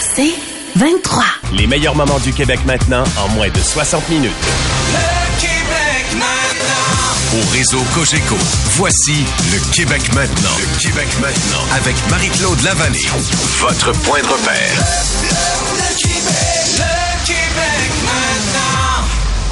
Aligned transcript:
c'est 0.00 0.32
23. 0.76 1.24
Les 1.52 1.66
meilleurs 1.66 1.94
moments 1.94 2.18
du 2.20 2.32
Québec 2.32 2.60
maintenant 2.64 3.04
en 3.18 3.28
moins 3.28 3.48
de 3.48 3.60
60 3.60 4.08
minutes. 4.08 4.32
Le 4.92 5.40
Québec 5.40 6.06
maintenant. 6.14 7.38
Au 7.38 7.52
réseau 7.52 7.80
Cogeco, 7.94 8.36
voici 8.76 9.24
le 9.52 9.58
Québec 9.72 10.02
maintenant. 10.14 10.50
Le 10.58 10.80
Québec 10.80 11.08
maintenant. 11.20 11.64
Avec 11.76 11.94
Marie-Claude 12.08 12.60
Lavallée. 12.62 13.06
Votre 13.60 13.92
point 14.02 14.20
de 14.20 14.26
repère. 14.26 14.72
Le 15.22 15.49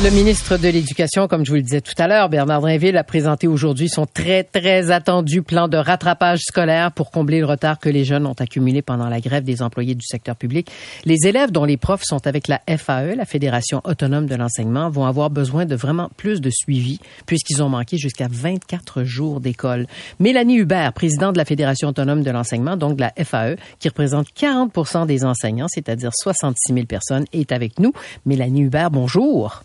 Le 0.00 0.10
ministre 0.10 0.58
de 0.58 0.68
l'Éducation, 0.68 1.26
comme 1.26 1.44
je 1.44 1.50
vous 1.50 1.56
le 1.56 1.62
disais 1.62 1.80
tout 1.80 1.94
à 1.98 2.06
l'heure, 2.06 2.28
Bernard 2.28 2.60
Drinville, 2.60 2.96
a 2.96 3.02
présenté 3.02 3.48
aujourd'hui 3.48 3.88
son 3.88 4.06
très, 4.06 4.44
très 4.44 4.92
attendu 4.92 5.42
plan 5.42 5.66
de 5.66 5.76
rattrapage 5.76 6.42
scolaire 6.42 6.92
pour 6.92 7.10
combler 7.10 7.40
le 7.40 7.46
retard 7.46 7.80
que 7.80 7.88
les 7.88 8.04
jeunes 8.04 8.24
ont 8.24 8.36
accumulé 8.38 8.80
pendant 8.80 9.08
la 9.08 9.20
grève 9.20 9.42
des 9.42 9.60
employés 9.60 9.96
du 9.96 10.06
secteur 10.06 10.36
public. 10.36 10.70
Les 11.04 11.26
élèves 11.26 11.50
dont 11.50 11.64
les 11.64 11.76
profs 11.76 12.04
sont 12.04 12.28
avec 12.28 12.46
la 12.46 12.60
FAE, 12.68 13.16
la 13.16 13.24
Fédération 13.24 13.80
autonome 13.82 14.26
de 14.26 14.36
l'enseignement, 14.36 14.88
vont 14.88 15.04
avoir 15.04 15.30
besoin 15.30 15.66
de 15.66 15.74
vraiment 15.74 16.10
plus 16.16 16.40
de 16.40 16.50
suivi 16.50 17.00
puisqu'ils 17.26 17.60
ont 17.60 17.68
manqué 17.68 17.98
jusqu'à 17.98 18.28
24 18.30 19.02
jours 19.02 19.40
d'école. 19.40 19.88
Mélanie 20.20 20.58
Hubert, 20.58 20.92
présidente 20.92 21.32
de 21.32 21.38
la 21.38 21.44
Fédération 21.44 21.88
autonome 21.88 22.22
de 22.22 22.30
l'enseignement, 22.30 22.76
donc 22.76 22.94
de 22.94 23.00
la 23.00 23.12
FAE, 23.24 23.56
qui 23.80 23.88
représente 23.88 24.28
40 24.32 25.06
des 25.08 25.24
enseignants, 25.24 25.66
c'est-à-dire 25.68 26.10
66 26.14 26.72
000 26.72 26.86
personnes, 26.86 27.24
est 27.32 27.50
avec 27.50 27.80
nous. 27.80 27.92
Mélanie 28.26 28.62
Hubert, 28.62 28.92
bonjour. 28.92 29.64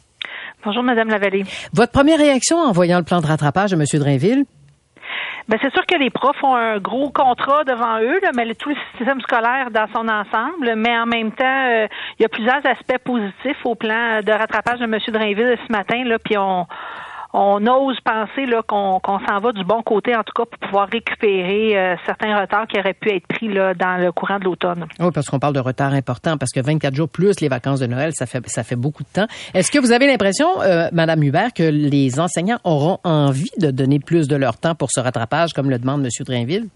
Bonjour, 0.66 0.84
Madame 0.84 1.10
Lavallée. 1.10 1.44
Votre 1.74 1.92
première 1.92 2.18
réaction 2.18 2.58
en 2.58 2.72
voyant 2.72 2.98
le 2.98 3.04
plan 3.04 3.20
de 3.20 3.28
rattrapage 3.28 3.72
de 3.72 3.76
M. 3.76 3.84
Drainville? 4.00 4.46
Ben, 5.50 5.60
c'est 5.62 5.74
sûr 5.74 5.86
que 5.86 5.98
les 5.98 6.10
profs 6.10 6.42
ont 6.42 6.56
un 6.56 6.80
gros 6.80 7.10
contrat 7.10 7.66
devant 7.66 8.00
eux, 8.00 8.18
là, 8.22 8.32
mais 8.34 8.46
le, 8.46 8.56
tout 8.56 8.70
le 8.70 8.76
système 8.98 9.20
scolaire 9.20 9.72
dans 9.72 9.88
son 9.94 10.08
ensemble. 10.08 10.76
Mais 10.78 10.98
en 10.98 11.06
même 11.06 11.34
temps, 11.34 11.68
euh, 11.70 11.88
il 12.18 12.24
y 12.24 12.26
a 12.26 12.30
plusieurs 12.30 12.66
aspects 12.66 13.04
positifs 13.04 13.66
au 13.66 13.76
plan 13.76 14.22
de 14.22 14.32
rattrapage 14.32 14.80
de 14.80 14.86
M. 14.86 14.98
Drainville 15.10 15.58
ce 15.68 15.72
matin. 15.72 16.02
Là, 16.06 16.18
puis 16.24 16.38
on, 16.38 16.66
on 17.34 17.66
ose 17.66 18.00
penser 18.02 18.46
là, 18.46 18.62
qu'on, 18.62 19.00
s'en 19.04 19.40
va 19.40 19.52
du 19.52 19.64
bon 19.64 19.82
côté, 19.82 20.16
en 20.16 20.24
tout 20.24 20.34
cas, 20.36 20.46
pour 20.46 20.60
pouvoir 20.60 20.88
récupérer 20.88 21.76
euh, 21.78 21.96
certains 22.06 22.40
retards 22.40 22.68
qui 22.68 22.80
auraient 22.80 22.94
pu 22.94 23.10
être 23.12 23.28
pris 23.28 23.48
là, 23.48 23.74
dans 23.74 23.98
le 23.98 24.12
courant 24.12 24.38
de 24.38 24.46
l'automne. 24.46 24.86
Oui, 25.00 25.10
parce 25.14 25.28
qu'on 25.28 25.40
parle 25.40 25.54
de 25.54 25.60
retard 25.60 25.94
important, 25.94 26.38
parce 26.38 26.52
que 26.52 26.60
24 26.60 26.94
jours 26.94 27.10
plus 27.10 27.40
les 27.40 27.50
vacances 27.50 27.80
de 27.80 27.88
Noël, 27.88 28.12
ça 28.14 28.28
fait, 28.28 28.48
ça 28.48 28.64
fait 28.64 28.76
beaucoup 28.76 29.04
de 29.04 29.10
temps. 29.10 29.28
Est-ce 29.54 29.72
que 29.72 29.80
vous 29.80 29.92
avez 29.92 30.06
l'impression, 30.06 30.62
euh, 30.62 30.90
Madame 30.94 31.24
Hubert, 31.24 31.54
que 31.54 31.64
les 31.64 32.20
enseignants 32.20 32.60
auront 32.64 33.00
envie 33.04 33.52
de 33.60 33.72
donner 33.72 34.00
plus 34.00 34.28
de 34.28 34.36
leur 34.36 34.58
temps 34.58 34.76
pour 34.76 34.90
ce 34.92 35.00
rattrapage, 35.00 35.54
comme 35.54 35.70
le 35.70 35.80
demande 35.80 36.04
M. 36.04 36.10
Drainville? 36.26 36.68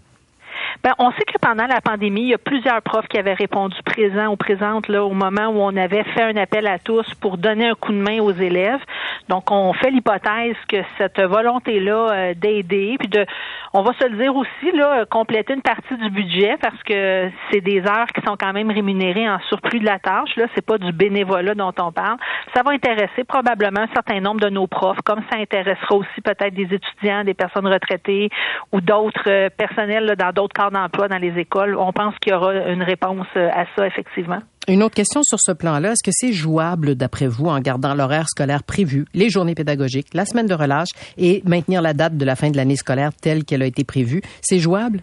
Ben, 0.84 0.92
on 0.98 1.10
sait 1.12 1.24
que 1.24 1.38
pendant 1.40 1.66
la 1.66 1.80
pandémie, 1.80 2.22
il 2.22 2.28
y 2.28 2.34
a 2.34 2.38
plusieurs 2.38 2.80
profs 2.82 3.08
qui 3.08 3.18
avaient 3.18 3.34
répondu 3.34 3.76
présent 3.84 4.28
ou 4.28 4.36
présente 4.36 4.88
là, 4.88 5.04
au 5.04 5.12
moment 5.12 5.48
où 5.48 5.60
on 5.60 5.76
avait 5.76 6.04
fait 6.04 6.22
un 6.22 6.36
appel 6.36 6.66
à 6.68 6.78
tous 6.78 7.14
pour 7.14 7.36
donner 7.36 7.68
un 7.68 7.74
coup 7.74 7.92
de 7.92 7.98
main 7.98 8.20
aux 8.20 8.32
élèves. 8.32 8.80
Donc, 9.28 9.50
on 9.50 9.72
fait 9.72 9.90
l'hypothèse 9.90 10.56
que 10.68 10.76
cette 10.96 11.20
volonté-là 11.20 12.10
euh, 12.12 12.34
d'aider, 12.34 12.96
puis 12.98 13.08
de, 13.08 13.26
on 13.72 13.82
va 13.82 13.92
se 13.94 14.06
le 14.06 14.16
dire 14.16 14.34
aussi, 14.36 14.72
là, 14.72 15.04
compléter 15.06 15.54
une 15.54 15.62
partie 15.62 15.96
du 15.96 16.10
budget 16.10 16.56
parce 16.60 16.80
que 16.84 17.28
c'est 17.50 17.60
des 17.60 17.80
heures 17.80 18.06
qui 18.14 18.22
sont 18.22 18.36
quand 18.38 18.52
même 18.52 18.70
rémunérées 18.70 19.28
en 19.28 19.40
surplus 19.48 19.80
de 19.80 19.84
la 19.84 19.98
tâche. 19.98 20.36
Là, 20.36 20.46
c'est 20.54 20.64
pas 20.64 20.78
du 20.78 20.92
bénévolat 20.92 21.54
dont 21.54 21.74
on 21.78 21.92
parle. 21.92 22.18
Ça 22.54 22.62
va 22.62 22.70
intéresser 22.70 23.24
probablement 23.26 23.80
un 23.80 23.92
certain 23.92 24.20
nombre 24.20 24.40
de 24.40 24.48
nos 24.48 24.66
profs, 24.68 25.00
comme 25.04 25.22
ça 25.30 25.38
intéressera 25.38 25.96
aussi 25.96 26.20
peut-être 26.22 26.54
des 26.54 26.68
étudiants, 26.72 27.24
des 27.24 27.34
personnes 27.34 27.66
retraitées 27.66 28.30
ou 28.72 28.80
d'autres 28.80 29.28
euh, 29.28 29.48
personnels 29.50 30.06
là, 30.06 30.16
dans 30.16 30.32
d'autres 30.32 30.54
dans 30.70 31.18
les 31.20 31.38
écoles. 31.38 31.76
On 31.76 31.92
pense 31.92 32.14
qu'il 32.20 32.32
y 32.32 32.36
aura 32.36 32.54
une 32.54 32.82
réponse 32.82 33.26
euh, 33.36 33.48
à 33.52 33.64
ça, 33.76 33.86
effectivement. 33.86 34.38
Une 34.68 34.82
autre 34.82 34.94
question 34.94 35.22
sur 35.22 35.38
ce 35.40 35.52
plan-là, 35.52 35.92
est-ce 35.92 36.02
que 36.04 36.10
c'est 36.12 36.32
jouable, 36.32 36.94
d'après 36.94 37.26
vous, 37.26 37.46
en 37.46 37.58
gardant 37.60 37.94
l'horaire 37.94 38.28
scolaire 38.28 38.62
prévu, 38.62 39.06
les 39.14 39.30
journées 39.30 39.54
pédagogiques, 39.54 40.08
la 40.12 40.26
semaine 40.26 40.46
de 40.46 40.54
relâche 40.54 40.90
et 41.16 41.42
maintenir 41.46 41.80
la 41.80 41.94
date 41.94 42.16
de 42.18 42.24
la 42.24 42.36
fin 42.36 42.50
de 42.50 42.56
l'année 42.56 42.76
scolaire 42.76 43.14
telle 43.14 43.44
qu'elle 43.44 43.62
a 43.62 43.66
été 43.66 43.84
prévue? 43.84 44.20
C'est 44.42 44.58
jouable? 44.58 45.00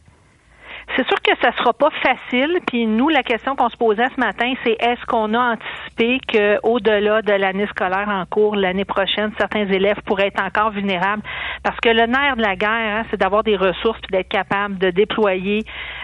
C'est 0.95 1.05
sûr 1.07 1.21
que 1.21 1.31
ça 1.41 1.51
sera 1.57 1.73
pas 1.73 1.89
facile. 2.01 2.59
Puis 2.67 2.85
nous, 2.85 3.09
la 3.09 3.23
question 3.23 3.55
qu'on 3.55 3.69
se 3.69 3.77
posait 3.77 4.07
ce 4.15 4.19
matin, 4.19 4.53
c'est 4.63 4.77
est-ce 4.79 5.03
qu'on 5.07 5.33
a 5.33 5.53
anticipé 5.53 6.19
que 6.27 6.59
au-delà 6.63 7.21
de 7.21 7.33
l'année 7.33 7.67
scolaire 7.67 8.07
en 8.07 8.25
cours 8.25 8.55
l'année 8.55 8.85
prochaine, 8.85 9.31
certains 9.37 9.67
élèves 9.67 9.99
pourraient 10.05 10.27
être 10.27 10.41
encore 10.41 10.71
vulnérables? 10.71 11.23
Parce 11.63 11.79
que 11.79 11.89
le 11.89 12.05
nerf 12.05 12.35
de 12.37 12.41
la 12.41 12.55
guerre, 12.55 12.99
hein, 12.99 13.03
c'est 13.09 13.19
d'avoir 13.19 13.43
des 13.43 13.57
ressources 13.57 13.99
puis 14.01 14.11
d'être 14.11 14.29
capable 14.29 14.77
de 14.77 14.91
déployer 14.91 15.63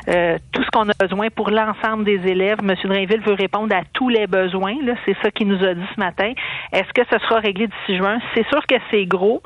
euh, 0.09 0.37
tout 0.51 0.63
ce 0.63 0.69
qu'on 0.71 0.89
a 0.89 0.93
besoin 0.99 1.27
pour 1.29 1.51
l'ensemble 1.51 2.03
des 2.03 2.19
élèves. 2.27 2.57
Monsieur 2.63 2.89
Drainville 2.89 3.21
veut 3.21 3.33
répondre 3.33 3.73
à 3.75 3.81
tous 3.93 4.09
les 4.09 4.27
besoins. 4.27 4.75
C'est 5.05 5.15
ça 5.21 5.31
qu'il 5.31 5.47
nous 5.47 5.63
a 5.63 5.73
dit 5.73 5.85
ce 5.95 5.99
matin. 5.99 6.33
Est-ce 6.73 6.91
que 6.93 7.01
ce 7.11 7.19
sera 7.19 7.39
réglé 7.39 7.67
d'ici 7.67 7.97
juin? 7.97 8.19
C'est 8.33 8.47
sûr 8.47 8.65
que 8.67 8.75
c'est 8.89 9.05
gros. 9.05 9.41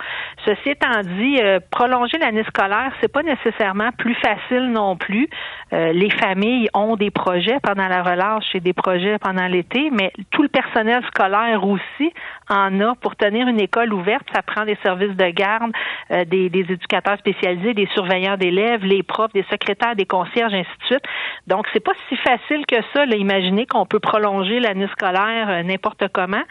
Ceci 0.45 0.69
étant 0.69 1.01
dit, 1.01 1.39
euh, 1.41 1.59
prolonger 1.71 2.17
l'année 2.17 2.43
scolaire, 2.45 2.91
c'est 3.01 3.11
pas 3.11 3.23
nécessairement 3.23 3.89
plus 3.97 4.15
facile 4.15 4.71
non 4.71 4.95
plus. 4.95 5.24
Euh, 5.73 5.91
les 5.93 6.09
familles 6.09 6.69
ont 6.73 6.95
des 6.95 7.11
projets 7.11 7.59
pendant 7.61 7.87
la 7.87 8.03
relâche 8.03 8.45
et 8.53 8.59
des 8.59 8.73
projets 8.73 9.17
pendant 9.19 9.47
l'été, 9.47 9.89
mais 9.91 10.11
tout 10.31 10.43
le 10.43 10.49
personnel 10.49 11.03
scolaire 11.07 11.65
aussi 11.65 12.13
en 12.49 12.79
a 12.79 12.95
pour 12.95 13.15
tenir 13.15 13.47
une 13.47 13.59
école 13.59 13.93
ouverte. 13.93 14.25
Ça 14.33 14.41
prend 14.41 14.65
des 14.65 14.77
services 14.83 15.15
de 15.15 15.29
garde, 15.29 15.71
euh, 16.11 16.25
des, 16.25 16.49
des, 16.49 16.65
éducateurs 16.71 17.17
spécialisés, 17.17 17.73
des 17.73 17.87
surveillants 17.93 18.37
d'élèves, 18.37 18.83
les 18.83 19.03
profs, 19.03 19.33
des 19.33 19.45
secrétaires, 19.49 19.95
des 19.95 20.05
concierges, 20.05 20.53
ainsi 20.53 20.69
de 20.81 20.85
suite. 20.85 21.05
Donc, 21.47 21.65
c'est 21.73 21.83
pas 21.83 21.93
si 22.09 22.15
facile 22.17 22.65
que 22.67 22.77
ça. 22.93 23.05
Là, 23.05 23.15
imaginer 23.15 23.65
qu'on 23.65 23.85
peut 23.85 23.99
prolonger 23.99 24.59
l'année 24.59 24.87
scolaire 24.91 25.49
euh, 25.49 25.63
n'importe 25.63 26.07
comment. 26.13 26.43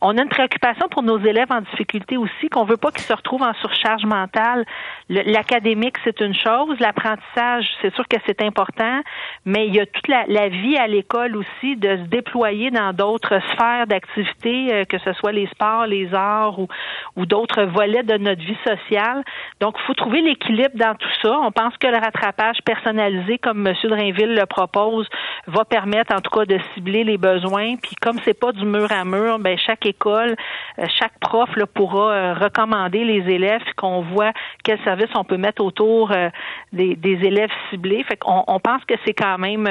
On 0.00 0.16
a 0.16 0.22
une 0.22 0.28
préoccupation 0.28 0.88
pour 0.88 1.02
nos 1.02 1.18
élèves 1.18 1.50
en 1.50 1.60
difficulté 1.60 2.16
aussi, 2.16 2.48
qu'on 2.50 2.64
veut 2.64 2.76
pas 2.76 2.90
qu'ils 2.90 3.02
se 3.04 3.12
retrouvent 3.12 3.42
en 3.42 3.54
surcharge 3.54 4.04
mentale. 4.04 4.64
L'académique, 5.08 5.96
c'est 6.04 6.20
une 6.20 6.34
chose. 6.34 6.78
L'apprentissage, 6.80 7.66
c'est 7.80 7.94
sûr 7.94 8.06
que 8.08 8.16
c'est 8.26 8.42
important, 8.42 9.00
mais 9.44 9.66
il 9.66 9.74
y 9.74 9.80
a 9.80 9.86
toute 9.86 10.08
la, 10.08 10.48
vie 10.48 10.76
à 10.76 10.86
l'école 10.86 11.36
aussi 11.36 11.76
de 11.76 11.96
se 11.96 12.02
déployer 12.08 12.70
dans 12.70 12.92
d'autres 12.92 13.40
sphères 13.52 13.86
d'activité, 13.86 14.72
euh, 14.72 14.84
que 14.84 14.98
ce 14.98 15.12
soit 15.14 15.32
les 15.32 15.46
sports, 15.48 15.86
les 15.86 16.12
arts 16.14 16.58
ou, 16.58 16.68
ou 17.16 17.26
d'autres 17.26 17.62
volets 17.64 18.02
de 18.02 18.16
notre 18.18 18.42
vie 18.42 18.58
sociale. 18.64 19.22
Donc, 19.60 19.76
il 19.78 19.86
faut 19.86 19.94
trouver 19.94 20.20
l'équilibre 20.20 20.74
dans 20.74 20.94
tout 20.94 21.08
ça. 21.22 21.38
On 21.40 21.52
pense 21.52 21.76
que 21.78 21.86
le 21.86 21.98
rattrapage 21.98 22.58
personnalisé, 22.64 23.38
comme 23.38 23.66
M. 23.66 23.74
Drainville 23.84 24.34
le 24.34 24.46
propose, 24.46 25.08
va 25.46 25.64
permettre 25.64 26.14
en 26.14 26.20
tout 26.20 26.30
cas 26.30 26.44
de 26.44 26.58
cibler 26.74 27.04
les 27.04 27.18
besoins. 27.18 27.76
Puis 27.76 27.94
comme 28.00 28.18
c'est 28.24 28.38
pas 28.38 28.52
du 28.52 28.64
mur 28.64 28.90
à 28.90 29.04
mur, 29.04 29.38
ben 29.38 29.58
chaque 29.58 29.86
école, 29.86 30.36
euh, 30.78 30.86
chaque 30.98 31.18
prof 31.20 31.48
là, 31.56 31.66
pourra 31.66 32.12
euh, 32.12 32.34
recommander 32.34 33.04
les 33.04 33.32
élèves 33.32 33.62
qu'on 33.76 34.02
voit 34.02 34.32
quel 34.62 34.78
service 34.84 35.10
on 35.14 35.24
peut 35.24 35.36
mettre 35.36 35.64
autour 35.64 36.12
euh, 36.12 36.28
des, 36.72 36.96
des, 36.96 37.18
élèves 37.24 37.50
ciblés. 37.70 38.04
Fait 38.04 38.16
qu'on 38.16 38.44
on 38.46 38.60
pense 38.60 38.84
que 38.84 38.94
c'est 39.04 39.14
quand 39.14 39.38
même, 39.38 39.68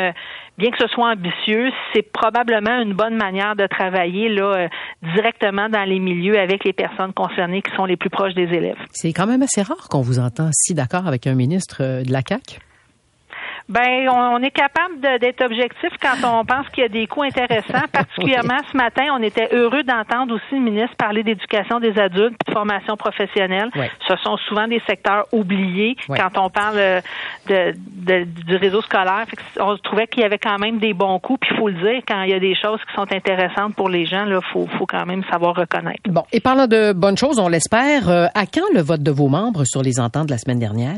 bien 0.57 0.71
que 0.71 0.77
ce 0.77 0.87
soit 0.87 1.11
ambitieux, 1.11 1.71
c'est 1.93 2.03
probablement 2.11 2.81
une 2.81 2.93
bonne 2.93 3.15
manière 3.15 3.55
de 3.55 3.67
travailler 3.67 4.29
là 4.29 4.67
directement 5.15 5.69
dans 5.69 5.83
les 5.83 5.99
milieux 5.99 6.39
avec 6.39 6.63
les 6.63 6.73
personnes 6.73 7.13
concernées 7.13 7.61
qui 7.61 7.73
sont 7.75 7.85
les 7.85 7.97
plus 7.97 8.09
proches 8.09 8.33
des 8.33 8.43
élèves. 8.43 8.77
C'est 8.91 9.13
quand 9.13 9.27
même 9.27 9.41
assez 9.41 9.61
rare 9.61 9.87
qu'on 9.89 10.01
vous 10.01 10.19
entend 10.19 10.49
si 10.53 10.73
d'accord 10.73 11.07
avec 11.07 11.27
un 11.27 11.35
ministre 11.35 12.03
de 12.03 12.11
la 12.11 12.21
CAQ. 12.27 12.59
Ben, 13.71 14.09
on, 14.09 14.43
est 14.43 14.51
capable 14.51 14.99
d'être 14.99 15.45
objectif 15.45 15.89
quand 16.01 16.27
on 16.27 16.43
pense 16.43 16.67
qu'il 16.69 16.83
y 16.83 16.85
a 16.85 16.89
des 16.89 17.07
coûts 17.07 17.23
intéressants. 17.23 17.87
Particulièrement 17.91 18.57
ce 18.69 18.75
matin, 18.75 19.05
on 19.17 19.23
était 19.23 19.47
heureux 19.53 19.83
d'entendre 19.83 20.35
aussi 20.35 20.55
le 20.55 20.59
ministre 20.59 20.95
parler 20.97 21.23
d'éducation 21.23 21.79
des 21.79 21.97
adultes, 21.97 22.35
de 22.45 22.51
formation 22.51 22.97
professionnelle. 22.97 23.69
Ce 24.09 24.15
sont 24.17 24.35
souvent 24.49 24.67
des 24.67 24.81
secteurs 24.85 25.25
oubliés 25.31 25.95
quand 26.07 26.37
on 26.37 26.49
parle 26.49 26.75
euh, 26.77 27.01
de, 27.47 28.23
du 28.45 28.57
réseau 28.57 28.81
scolaire. 28.81 29.25
on 29.57 29.77
trouvait 29.77 30.07
qu'il 30.07 30.23
y 30.23 30.25
avait 30.25 30.37
quand 30.37 30.57
même 30.57 30.79
des 30.79 30.93
bons 30.93 31.19
coups. 31.19 31.39
Puis 31.39 31.51
il 31.53 31.57
faut 31.57 31.69
le 31.69 31.75
dire, 31.75 32.01
quand 32.05 32.23
il 32.23 32.31
y 32.31 32.35
a 32.35 32.39
des 32.39 32.55
choses 32.55 32.79
qui 32.89 32.93
sont 32.93 33.07
intéressantes 33.13 33.73
pour 33.75 33.87
les 33.87 34.05
gens, 34.05 34.25
il 34.25 34.37
faut, 34.51 34.67
faut 34.77 34.85
quand 34.85 35.05
même 35.05 35.23
savoir 35.31 35.55
reconnaître. 35.55 36.01
Bon, 36.09 36.23
et 36.33 36.41
parlant 36.41 36.67
de 36.67 36.91
bonnes 36.91 37.17
choses, 37.17 37.39
on 37.39 37.47
l'espère, 37.47 38.09
euh, 38.09 38.25
à 38.35 38.45
quand 38.45 38.67
le 38.73 38.81
vote 38.81 39.01
de 39.01 39.11
vos 39.11 39.29
membres 39.29 39.63
sur 39.63 39.81
les 39.81 40.01
ententes 40.01 40.25
de 40.25 40.31
la 40.31 40.37
semaine 40.37 40.59
dernière? 40.59 40.97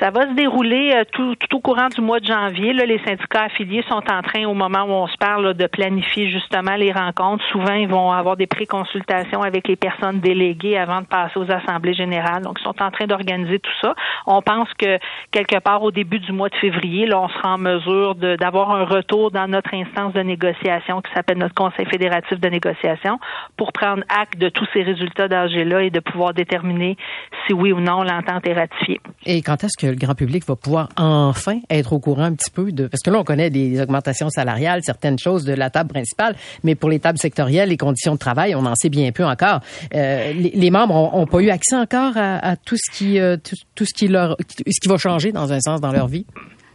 Ça 0.00 0.10
va 0.10 0.28
se 0.28 0.34
dérouler 0.34 0.92
euh, 0.94 1.02
tout, 1.10 1.34
tout, 1.34 1.56
au 1.56 1.60
courant 1.60 1.88
du 1.88 2.00
mois 2.00 2.20
de 2.20 2.26
janvier. 2.26 2.72
Là, 2.72 2.86
les 2.86 3.00
syndicats 3.00 3.44
affiliés 3.44 3.82
sont 3.88 4.02
en 4.10 4.22
train, 4.22 4.44
au 4.46 4.54
moment 4.54 4.84
où 4.84 4.92
on 4.92 5.08
se 5.08 5.16
parle, 5.16 5.54
de 5.54 5.66
planifier 5.66 6.30
justement 6.30 6.76
les 6.76 6.92
rencontres. 6.92 7.44
Souvent, 7.50 7.72
ils 7.72 7.88
vont 7.88 8.12
avoir 8.12 8.36
des 8.36 8.46
pré-consultations 8.46 9.42
avec 9.42 9.66
les 9.66 9.74
personnes 9.74 10.20
déléguées 10.20 10.78
avant 10.78 11.00
de 11.00 11.06
passer 11.06 11.36
aux 11.40 11.50
assemblées 11.50 11.94
générales. 11.94 12.42
Donc, 12.42 12.58
ils 12.60 12.62
sont 12.62 12.80
en 12.80 12.92
train 12.92 13.06
d'organiser 13.06 13.58
tout 13.58 13.72
ça. 13.80 13.96
On 14.26 14.40
pense 14.40 14.68
que 14.74 14.98
quelque 15.32 15.58
part 15.58 15.82
au 15.82 15.90
début 15.90 16.20
du 16.20 16.30
mois 16.30 16.48
de 16.48 16.56
février, 16.56 17.06
là, 17.06 17.20
on 17.20 17.28
sera 17.28 17.54
en 17.54 17.58
mesure 17.58 18.14
d'avoir 18.14 18.70
un 18.70 18.84
retour 18.84 19.32
dans 19.32 19.48
notre 19.48 19.74
instance 19.74 20.12
de 20.12 20.20
négociation 20.20 21.00
qui 21.00 21.12
s'appelle 21.12 21.38
notre 21.38 21.54
Conseil 21.54 21.86
fédératif 21.86 22.38
de 22.38 22.48
négociation 22.48 23.18
pour 23.56 23.72
prendre 23.72 24.04
acte 24.08 24.38
de 24.38 24.48
tous 24.48 24.66
ces 24.72 24.82
résultats 24.82 25.26
d'âge-là 25.26 25.82
et 25.82 25.90
de 25.90 26.00
pouvoir 26.00 26.34
déterminer 26.34 26.96
si 27.46 27.52
oui 27.52 27.72
ou 27.72 27.80
non 27.80 28.04
l'entente 28.04 28.46
est 28.46 28.54
ratifiée. 28.54 29.00
Et 29.26 29.42
quand 29.42 29.64
est-ce 29.64 29.76
que 29.76 29.87
le 29.90 29.96
grand 29.96 30.14
public 30.14 30.46
va 30.46 30.56
pouvoir 30.56 30.88
enfin 30.96 31.60
être 31.70 31.92
au 31.92 31.98
courant 31.98 32.24
un 32.24 32.34
petit 32.34 32.50
peu 32.50 32.72
de... 32.72 32.86
Parce 32.86 33.02
que 33.02 33.10
là, 33.10 33.18
on 33.18 33.24
connaît 33.24 33.50
des 33.50 33.80
augmentations 33.80 34.30
salariales, 34.30 34.82
certaines 34.84 35.18
choses 35.18 35.44
de 35.44 35.52
la 35.52 35.70
table 35.70 35.90
principale, 35.90 36.36
mais 36.64 36.74
pour 36.74 36.90
les 36.90 36.98
tables 36.98 37.18
sectorielles, 37.18 37.68
les 37.68 37.76
conditions 37.76 38.14
de 38.14 38.18
travail, 38.18 38.54
on 38.54 38.64
en 38.64 38.74
sait 38.74 38.88
bien 38.88 39.10
peu 39.12 39.24
encore. 39.24 39.60
Euh, 39.94 40.32
les, 40.32 40.70
membres 40.70 40.94
ont, 40.94 41.22
ont, 41.22 41.26
pas 41.26 41.40
eu 41.40 41.50
accès 41.50 41.76
encore 41.76 42.12
à, 42.16 42.56
tout 42.56 42.76
ce 42.76 42.90
qui 42.90 43.18
euh, 43.18 43.36
tout, 43.74 43.84
ce 43.84 43.94
qui 43.94 44.08
leur 44.08 44.36
ce 44.38 44.80
qui 44.80 44.88
va 44.88 44.96
changer 44.96 45.32
dans 45.32 45.52
un 45.52 45.60
sens 45.60 45.80
dans 45.80 45.92
leur 45.92 46.08
vie? 46.08 46.26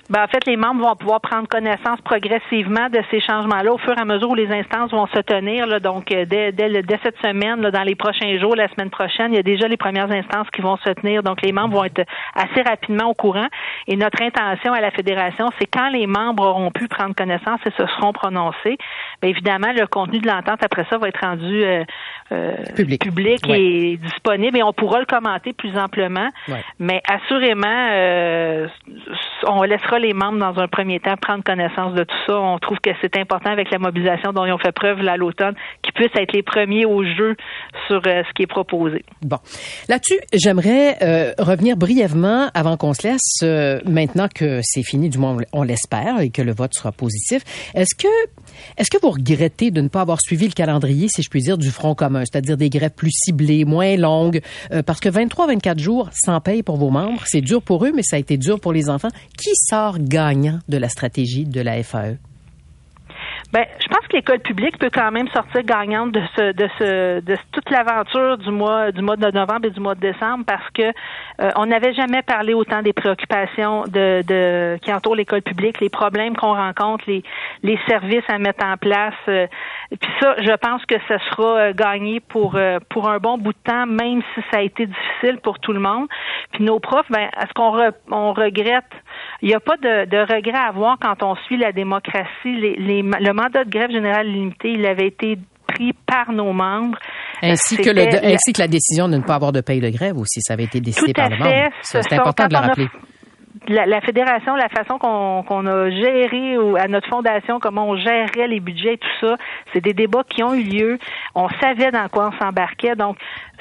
Ben, 0.09 0.23
en 0.23 0.27
fait, 0.27 0.45
les 0.45 0.57
membres 0.57 0.85
vont 0.85 0.95
pouvoir 0.95 1.21
prendre 1.21 1.47
connaissance 1.47 2.01
progressivement 2.01 2.89
de 2.89 2.99
ces 3.09 3.21
changements-là 3.21 3.71
au 3.71 3.77
fur 3.77 3.97
et 3.97 4.01
à 4.01 4.05
mesure 4.05 4.29
où 4.29 4.35
les 4.35 4.51
instances 4.51 4.91
vont 4.91 5.07
se 5.07 5.19
tenir. 5.19 5.65
Là, 5.65 5.79
donc, 5.79 6.11
euh, 6.11 6.25
dès, 6.25 6.51
dès, 6.51 6.81
dès 6.81 6.99
cette 7.03 7.17
semaine, 7.21 7.61
là, 7.61 7.71
dans 7.71 7.83
les 7.83 7.95
prochains 7.95 8.37
jours, 8.37 8.55
la 8.55 8.67
semaine 8.69 8.89
prochaine, 8.89 9.31
il 9.31 9.35
y 9.35 9.39
a 9.39 9.43
déjà 9.43 9.67
les 9.67 9.77
premières 9.77 10.11
instances 10.11 10.49
qui 10.53 10.61
vont 10.61 10.75
se 10.77 10.89
tenir. 10.89 11.23
Donc, 11.23 11.41
les 11.41 11.53
membres 11.53 11.77
vont 11.77 11.85
être 11.85 12.03
assez 12.35 12.61
rapidement 12.61 13.09
au 13.09 13.13
courant. 13.13 13.47
Et 13.87 13.95
notre 13.95 14.21
intention 14.21 14.73
à 14.73 14.81
la 14.81 14.91
fédération, 14.91 15.49
c'est 15.57 15.67
quand 15.67 15.89
les 15.89 16.05
membres 16.05 16.43
auront 16.43 16.71
pu 16.71 16.89
prendre 16.89 17.15
connaissance 17.15 17.59
et 17.65 17.71
se 17.71 17.87
seront 17.87 18.11
prononcés, 18.11 18.77
bien 19.21 19.29
évidemment, 19.29 19.71
le 19.71 19.87
contenu 19.87 20.19
de 20.19 20.27
l'entente 20.27 20.63
après 20.63 20.85
ça 20.89 20.97
va 20.97 21.07
être 21.07 21.21
rendu 21.21 21.63
euh, 21.63 21.83
euh, 22.31 22.55
public, 22.75 23.47
et 23.49 23.97
disponible 23.97 24.57
et 24.57 24.63
on 24.63 24.73
pourra 24.73 24.99
le 24.99 25.05
commenter 25.05 25.53
plus 25.53 25.77
amplement. 25.77 26.29
Mais 26.79 27.01
assurément, 27.07 27.87
euh, 27.91 28.67
on 29.47 29.63
laissera 29.63 29.92
les 29.99 30.13
membres 30.13 30.39
dans 30.39 30.59
un 30.61 30.67
premier 30.67 30.99
temps 30.99 31.15
prendre 31.21 31.43
connaissance 31.43 31.93
de 31.93 32.03
tout 32.03 32.15
ça. 32.27 32.39
On 32.39 32.57
trouve 32.59 32.77
que 32.79 32.91
c'est 33.01 33.17
important 33.17 33.51
avec 33.51 33.71
la 33.71 33.79
mobilisation 33.79 34.33
dont 34.33 34.45
ils 34.45 34.51
ont 34.51 34.57
fait 34.57 34.71
preuve 34.71 35.01
là, 35.01 35.17
l'automne, 35.17 35.55
qu'ils 35.81 35.93
puissent 35.93 36.15
être 36.15 36.33
les 36.33 36.43
premiers 36.43 36.85
au 36.85 37.03
jeu 37.03 37.35
sur 37.87 38.01
euh, 38.05 38.23
ce 38.27 38.33
qui 38.33 38.43
est 38.43 38.47
proposé. 38.47 39.03
Bon, 39.21 39.37
là-dessus, 39.89 40.19
j'aimerais 40.33 40.97
euh, 41.01 41.33
revenir 41.39 41.77
brièvement 41.77 42.49
avant 42.53 42.77
qu'on 42.77 42.93
se 42.93 43.07
laisse. 43.07 43.39
Euh, 43.43 43.79
maintenant 43.85 44.27
que 44.33 44.59
c'est 44.63 44.83
fini, 44.83 45.09
du 45.09 45.17
moins 45.17 45.37
on 45.51 45.63
l'espère, 45.63 46.19
et 46.19 46.29
que 46.29 46.41
le 46.41 46.53
vote 46.53 46.73
sera 46.73 46.91
positif. 46.91 47.43
Est-ce 47.75 47.95
que 47.95 48.07
est-ce 48.77 48.89
que 48.89 48.97
vous 49.01 49.11
regrettez 49.11 49.71
de 49.71 49.81
ne 49.81 49.87
pas 49.87 50.01
avoir 50.01 50.21
suivi 50.21 50.47
le 50.47 50.53
calendrier, 50.53 51.07
si 51.07 51.21
je 51.21 51.29
puis 51.29 51.41
dire, 51.41 51.57
du 51.57 51.69
Front 51.69 51.95
commun, 51.95 52.21
c'est-à-dire 52.21 52.57
des 52.57 52.69
grèves 52.69 52.91
plus 52.91 53.11
ciblées, 53.11 53.65
moins 53.65 53.95
longues, 53.97 54.41
euh, 54.71 54.83
parce 54.83 54.99
que 54.99 55.09
23-24 55.09 55.79
jours 55.79 56.09
sans 56.13 56.39
paye 56.39 56.63
pour 56.63 56.77
vos 56.77 56.89
membres, 56.89 57.21
c'est 57.25 57.41
dur 57.41 57.61
pour 57.61 57.85
eux, 57.85 57.91
mais 57.93 58.03
ça 58.03 58.15
a 58.15 58.19
été 58.19 58.37
dur 58.37 58.59
pour 58.59 58.73
les 58.73 58.89
enfants. 58.89 59.09
Qui 59.37 59.51
sort 59.55 59.82
gagnant 59.99 60.59
de 60.67 60.77
la 60.77 60.89
stratégie 60.89 61.45
de 61.45 61.61
la 61.61 61.81
FAE? 61.83 62.17
Ben, 63.53 63.65
je 63.79 63.87
pense 63.87 64.07
que 64.07 64.15
l'école 64.15 64.39
publique 64.39 64.79
peut 64.79 64.89
quand 64.91 65.11
même 65.11 65.27
sortir 65.27 65.61
gagnante 65.61 66.11
de 66.11 67.21
de 67.21 67.37
toute 67.51 67.69
l'aventure 67.69 68.39
du 68.39 68.49
mois, 68.49 68.91
du 68.91 69.03
mois 69.03 69.15
de 69.15 69.29
novembre 69.29 69.65
et 69.65 69.69
du 69.69 69.79
mois 69.79 69.93
de 69.93 69.99
décembre 69.99 70.43
parce 70.47 70.67
que 70.71 70.81
euh, 70.81 71.51
on 71.55 71.67
n'avait 71.67 71.93
jamais 71.93 72.23
parlé 72.23 72.55
autant 72.55 72.81
des 72.81 72.93
préoccupations 72.93 73.83
qui 73.83 74.91
entourent 74.91 75.15
l'école 75.15 75.43
publique, 75.43 75.79
les 75.81 75.89
problèmes 75.89 76.35
qu'on 76.35 76.55
rencontre, 76.55 77.03
les, 77.05 77.21
les 77.61 77.77
services 77.87 78.23
à 78.27 78.39
mettre 78.39 78.65
en 78.65 78.75
place. 78.77 79.13
Euh, 79.27 79.45
puis 79.99 80.11
ça, 80.19 80.35
je 80.39 80.55
pense 80.55 80.85
que 80.85 80.95
ce 81.07 81.17
sera 81.29 81.57
euh, 81.57 81.73
gagné 81.73 82.19
pour 82.19 82.55
euh, 82.55 82.79
pour 82.89 83.09
un 83.09 83.19
bon 83.19 83.37
bout 83.37 83.53
de 83.53 83.57
temps, 83.63 83.85
même 83.85 84.21
si 84.33 84.41
ça 84.51 84.59
a 84.59 84.61
été 84.61 84.85
difficile 84.85 85.39
pour 85.43 85.59
tout 85.59 85.73
le 85.73 85.79
monde. 85.79 86.07
Puis 86.51 86.63
nos 86.63 86.79
profs, 86.79 87.09
ben, 87.09 87.29
est-ce 87.39 87.53
qu'on 87.53 87.71
re, 87.71 87.91
on 88.11 88.33
regrette 88.33 88.89
Il 89.41 89.49
n'y 89.49 89.55
a 89.55 89.59
pas 89.59 89.77
de, 89.77 90.05
de 90.05 90.17
regret 90.17 90.57
à 90.57 90.69
avoir 90.69 90.97
quand 90.99 91.21
on 91.23 91.35
suit 91.45 91.57
la 91.57 91.71
démocratie. 91.71 92.27
Les, 92.45 92.75
les, 92.75 93.01
le 93.01 93.33
mandat 93.33 93.65
de 93.65 93.69
grève 93.69 93.91
générale 93.91 94.27
limitée, 94.27 94.71
il 94.71 94.85
avait 94.85 95.07
été 95.07 95.37
pris 95.67 95.93
par 96.05 96.31
nos 96.31 96.53
membres. 96.53 96.97
Ainsi 97.41 97.77
que, 97.77 97.89
le, 97.89 98.25
ainsi 98.25 98.53
que 98.53 98.61
la 98.61 98.67
décision 98.67 99.07
de 99.07 99.17
ne 99.17 99.21
pas 99.21 99.35
avoir 99.35 99.51
de 99.51 99.61
paye 99.61 99.81
de 99.81 99.89
grève 99.89 100.17
aussi, 100.17 100.41
ça 100.41 100.53
avait 100.53 100.63
été 100.63 100.79
décidé 100.79 101.13
par 101.13 101.29
le 101.29 101.37
membre. 101.37 101.69
C'est 101.81 102.13
important 102.13 102.47
de 102.47 102.53
le 102.53 102.59
rappeler. 102.59 102.87
La, 103.67 103.85
la, 103.85 104.01
fédération, 104.01 104.55
la 104.55 104.69
façon 104.69 104.97
qu'on 104.97 105.43
qu 105.43 105.67
a 105.69 105.89
géré 105.89 106.57
ou 106.57 106.75
à 106.75 106.87
notre 106.87 107.07
fondation, 107.07 107.59
comment 107.59 107.87
on 107.87 107.95
gérait 107.95 108.47
les 108.47 108.59
budgets 108.59 108.95
et 108.95 108.97
tout 108.97 109.07
ça, 109.21 109.37
c'est 109.71 109.81
des 109.81 109.93
débats 109.93 110.23
qui 110.27 110.43
ont 110.43 110.53
eu 110.53 110.63
lieu. 110.63 110.99
On 111.33 111.47
savait 111.61 111.91
dans 111.91 112.07
quoi 112.09 112.29
on 112.33 112.43
s'embarquait. 112.43 112.95
Donc, 112.95 113.17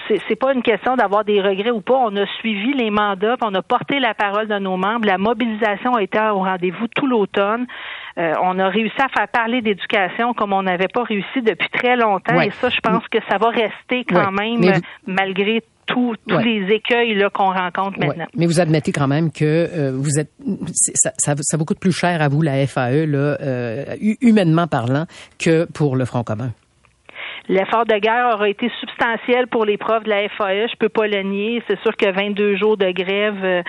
c'est 0.09 0.37
pas 0.37 0.53
une 0.53 0.63
question 0.63 0.97
d'avoir 0.97 1.25
des 1.25 1.41
regrets 1.41 1.71
ou 1.71 1.81
pas. 1.81 1.95
On 1.95 2.17
a 2.17 2.27
suivi 2.41 2.75
les 2.75 2.91
mandats, 2.91 3.37
on 3.43 3.55
a 3.55 3.63
porté 3.63 4.01
la 4.01 4.15
parole 4.15 4.49
de 4.49 4.59
nos 4.59 4.77
membres. 4.77 5.07
La 5.07 5.19
mobilisation 5.19 5.95
a 5.95 6.03
été 6.03 6.19
au 6.19 6.41
rendez-vous 6.41 6.89
tout 6.89 7.07
l'automne. 7.07 7.67
Euh, 8.19 8.35
on 8.43 8.59
a 8.59 8.69
réussi 8.69 9.01
à 9.01 9.09
faire 9.09 9.29
parler 9.29 9.63
d'éducation 9.63 10.35
comme 10.35 10.53
on 10.53 10.63
n'avait 10.63 10.89
pas 10.89 11.03
réussi 11.03 11.41
depuis 11.43 11.69
très 11.71 11.97
longtemps. 11.97 12.37
Ouais. 12.37 12.49
Et 12.49 12.51
ça, 12.51 12.69
je 12.69 12.81
pense 12.81 13.07
que 13.09 13.19
ça 13.29 13.39
va 13.39 13.49
rester 13.51 14.05
quand 14.05 14.33
ouais. 14.35 14.59
même, 14.59 14.75
vous... 14.75 14.81
malgré 15.07 15.63
tous, 15.87 16.15
tous 16.27 16.37
ouais. 16.37 16.45
les 16.45 16.75
écueils 16.75 17.15
là, 17.15 17.31
qu'on 17.31 17.53
rencontre 17.53 17.99
maintenant. 17.99 18.27
Mais 18.37 18.47
vous 18.47 18.61
admettez 18.61 18.93
quand 18.93 19.09
même 19.09 19.31
que 19.31 19.45
euh, 19.45 19.93
vous 19.95 20.19
êtes 20.19 20.31
ça, 20.73 21.13
ça, 21.19 21.35
ça, 21.39 21.57
vous 21.57 21.65
coûte 21.65 21.81
plus 21.81 21.93
cher 21.93 22.23
à 22.23 22.29
vous, 22.29 22.43
la 22.43 22.67
FAE, 22.67 23.07
là, 23.07 23.37
euh, 23.41 23.85
humainement 24.21 24.67
parlant, 24.67 25.07
que 25.39 25.65
pour 25.73 25.97
le 25.97 26.05
Front 26.05 26.25
commun. 26.25 26.53
L'effort 27.49 27.85
de 27.87 27.99
guerre 27.99 28.35
aura 28.35 28.49
été 28.49 28.71
substantiel 28.81 29.49
pour 29.49 29.65
les 29.65 29.77
profs 29.77 30.05
de 30.05 30.11
la 30.11 30.29
FAE, 30.29 30.69
je 30.71 30.77
peux 30.79 30.89
pas 30.89 31.09
le 31.09 31.23
nier. 31.23 31.63
C'est 31.67 31.79
sûr 31.81 31.97
que 31.97 32.11
22 32.11 32.57
jours 32.57 32.77
de 32.77 32.91
grève, 32.93 33.45
euh, 33.45 33.63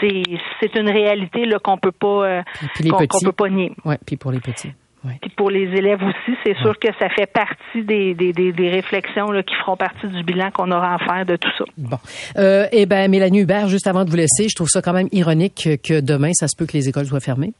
c'est 0.00 0.22
c'est 0.60 0.74
une 0.76 0.90
réalité 0.90 1.46
là 1.46 1.58
qu'on 1.58 1.78
peut 1.78 1.92
pas 1.92 2.42
qu'on 2.90 3.06
qu 3.06 3.24
peut 3.24 3.32
pas 3.32 3.48
nier. 3.48 3.72
Ouais, 3.84 3.98
puis 4.04 4.16
pour 4.16 4.32
les 4.32 4.40
petits. 4.40 4.72
Ouais. 5.06 5.18
Puis 5.20 5.30
pour 5.36 5.50
les 5.50 5.64
élèves 5.64 6.02
aussi, 6.02 6.36
c'est 6.44 6.56
sûr 6.58 6.78
que 6.78 6.88
ça 6.98 7.08
fait 7.08 7.26
partie 7.26 7.82
des, 7.84 8.14
des, 8.14 8.32
des, 8.32 8.52
des 8.52 8.70
réflexions 8.70 9.30
là, 9.30 9.42
qui 9.42 9.54
feront 9.54 9.76
partie 9.76 10.08
du 10.08 10.22
bilan 10.22 10.50
qu'on 10.50 10.70
aura 10.70 10.94
à 10.94 10.98
faire 10.98 11.24
de 11.24 11.36
tout 11.36 11.50
ça. 11.56 11.64
Bon. 11.76 11.98
Euh, 12.36 12.66
eh 12.72 12.86
bien, 12.86 13.08
Mélanie 13.08 13.40
Hubert, 13.40 13.68
juste 13.68 13.86
avant 13.86 14.04
de 14.04 14.10
vous 14.10 14.16
laisser, 14.16 14.48
je 14.48 14.54
trouve 14.54 14.68
ça 14.68 14.82
quand 14.82 14.92
même 14.92 15.08
ironique 15.12 15.68
que 15.82 16.00
demain, 16.00 16.32
ça 16.34 16.48
se 16.48 16.56
peut 16.56 16.66
que 16.66 16.72
les 16.72 16.88
écoles 16.88 17.06
soient 17.06 17.20
fermées. 17.20 17.52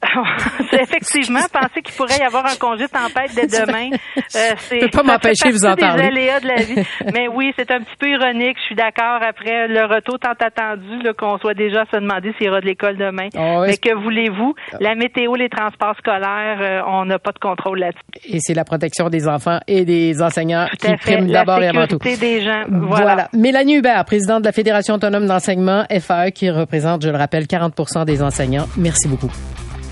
c'est 0.70 0.82
effectivement 0.82 1.40
penser 1.52 1.82
qu'il 1.82 1.94
pourrait 1.94 2.18
y 2.18 2.22
avoir 2.22 2.46
un 2.46 2.54
congé 2.54 2.86
tempête 2.88 3.34
dès 3.34 3.46
demain. 3.66 3.90
Euh, 4.16 4.54
c'est 4.58 4.78
peux 4.78 4.88
pas 4.90 5.02
m'empêcher 5.02 5.48
de 5.48 5.54
vous 5.54 5.64
en 5.66 5.74
parler. 5.74 6.02
Des 6.02 6.08
aléas 6.08 6.40
de 6.40 6.46
la 6.46 6.62
vie. 6.62 6.86
Mais 7.12 7.26
oui, 7.28 7.52
c'est 7.58 7.70
un 7.72 7.80
petit 7.80 7.96
peu 7.98 8.08
ironique. 8.08 8.56
Je 8.60 8.66
suis 8.66 8.74
d'accord 8.76 9.20
après 9.22 9.66
le 9.66 9.84
retour 9.86 10.18
tant 10.20 10.34
attendu 10.38 11.02
qu'on 11.18 11.38
soit 11.38 11.54
déjà 11.54 11.82
à 11.82 11.84
se 11.86 11.96
demander 11.96 12.32
s'il 12.38 12.46
y 12.46 12.50
aura 12.50 12.60
de 12.60 12.66
l'école 12.66 12.96
demain. 12.96 13.28
Oh, 13.36 13.64
Mais 13.66 13.76
que 13.76 13.92
voulez-vous? 13.94 14.54
La 14.80 14.94
météo, 14.94 15.34
les 15.34 15.48
transports 15.48 15.96
scolaires, 15.98 16.58
euh, 16.60 16.80
on 16.86 17.04
n'a 17.04 17.18
pas 17.18 17.32
de 17.32 17.38
contrôle 17.38 17.80
là-dessus. 17.80 18.02
Et 18.24 18.38
c'est 18.40 18.54
la 18.54 18.64
protection 18.64 19.08
des 19.08 19.26
enfants 19.26 19.58
et 19.66 19.84
des 19.84 20.22
enseignants 20.22 20.66
tout 20.70 20.86
qui 20.86 20.96
prime 20.96 21.26
d'abord 21.26 21.60
et 21.60 21.68
avant 21.68 21.86
tout. 21.86 21.98
des 21.98 22.42
gens. 22.42 22.64
Voilà. 22.68 23.02
voilà. 23.02 23.28
Mélanie 23.32 23.76
Hubert, 23.76 24.04
présidente 24.04 24.42
de 24.42 24.46
la 24.46 24.52
Fédération 24.52 24.94
autonome 24.94 25.26
d'enseignement 25.26 25.84
FAE, 25.90 26.30
qui 26.30 26.50
représente, 26.50 27.02
je 27.02 27.10
le 27.10 27.16
rappelle, 27.16 27.44
40% 27.44 28.04
des 28.04 28.22
enseignants. 28.22 28.66
Merci 28.76 29.08
beaucoup. 29.08 29.30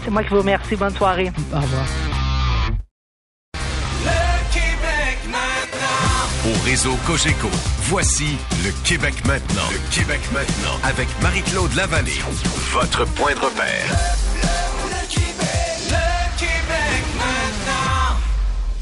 C'est 0.06 0.12
moi 0.12 0.22
qui 0.22 0.28
vous 0.28 0.38
remercie. 0.38 0.76
Bonne 0.76 0.94
soirée. 0.94 1.32
Au 1.52 1.56
revoir. 1.56 1.86
Le 4.04 4.54
Québec 4.54 5.18
maintenant. 5.24 6.48
Au 6.48 6.64
réseau 6.64 6.94
Cogeco, 7.04 7.48
voici 7.88 8.38
le 8.64 8.70
Québec 8.84 9.14
maintenant. 9.26 9.68
Le 9.72 9.80
Québec 9.92 10.20
maintenant. 10.32 10.78
Avec 10.84 11.08
Marie-Claude 11.22 11.74
Lavallée. 11.74 12.22
Votre 12.72 13.04
point 13.14 13.34
de 13.34 13.40
repère. 13.40 13.88
Le, 13.90 14.42
le, 14.42 14.65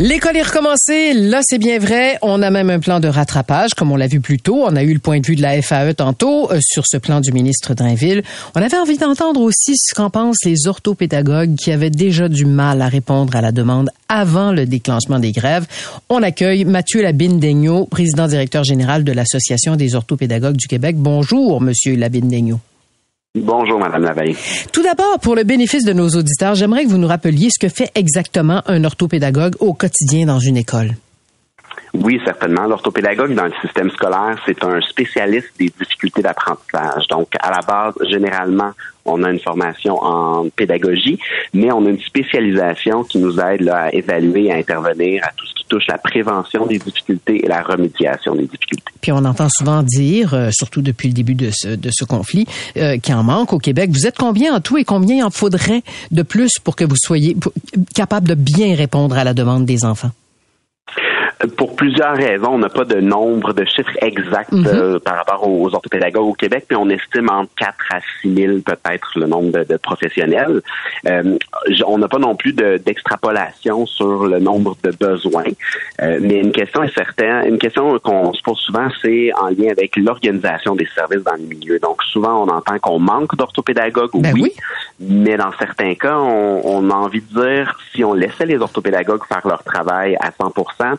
L'école 0.00 0.36
est 0.36 0.42
recommencée, 0.42 1.14
là 1.14 1.38
c'est 1.44 1.58
bien 1.58 1.78
vrai. 1.78 2.18
On 2.20 2.42
a 2.42 2.50
même 2.50 2.68
un 2.68 2.80
plan 2.80 2.98
de 2.98 3.06
rattrapage, 3.06 3.74
comme 3.74 3.92
on 3.92 3.96
l'a 3.96 4.08
vu 4.08 4.20
plus 4.20 4.40
tôt. 4.40 4.64
On 4.66 4.74
a 4.74 4.82
eu 4.82 4.92
le 4.92 4.98
point 4.98 5.20
de 5.20 5.26
vue 5.26 5.36
de 5.36 5.42
la 5.42 5.62
FAE 5.62 5.94
tantôt 5.94 6.50
euh, 6.50 6.58
sur 6.60 6.82
ce 6.84 6.96
plan 6.96 7.20
du 7.20 7.30
ministre 7.30 7.74
Drainville. 7.74 8.24
On 8.56 8.60
avait 8.60 8.76
envie 8.76 8.98
d'entendre 8.98 9.40
aussi 9.40 9.76
ce 9.76 9.94
qu'en 9.94 10.10
pensent 10.10 10.44
les 10.44 10.66
orthopédagogues 10.66 11.54
qui 11.54 11.70
avaient 11.70 11.90
déjà 11.90 12.28
du 12.28 12.44
mal 12.44 12.82
à 12.82 12.88
répondre 12.88 13.36
à 13.36 13.40
la 13.40 13.52
demande 13.52 13.88
avant 14.08 14.50
le 14.50 14.66
déclenchement 14.66 15.20
des 15.20 15.30
grèves. 15.30 15.66
On 16.08 16.24
accueille 16.24 16.64
Mathieu 16.64 17.00
Labine-Daigneault, 17.00 17.86
président 17.86 18.26
directeur 18.26 18.64
général 18.64 19.04
de 19.04 19.12
l'Association 19.12 19.76
des 19.76 19.94
orthopédagogues 19.94 20.56
du 20.56 20.66
Québec. 20.66 20.96
Bonjour, 20.98 21.60
Monsieur 21.60 21.94
Labine-Daigneault. 21.94 22.58
Bonjour, 23.36 23.80
Madame 23.80 24.04
Lavallée. 24.04 24.36
Tout 24.72 24.84
d'abord, 24.84 25.18
pour 25.18 25.34
le 25.34 25.42
bénéfice 25.42 25.84
de 25.84 25.92
nos 25.92 26.08
auditeurs, 26.10 26.54
j'aimerais 26.54 26.84
que 26.84 26.88
vous 26.88 26.98
nous 26.98 27.08
rappeliez 27.08 27.48
ce 27.50 27.58
que 27.58 27.68
fait 27.68 27.90
exactement 27.96 28.62
un 28.66 28.84
orthopédagogue 28.84 29.56
au 29.58 29.74
quotidien 29.74 30.26
dans 30.26 30.38
une 30.38 30.56
école. 30.56 30.94
Oui, 31.94 32.20
certainement. 32.24 32.64
L'orthopédagogue 32.66 33.34
dans 33.34 33.44
le 33.44 33.52
système 33.62 33.88
scolaire, 33.90 34.36
c'est 34.44 34.62
un 34.64 34.80
spécialiste 34.80 35.50
des 35.58 35.72
difficultés 35.78 36.22
d'apprentissage. 36.22 37.06
Donc, 37.08 37.28
à 37.38 37.50
la 37.50 37.60
base, 37.60 37.94
généralement, 38.10 38.72
on 39.04 39.22
a 39.22 39.30
une 39.30 39.38
formation 39.38 40.02
en 40.02 40.48
pédagogie, 40.48 41.18
mais 41.52 41.70
on 41.70 41.86
a 41.86 41.90
une 41.90 42.00
spécialisation 42.00 43.04
qui 43.04 43.18
nous 43.18 43.38
aide 43.38 43.60
là, 43.60 43.84
à 43.84 43.92
évaluer, 43.92 44.50
à 44.50 44.56
intervenir 44.56 45.22
à 45.24 45.30
tout 45.36 45.46
ce 45.46 45.54
qui 45.54 45.64
touche 45.68 45.86
la 45.88 45.98
prévention 45.98 46.66
des 46.66 46.78
difficultés 46.78 47.44
et 47.44 47.48
la 47.48 47.62
remédiation 47.62 48.34
des 48.34 48.46
difficultés. 48.46 48.92
Puis 49.00 49.12
on 49.12 49.24
entend 49.24 49.48
souvent 49.48 49.82
dire, 49.82 50.34
euh, 50.34 50.48
surtout 50.50 50.82
depuis 50.82 51.08
le 51.08 51.14
début 51.14 51.34
de 51.34 51.50
ce, 51.52 51.68
de 51.68 51.90
ce 51.92 52.04
conflit, 52.04 52.46
euh, 52.76 52.98
qu'il 52.98 53.14
en 53.14 53.22
manque 53.22 53.52
au 53.52 53.58
Québec. 53.58 53.90
Vous 53.92 54.06
êtes 54.06 54.18
combien 54.18 54.54
en 54.54 54.60
tout 54.60 54.78
et 54.78 54.84
combien 54.84 55.16
il 55.16 55.22
en 55.22 55.30
faudrait 55.30 55.82
de 56.10 56.22
plus 56.22 56.58
pour 56.58 56.74
que 56.74 56.84
vous 56.84 56.96
soyez 56.96 57.36
capable 57.94 58.26
de 58.26 58.34
bien 58.34 58.74
répondre 58.74 59.16
à 59.16 59.22
la 59.22 59.34
demande 59.34 59.64
des 59.64 59.84
enfants? 59.84 60.10
Pour 61.56 61.74
plusieurs 61.76 62.14
raisons, 62.16 62.52
on 62.54 62.58
n'a 62.58 62.68
pas 62.68 62.84
de 62.84 63.00
nombre 63.00 63.52
de 63.52 63.64
chiffres 63.64 63.96
exacts 64.00 64.52
Mhm. 64.52 64.66
euh, 64.66 64.98
par 64.98 65.16
rapport 65.16 65.48
aux 65.48 65.74
orthopédagogues 65.74 66.26
au 66.28 66.32
Québec, 66.34 66.64
puis 66.68 66.76
on 66.76 66.88
estime 66.88 67.28
entre 67.30 67.50
4 67.56 67.74
à 67.92 67.98
6 68.22 68.34
000 68.34 68.58
peut-être 68.64 69.12
le 69.18 69.26
nombre 69.26 69.50
de, 69.52 69.64
de 69.64 69.76
professionnels. 69.76 70.62
Euh, 71.08 71.36
on 71.86 71.98
n'a 71.98 72.08
pas 72.08 72.18
non 72.18 72.34
plus 72.36 72.52
de- 72.52 72.78
d'extrapolation 72.78 73.84
sur 73.86 74.26
le 74.26 74.38
nombre 74.38 74.76
de 74.82 74.90
besoins, 74.90 75.44
Euh, 76.02 76.18
mais 76.20 76.38
une 76.40 76.52
question 76.52 76.82
est 76.82 76.92
certaine, 76.94 77.46
une 77.46 77.58
question 77.58 77.98
qu'on 78.00 78.32
se 78.32 78.42
pose 78.42 78.58
souvent, 78.58 78.88
c'est 79.02 79.32
en 79.34 79.48
lien 79.48 79.70
avec 79.70 79.96
l'organisation 79.96 80.74
des 80.74 80.88
services 80.94 81.22
dans 81.22 81.34
le 81.34 81.42
milieu. 81.46 81.78
Donc 81.78 82.02
souvent, 82.04 82.42
on 82.44 82.48
entend 82.48 82.78
qu'on 82.80 82.98
manque 82.98 83.36
d'orthopédagogues, 83.36 84.10
Ben 84.14 84.32
oui. 84.34 84.52
mais 85.00 85.36
dans 85.36 85.52
certains 85.58 85.94
cas, 85.94 86.16
on, 86.18 86.60
on 86.64 86.90
a 86.90 86.94
envie 86.94 87.20
de 87.20 87.40
dire 87.42 87.78
si 87.92 88.02
on 88.04 88.12
laissait 88.14 88.46
les 88.46 88.58
orthopédagogues 88.58 89.24
faire 89.28 89.46
leur 89.46 89.62
travail 89.62 90.16
à 90.20 90.30
100 90.32 90.50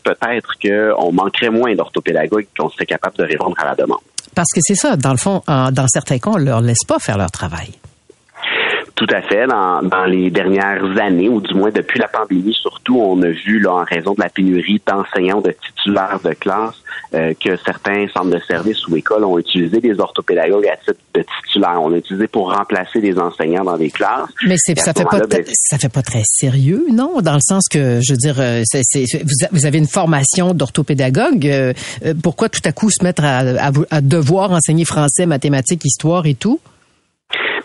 peut-être 0.03 0.24
qu'on 0.61 1.11
manquerait 1.11 1.49
moins 1.49 1.75
d'orthopédagogues 1.75 2.47
qu'on 2.57 2.69
serait 2.69 2.85
capable 2.85 3.17
de 3.17 3.23
répondre 3.23 3.55
à 3.57 3.65
la 3.65 3.75
demande. 3.75 3.99
Parce 4.33 4.51
que 4.53 4.59
c'est 4.61 4.75
ça, 4.75 4.95
dans 4.97 5.11
le 5.11 5.17
fond, 5.17 5.41
dans 5.47 5.87
certains 5.87 6.19
cas, 6.19 6.31
on 6.33 6.37
leur 6.37 6.61
laisse 6.61 6.83
pas 6.87 6.99
faire 6.99 7.17
leur 7.17 7.31
travail. 7.31 7.69
Tout 8.95 9.07
à 9.13 9.21
fait. 9.21 9.45
Dans, 9.47 9.81
dans 9.83 10.05
les 10.05 10.31
dernières 10.31 10.83
années, 11.01 11.27
ou 11.27 11.41
du 11.41 11.53
moins 11.53 11.69
depuis 11.69 11.99
la 11.99 12.07
pandémie, 12.07 12.53
surtout, 12.53 12.97
on 12.97 13.21
a 13.23 13.29
vu, 13.29 13.59
là, 13.59 13.73
en 13.73 13.83
raison 13.83 14.13
de 14.13 14.21
la 14.21 14.29
pénurie 14.29 14.81
d'enseignants, 14.87 15.41
de 15.41 15.51
titulaires 15.51 16.19
de 16.23 16.31
classe, 16.33 16.75
euh, 17.13 17.33
que 17.33 17.57
certains 17.65 18.07
centres 18.13 18.29
de 18.31 18.39
services 18.47 18.87
ou 18.87 18.95
écoles 18.95 19.25
ont 19.25 19.37
utilisé 19.37 19.81
des 19.81 19.99
orthopédagogues 19.99 20.67
à 20.67 20.77
titre 20.77 20.99
de 21.13 21.25
titulaires. 21.45 21.81
On 21.81 21.89
l'a 21.89 21.97
utilisé 21.97 22.27
pour 22.27 22.53
remplacer 22.53 23.01
des 23.01 23.17
enseignants 23.19 23.65
dans 23.65 23.77
des 23.77 23.89
classes. 23.91 24.29
Mais 24.47 24.55
c'est, 24.57 24.77
ça 24.79 24.93
fait 24.93 25.03
pas, 25.03 25.19
ben, 25.27 25.43
ça 25.53 25.77
fait 25.77 25.89
pas 25.91 26.01
très 26.01 26.23
sérieux, 26.23 26.85
non? 26.91 27.19
Dans 27.21 27.33
le 27.33 27.41
sens 27.41 27.67
que, 27.69 27.99
je 28.01 28.13
veux 28.13 28.17
dire, 28.17 28.37
euh, 28.39 28.61
c'est, 28.63 28.81
c'est- 28.83 29.21
vous, 29.23 29.45
a- 29.45 29.49
vous 29.51 29.65
avez 29.65 29.77
une 29.77 29.87
formation 29.87 30.53
d'orthopédagogue. 30.53 31.45
euh, 31.47 31.73
euh, 32.05 32.13
pourquoi 32.23 32.47
tout 32.49 32.61
à 32.63 32.71
coup 32.71 32.89
se 32.89 33.03
mettre 33.03 33.23
à, 33.25 33.39
à, 33.39 33.71
à 33.91 34.01
devoir 34.01 34.51
enseigner 34.51 34.85
français, 34.85 35.25
mathématiques, 35.25 35.83
histoire 35.83 36.25
et 36.25 36.35
tout? 36.35 36.59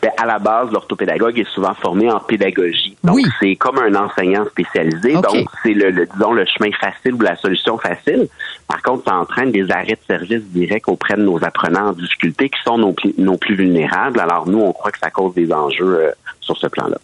Ben, 0.03 0.11
à 0.17 0.25
la 0.25 0.39
base, 0.39 0.71
l'orthopédagogue 0.73 1.39
est 1.39 1.49
souvent 1.53 1.75
formé 1.75 2.11
en 2.11 2.21
pédagogie. 2.21 2.97
Donc, 3.05 3.17
Oui. 3.17 3.25
c'est 3.39 3.55
comme 3.57 3.79
un 3.79 3.95
enseignant 3.95 4.47
spécialisé. 4.47 5.13
Donc, 5.13 5.45
c'est 5.63 5.75
le, 5.75 5.91
le- 5.91 6.07
disons, 6.07 6.33
le 6.33 6.45
chemin 6.47 6.71
facile 6.81 7.15
ou 7.15 7.21
la 7.21 7.37
solution 7.37 7.77
facile. 7.77 8.27
Par 8.67 8.81
contre, 8.83 9.05
ça 9.07 9.17
entraîne 9.17 9.53
des 9.53 9.71
arrêts 9.71 9.99
de 10.01 10.07
service 10.07 10.43
directs 10.55 10.89
auprès 10.89 11.17
de 11.17 11.23
nos 11.23 11.43
apprenants 11.45 11.89
en 11.89 11.93
difficulté 11.93 12.49
qui 12.49 12.59
sont 12.65 12.79
nos, 12.79 12.95
nos 13.19 13.37
plus 13.37 13.57
vulnérables. 13.57 14.19
Alors, 14.21 14.49
nous, 14.49 14.61
on 14.61 14.73
croit 14.73 14.91
que 14.91 14.99
ça 14.99 15.11
cause 15.11 15.35
des 15.35 15.53
enjeux 15.53 15.99
euh, 16.07 16.11
sur 16.41 16.57
ce 16.57 16.67
plan-là. 16.67 16.97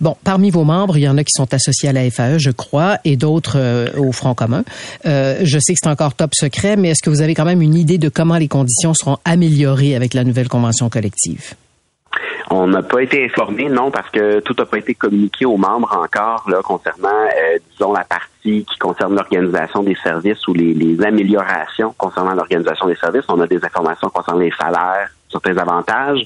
Bon, 0.00 0.16
parmi 0.24 0.50
vos 0.50 0.64
membres, 0.64 0.96
il 0.96 1.02
y 1.02 1.08
en 1.08 1.18
a 1.18 1.24
qui 1.24 1.32
sont 1.32 1.52
associés 1.52 1.90
à 1.90 1.92
la 1.92 2.10
FAE, 2.10 2.38
je 2.38 2.50
crois, 2.50 2.96
et 3.04 3.16
d'autres 3.16 3.56
euh, 3.58 3.88
au 3.98 4.12
Front 4.12 4.34
commun. 4.34 4.64
Euh, 5.06 5.38
je 5.42 5.58
sais 5.58 5.74
que 5.74 5.80
c'est 5.82 5.90
encore 5.90 6.14
top 6.14 6.34
secret, 6.34 6.76
mais 6.76 6.90
est-ce 6.90 7.02
que 7.02 7.10
vous 7.10 7.20
avez 7.20 7.34
quand 7.34 7.44
même 7.44 7.60
une 7.60 7.74
idée 7.74 7.98
de 7.98 8.08
comment 8.08 8.38
les 8.38 8.48
conditions 8.48 8.94
seront 8.94 9.18
améliorées 9.26 9.94
avec 9.96 10.14
la 10.14 10.24
nouvelle 10.24 10.48
convention 10.48 10.88
collective? 10.88 11.52
On 12.50 12.66
n'a 12.66 12.82
pas 12.82 13.02
été 13.02 13.24
informé, 13.24 13.68
non, 13.68 13.90
parce 13.90 14.08
que 14.10 14.40
tout 14.40 14.54
n'a 14.58 14.64
pas 14.64 14.78
été 14.78 14.94
communiqué 14.94 15.44
aux 15.44 15.58
membres 15.58 15.94
encore 15.94 16.48
là, 16.48 16.60
concernant, 16.62 17.08
euh, 17.08 17.58
disons, 17.72 17.92
la 17.92 18.04
partie 18.04 18.64
qui 18.64 18.78
concerne 18.78 19.14
l'organisation 19.14 19.82
des 19.82 19.96
services 19.96 20.46
ou 20.48 20.54
les, 20.54 20.72
les 20.72 21.02
améliorations 21.04 21.94
concernant 21.98 22.34
l'organisation 22.34 22.86
des 22.86 22.94
services. 22.94 23.24
On 23.28 23.40
a 23.40 23.46
des 23.46 23.62
informations 23.62 24.08
concernant 24.08 24.40
les 24.40 24.52
salaires, 24.58 25.10
certains 25.30 25.56
avantages. 25.56 26.20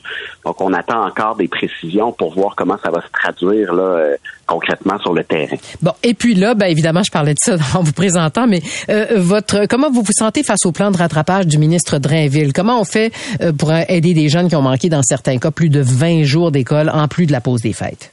Donc, 0.45 0.61
on 0.61 0.73
attend 0.73 1.07
encore 1.07 1.37
des 1.37 1.49
précisions 1.49 2.13
pour 2.13 2.35
voir 2.35 2.55
comment 2.57 2.77
ça 2.83 2.91
va 2.91 3.01
se 3.01 3.09
traduire 3.13 3.73
là, 3.73 3.83
euh, 3.83 4.17
concrètement 4.47 4.99
sur 5.01 5.13
le 5.13 5.25
terrain. 5.25 5.57
Bon, 5.81 5.93
et 6.03 6.15
puis 6.15 6.35
là, 6.35 6.55
ben 6.55 6.67
évidemment, 6.67 7.03
je 7.03 7.11
parlais 7.11 7.35
de 7.35 7.39
ça 7.41 7.57
en 7.75 7.83
vous 7.83 7.93
présentant, 7.93 8.47
mais 8.47 8.63
euh, 8.89 9.07
votre 9.17 9.67
comment 9.67 9.91
vous 9.91 10.03
vous 10.03 10.13
sentez 10.13 10.43
face 10.43 10.65
au 10.67 10.73
plan 10.73 10.91
de 10.91 10.97
rattrapage 10.97 11.47
du 11.47 11.59
ministre 11.59 11.99
Drainville? 11.99 12.53
Comment 12.53 12.81
on 12.81 12.85
fait 12.85 13.13
euh, 13.41 13.53
pour 13.53 13.73
aider 13.73 14.15
des 14.15 14.29
jeunes 14.29 14.49
qui 14.49 14.57
ont 14.57 14.63
manqué 14.63 14.89
dans 14.89 15.03
certains 15.03 15.39
cas 15.39 15.51
plus 15.51 15.69
de 15.69 15.81
20 15.81 16.25
jours 16.25 16.51
d'école 16.51 16.91
en 16.91 17.09
plus 17.09 17.27
de 17.27 17.33
la 17.33 17.41
pause 17.41 17.63
des 17.63 17.73
fêtes? 17.73 18.12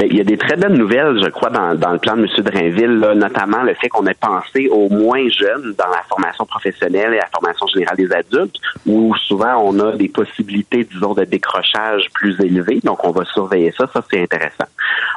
Ben, 0.00 0.08
Il 0.10 0.16
y 0.16 0.20
a 0.22 0.24
des 0.24 0.38
très 0.38 0.56
bonnes 0.56 0.78
nouvelles, 0.78 1.22
je 1.22 1.28
crois, 1.28 1.50
dans, 1.50 1.74
dans 1.74 1.92
le 1.92 1.98
plan 1.98 2.16
de 2.16 2.22
M. 2.22 2.26
Drainville, 2.42 3.00
là, 3.00 3.14
notamment 3.14 3.62
le 3.62 3.74
fait 3.74 3.90
qu'on 3.90 4.06
ait 4.06 4.14
pensé 4.14 4.66
aux 4.70 4.88
moins 4.88 5.28
jeunes 5.28 5.74
dans 5.76 5.88
la 5.88 6.02
formation 6.08 6.46
professionnelle 6.46 7.12
et 7.12 7.18
la 7.18 7.26
formation 7.26 7.66
générale 7.66 7.98
des 7.98 8.10
adultes, 8.10 8.56
où 8.86 9.14
souvent 9.16 9.62
on 9.62 9.78
a 9.78 9.92
des 9.92 10.08
possibilités, 10.08 10.84
disons, 10.90 11.12
de 11.12 11.24
décrochage 11.24 12.06
plus 12.14 12.34
élevées. 12.40 12.80
Donc, 12.82 13.04
on 13.04 13.10
va 13.10 13.26
surveiller 13.26 13.74
ça. 13.76 13.86
Ça, 13.92 14.02
c'est 14.10 14.22
intéressant. 14.22 14.64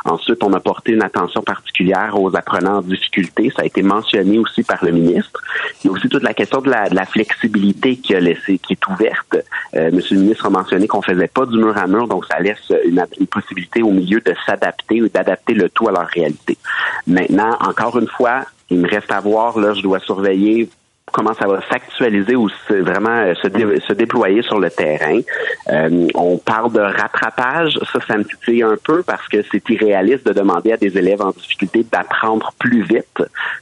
Ensuite, 0.04 0.44
on 0.44 0.52
a 0.52 0.60
porté 0.60 0.92
une 0.92 1.04
attention 1.04 1.42
particulière 1.44 2.20
aux 2.20 2.36
apprenants 2.36 2.80
en 2.80 2.82
difficulté. 2.82 3.54
Ça 3.56 3.62
a 3.62 3.66
été 3.66 3.84
mentionné 3.84 4.38
aussi 4.38 4.64
par 4.64 4.84
le 4.84 4.92
ministre. 4.92 5.42
Il 5.82 5.88
y 5.88 5.90
a 5.92 5.94
aussi 5.94 6.10
toute 6.10 6.24
la 6.24 6.34
question 6.34 6.60
de 6.60 6.70
la, 6.70 6.90
de 6.90 6.96
la 6.96 7.06
flexibilité 7.06 7.96
qui, 7.96 8.14
a 8.16 8.20
laissé, 8.20 8.58
qui 8.58 8.74
est 8.74 8.88
ouverte. 8.88 9.38
Euh, 9.76 9.92
Monsieur 9.94 10.18
le 10.18 10.24
ministre 10.24 10.46
a 10.48 10.50
mentionné 10.50 10.88
qu'on 10.88 11.02
faisait 11.02 11.30
pas 11.30 11.46
du 11.46 11.58
mur 11.58 11.78
à 11.78 11.88
mur, 11.88 12.06
donc 12.10 12.26
ça 12.26 12.38
laisse 12.40 12.74
une, 12.84 13.02
une 13.18 13.28
possibilité 13.28 13.82
au 13.82 13.92
milieu 13.92 14.20
de 14.20 14.34
s'adapter 14.46 14.73
ou 14.92 15.08
d'adapter 15.10 15.54
le 15.54 15.70
tout 15.70 15.88
à 15.88 15.92
leur 15.92 16.08
réalité. 16.08 16.58
Maintenant, 17.08 17.58
encore 17.62 17.98
une 18.00 18.08
fois, 18.08 18.42
il 18.70 18.80
me 18.80 18.88
reste 18.90 19.12
à 19.12 19.20
voir, 19.20 19.58
là, 19.60 19.74
je 19.74 19.82
dois 19.82 20.00
surveiller 20.00 20.70
comment 21.12 21.34
ça 21.36 21.46
va 21.46 21.60
s'actualiser 21.70 22.36
ou 22.36 22.50
se- 22.50 22.74
vraiment 22.74 23.10
euh, 23.12 23.36
se, 23.36 23.48
dé- 23.48 23.80
se 23.88 23.94
déployer 23.94 24.42
sur 24.42 24.58
le 24.58 24.72
terrain. 24.72 25.20
Euh, 25.70 26.08
on 26.16 26.38
parle 26.40 26.72
de 26.72 26.80
rattrapage, 26.80 27.78
ça, 27.92 28.00
ça 28.08 28.18
me 28.18 28.24
titille 28.24 28.64
un 28.64 28.78
peu 28.84 29.04
parce 29.04 29.28
que 29.28 29.44
c'est 29.52 29.70
irréaliste 29.70 30.26
de 30.26 30.34
demander 30.34 30.72
à 30.72 30.78
des 30.78 30.98
élèves 30.98 31.22
en 31.22 31.30
difficulté 31.30 31.86
d'apprendre 31.92 32.52
plus 32.58 32.82
vite. 32.82 33.22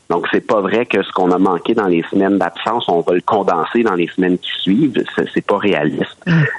Donc, 0.10 0.28
c'est 0.32 0.48
pas 0.48 0.62
vrai 0.62 0.86
que 0.86 1.04
ce 1.04 1.12
qu'on 1.12 1.32
a 1.32 1.38
manqué 1.40 1.74
dans 1.74 1.88
les 1.88 2.04
semaines 2.04 2.38
d'absence, 2.38 2.88
on 2.88 3.02
va 3.02 3.14
le 3.16 3.22
condenser 3.22 3.84
dans 3.84 3.96
les 3.96 4.08
semaines 4.08 4.38
qui 4.38 4.52
suivent. 4.62 5.04
C'est, 5.34 5.46
pas 5.46 5.58
réaliste. 5.58 6.16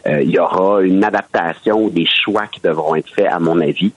Euh, 0.07 0.21
il 0.23 0.31
y 0.31 0.39
aura 0.39 0.83
une 0.83 1.03
adaptation 1.05 1.85
ou 1.85 1.91
des 1.91 2.07
choix 2.07 2.47
qui 2.49 2.61
devront 2.61 2.97
être 2.97 3.09
faits, 3.09 3.29
à 3.31 3.39
mon 3.39 3.59
avis. 3.61 3.93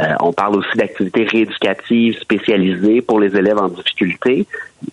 Euh, 0.00 0.14
on 0.20 0.32
parle 0.32 0.56
aussi 0.56 0.76
d'activités 0.76 1.24
rééducatives 1.24 2.18
spécialisées 2.18 3.00
pour 3.00 3.20
les 3.20 3.34
élèves 3.36 3.58
en 3.58 3.68
difficulté. 3.68 4.46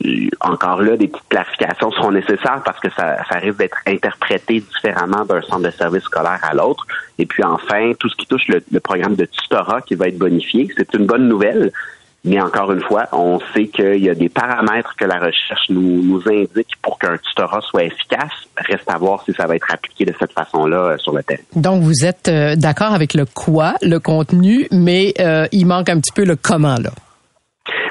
Euh, 0.06 0.30
Encore 0.40 0.82
là, 0.82 0.96
des 0.96 1.08
petites 1.08 1.28
clarifications 1.30 1.92
seront 1.92 2.12
nécessaires 2.12 2.62
parce 2.64 2.80
que 2.80 2.90
ça, 2.92 3.18
ça 3.30 3.38
risque 3.40 3.58
d'être 3.58 3.78
interprété 3.86 4.62
différemment 4.62 5.26
d'un 5.26 5.42
centre 5.42 5.64
de 5.64 5.70
service 5.72 6.04
scolaire 6.04 6.40
à 6.42 6.54
l'autre. 6.54 6.86
Et 7.20 7.26
puis 7.26 7.44
enfin, 7.44 7.92
tout 8.00 8.10
ce 8.10 8.16
qui 8.16 8.26
touche 8.26 8.48
le, 8.48 8.64
le 8.72 8.80
programme 8.80 9.16
de 9.16 9.26
tutorat 9.26 9.82
qui 9.82 9.96
va 9.96 10.08
être 10.08 10.18
bonifié, 10.18 10.70
c'est 10.78 10.94
une 10.94 11.06
bonne 11.06 11.28
nouvelle. 11.28 11.72
Mais 12.26 12.42
encore 12.42 12.72
une 12.72 12.82
fois, 12.82 13.08
on 13.12 13.40
sait 13.54 13.68
qu'il 13.68 14.04
y 14.04 14.10
a 14.10 14.16
des 14.16 14.30
paramètres 14.30 14.96
que 14.98 15.06
la 15.06 15.20
recherche 15.20 15.70
nous, 15.70 16.02
nous 16.04 16.22
indique 16.28 16.76
pour 16.82 16.98
qu'un 16.98 17.18
tutorat 17.18 17.62
soit 17.62 17.84
efficace. 17.84 18.32
Reste 18.58 18.90
à 18.90 18.98
voir 18.98 19.24
si 19.24 19.34
ça 19.34 19.46
va 19.46 19.56
être 19.56 19.72
appliqué 19.72 20.06
de 20.06 20.14
cette 20.20 20.34
façon-là 20.34 20.78
euh, 20.78 20.98
sur 20.98 21.16
le 21.16 21.22
terrain. 21.22 21.44
Donc 21.56 21.84
vous 21.84 22.04
êtes 22.04 22.28
euh, 22.28 22.56
d'accord 22.56 22.94
avec 22.94 23.14
le 23.14 23.26
quoi, 23.26 23.76
le 23.82 24.00
contenu, 24.00 24.68
mais 24.72 25.14
euh, 25.20 25.46
il 25.52 25.68
manque 25.68 25.90
un 25.90 26.00
petit 26.00 26.12
peu 26.14 26.26
le 26.26 26.36
comment 26.36 26.76
là. 26.76 26.90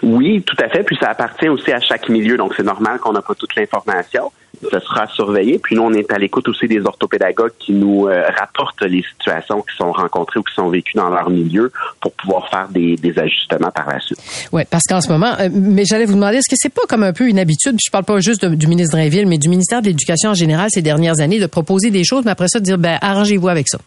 Oui, 0.02 0.42
tout 0.42 0.56
à 0.62 0.68
fait. 0.68 0.82
Puis 0.82 0.96
ça 1.00 1.10
appartient 1.10 1.48
aussi 1.48 1.72
à 1.72 1.80
chaque 1.80 2.08
milieu. 2.08 2.36
Donc, 2.36 2.54
c'est 2.56 2.62
normal 2.62 2.98
qu'on 2.98 3.12
n'a 3.12 3.22
pas 3.22 3.34
toute 3.34 3.54
l'information. 3.56 4.30
Ce 4.70 4.78
sera 4.80 5.06
surveillé. 5.08 5.58
Puis 5.58 5.76
nous, 5.76 5.82
on 5.82 5.92
est 5.92 6.11
à 6.12 6.18
l'écoute 6.18 6.49
aussi 6.49 6.66
des 6.66 6.80
orthopédagogues 6.80 7.52
qui 7.58 7.73
nous 7.73 8.06
euh, 8.08 8.23
rapportent 8.38 8.82
les 8.82 9.02
situations 9.02 9.62
qui 9.62 9.76
sont 9.76 9.92
rencontrées 9.92 10.40
ou 10.40 10.42
qui 10.42 10.54
sont 10.54 10.68
vécues 10.68 10.96
dans 10.96 11.08
leur 11.11 11.30
milieu 11.30 11.70
pour 12.00 12.12
pouvoir 12.12 12.49
faire 12.49 12.68
des, 12.68 12.96
des 12.96 13.18
ajustements 13.18 13.70
par 13.70 13.88
la 13.88 14.00
suite. 14.00 14.18
Ouais, 14.52 14.66
parce 14.70 14.84
qu'en 14.88 15.00
ce 15.00 15.08
moment, 15.11 15.34
euh, 15.40 15.49
mais 15.52 15.84
j'allais 15.84 16.04
vous 16.06 16.14
demander, 16.14 16.37
est-ce 16.38 16.49
que 16.50 16.56
c'est 16.58 16.73
pas 16.75 16.82
comme 16.88 17.02
un 17.02 17.12
peu 17.12 17.28
une 17.28 17.38
habitude, 17.38 17.73
puis 17.76 17.84
je 17.87 17.90
parle 17.90 18.04
pas 18.04 18.18
juste 18.20 18.44
de- 18.44 18.54
du 18.54 18.66
ministre 18.66 18.96
Drainville, 18.96 19.26
mais 19.26 19.38
du 19.38 19.49
ministère 19.49 19.80
de 19.82 19.87
l'Éducation 19.87 20.30
en 20.30 20.34
général 20.34 20.68
ces 20.70 20.82
dernières 20.82 21.20
années, 21.20 21.40
de 21.40 21.46
proposer 21.46 21.90
des 21.90 22.04
choses, 22.04 22.25
mais 22.25 22.30
après 22.30 22.49
ça 22.49 22.58
de 22.61 22.64
dire, 22.64 22.78
ben 22.78 22.99
arrangez-vous 23.00 23.49
avec 23.49 23.68
ça? 23.68 23.78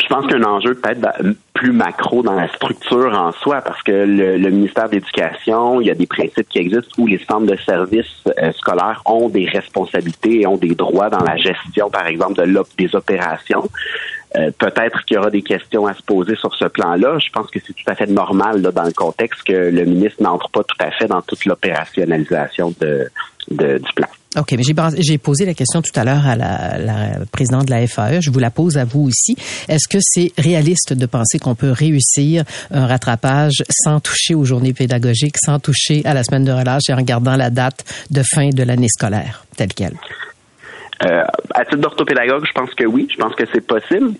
Je 0.00 0.06
pense 0.14 0.26
qu'il 0.26 0.38
y 0.40 0.42
a 0.42 0.48
un 0.48 0.52
enjeu 0.52 0.74
peut-être 0.74 1.00
plus 1.58 1.72
macro 1.72 2.22
dans 2.22 2.34
la 2.34 2.46
structure 2.48 3.12
en 3.18 3.32
soi, 3.32 3.60
parce 3.62 3.82
que 3.82 3.90
le, 3.90 4.50
ministère 4.50 4.88
de 4.88 4.94
l'Éducation, 4.94 5.80
il 5.80 5.88
y 5.88 5.90
a 5.90 5.94
des 5.94 6.06
principes 6.06 6.48
qui 6.48 6.58
existent 6.60 6.90
où 6.98 7.06
les 7.08 7.18
centres 7.18 7.46
de 7.46 7.56
services 7.56 8.22
euh, 8.40 8.52
scolaires 8.52 9.02
ont 9.06 9.28
des 9.28 9.46
responsabilités 9.46 10.42
et 10.42 10.46
ont 10.46 10.56
des 10.56 10.76
droits 10.76 11.10
dans 11.10 11.24
la 11.24 11.36
gestion, 11.36 11.90
par 11.90 12.06
exemple, 12.06 12.34
de 12.34 12.62
des 12.78 12.94
opérations. 12.94 13.68
Euh, 14.36 14.50
peut-être 14.58 15.04
qu'il 15.06 15.14
y 15.14 15.18
aura 15.18 15.30
des 15.30 15.42
questions 15.42 15.86
à 15.86 15.94
se 15.94 16.02
poser 16.02 16.36
sur 16.36 16.54
ce 16.54 16.66
plan-là. 16.66 17.18
Je 17.18 17.30
pense 17.32 17.50
que 17.50 17.58
c'est 17.66 17.72
tout 17.72 17.84
à 17.90 17.94
fait 17.94 18.06
normal 18.06 18.60
là, 18.60 18.70
dans 18.70 18.84
le 18.84 18.92
contexte 18.92 19.42
que 19.42 19.52
le 19.52 19.84
ministre 19.86 20.22
n'entre 20.22 20.50
pas 20.50 20.62
tout 20.64 20.76
à 20.80 20.90
fait 20.90 21.06
dans 21.06 21.22
toute 21.22 21.44
l'opérationnalisation 21.46 22.74
de, 22.80 23.08
de- 23.50 23.78
du 23.78 23.92
plan. 23.94 24.06
OK, 24.36 24.52
mais 24.52 24.62
j'ai 24.98 25.16
posé 25.16 25.46
la 25.46 25.54
question 25.54 25.80
tout 25.80 25.90
à 25.98 26.04
l'heure 26.04 26.26
à 26.26 26.36
la, 26.36 26.76
la 26.78 27.10
présidente 27.32 27.64
de 27.64 27.70
la 27.70 27.86
FAE. 27.86 28.20
Je 28.20 28.30
vous 28.30 28.38
la 28.38 28.50
pose 28.50 28.76
à 28.76 28.84
vous 28.84 29.00
aussi. 29.08 29.34
Est-ce 29.68 29.88
que 29.88 29.96
c'est 30.02 30.32
réaliste 30.36 30.92
de 30.92 31.06
penser 31.06 31.38
qu'on 31.38 31.54
peut 31.54 31.70
réussir 31.72 32.44
un 32.70 32.86
rattrapage 32.86 33.62
sans 33.70 34.00
toucher 34.00 34.34
aux 34.34 34.44
journées 34.44 34.74
pédagogiques, 34.74 35.38
sans 35.38 35.58
toucher 35.58 36.02
à 36.04 36.12
la 36.12 36.22
semaine 36.22 36.44
de 36.44 36.52
relâche 36.52 36.82
et 36.90 36.92
en 36.92 37.00
gardant 37.00 37.36
la 37.36 37.48
date 37.48 37.84
de 38.10 38.22
fin 38.22 38.50
de 38.50 38.62
l'année 38.62 38.88
scolaire 38.88 39.46
telle 39.56 39.72
qu'elle? 39.72 39.96
Euh, 41.04 41.24
à 41.54 41.64
titre 41.64 41.78
d'orthopédagogue, 41.78 42.44
je 42.44 42.52
pense 42.52 42.74
que 42.74 42.84
oui, 42.84 43.08
je 43.10 43.16
pense 43.16 43.34
que 43.34 43.44
c'est 43.52 43.66
possible. 43.66 44.12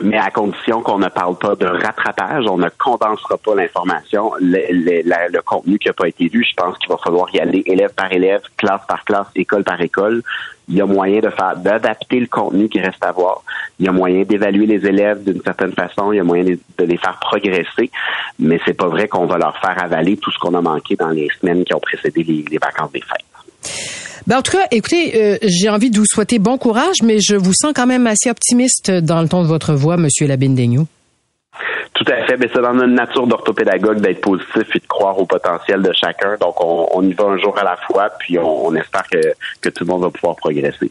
mais 0.00 0.18
à 0.18 0.30
condition 0.30 0.80
qu'on 0.80 0.98
ne 0.98 1.08
parle 1.08 1.36
pas 1.36 1.54
de 1.54 1.66
rattrapage, 1.66 2.44
on 2.48 2.56
ne 2.56 2.68
condensera 2.78 3.36
pas 3.36 3.54
l'information, 3.54 4.32
le, 4.40 5.40
contenu 5.42 5.78
qui 5.78 5.88
n'a 5.88 5.94
pas 5.94 6.08
été 6.08 6.28
lu. 6.28 6.44
Je 6.48 6.54
pense 6.54 6.78
qu'il 6.78 6.88
va 6.88 6.96
falloir 6.96 7.28
y 7.34 7.40
aller 7.40 7.62
élève 7.66 7.92
par 7.94 8.10
élève, 8.12 8.42
classe 8.56 8.80
par 8.88 9.04
classe, 9.04 9.26
école 9.34 9.64
par 9.64 9.80
école. 9.80 10.22
Il 10.68 10.76
y 10.76 10.80
a 10.80 10.86
moyen 10.86 11.20
de 11.20 11.28
faire 11.28 11.56
d'adapter 11.56 12.20
le 12.20 12.26
contenu 12.26 12.68
qui 12.68 12.80
reste 12.80 13.04
à 13.04 13.12
voir. 13.12 13.42
Il 13.78 13.86
y 13.86 13.88
a 13.88 13.92
moyen 13.92 14.22
d'évaluer 14.22 14.66
les 14.66 14.86
élèves 14.86 15.24
d'une 15.24 15.42
certaine 15.42 15.72
façon. 15.72 16.12
Il 16.12 16.16
y 16.16 16.20
a 16.20 16.24
moyen 16.24 16.44
de, 16.44 16.58
de 16.78 16.84
les 16.84 16.96
faire 16.96 17.18
progresser, 17.20 17.90
mais 18.38 18.60
c'est 18.64 18.74
pas 18.74 18.86
vrai 18.86 19.08
qu'on 19.08 19.26
va 19.26 19.38
leur 19.38 19.58
faire 19.58 19.82
avaler 19.82 20.16
tout 20.16 20.30
ce 20.30 20.38
qu'on 20.38 20.54
a 20.54 20.62
manqué 20.62 20.96
dans 20.96 21.10
les 21.10 21.28
semaines 21.40 21.64
qui 21.64 21.74
ont 21.74 21.80
précédé 21.80 22.22
les, 22.22 22.44
les 22.48 22.58
vacances 22.58 22.92
des 22.92 23.02
fêtes. 23.02 24.01
Ben, 24.26 24.38
en 24.38 24.42
tout 24.42 24.52
cas, 24.52 24.66
écoutez, 24.70 25.12
euh, 25.16 25.38
j'ai 25.42 25.68
envie 25.68 25.90
de 25.90 25.98
vous 25.98 26.06
souhaiter 26.06 26.38
bon 26.38 26.58
courage, 26.58 27.02
mais 27.02 27.18
je 27.20 27.36
vous 27.36 27.52
sens 27.52 27.72
quand 27.74 27.86
même 27.86 28.06
assez 28.06 28.30
optimiste 28.30 28.90
dans 28.90 29.20
le 29.22 29.28
ton 29.28 29.42
de 29.42 29.48
votre 29.48 29.74
voix, 29.74 29.96
Monsieur 29.96 30.26
Labine-Daigneault. 30.26 30.86
Tout 31.94 32.10
à 32.10 32.26
fait, 32.26 32.36
mais 32.38 32.48
c'est 32.52 32.62
dans 32.62 32.72
notre 32.72 32.92
nature 32.92 33.26
d'orthopédagogue 33.26 34.00
d'être 34.00 34.22
positif 34.22 34.64
et 34.74 34.78
de 34.78 34.86
croire 34.86 35.18
au 35.18 35.26
potentiel 35.26 35.82
de 35.82 35.92
chacun. 35.92 36.36
Donc, 36.40 36.58
on, 36.64 36.88
on 36.92 37.02
y 37.02 37.12
va 37.12 37.24
un 37.24 37.38
jour 37.38 37.56
à 37.58 37.64
la 37.64 37.76
fois, 37.86 38.08
puis 38.18 38.38
on, 38.38 38.66
on 38.66 38.74
espère 38.74 39.04
que, 39.10 39.18
que 39.60 39.68
tout 39.68 39.84
le 39.84 39.92
monde 39.92 40.02
va 40.02 40.10
pouvoir 40.10 40.36
progresser. 40.36 40.90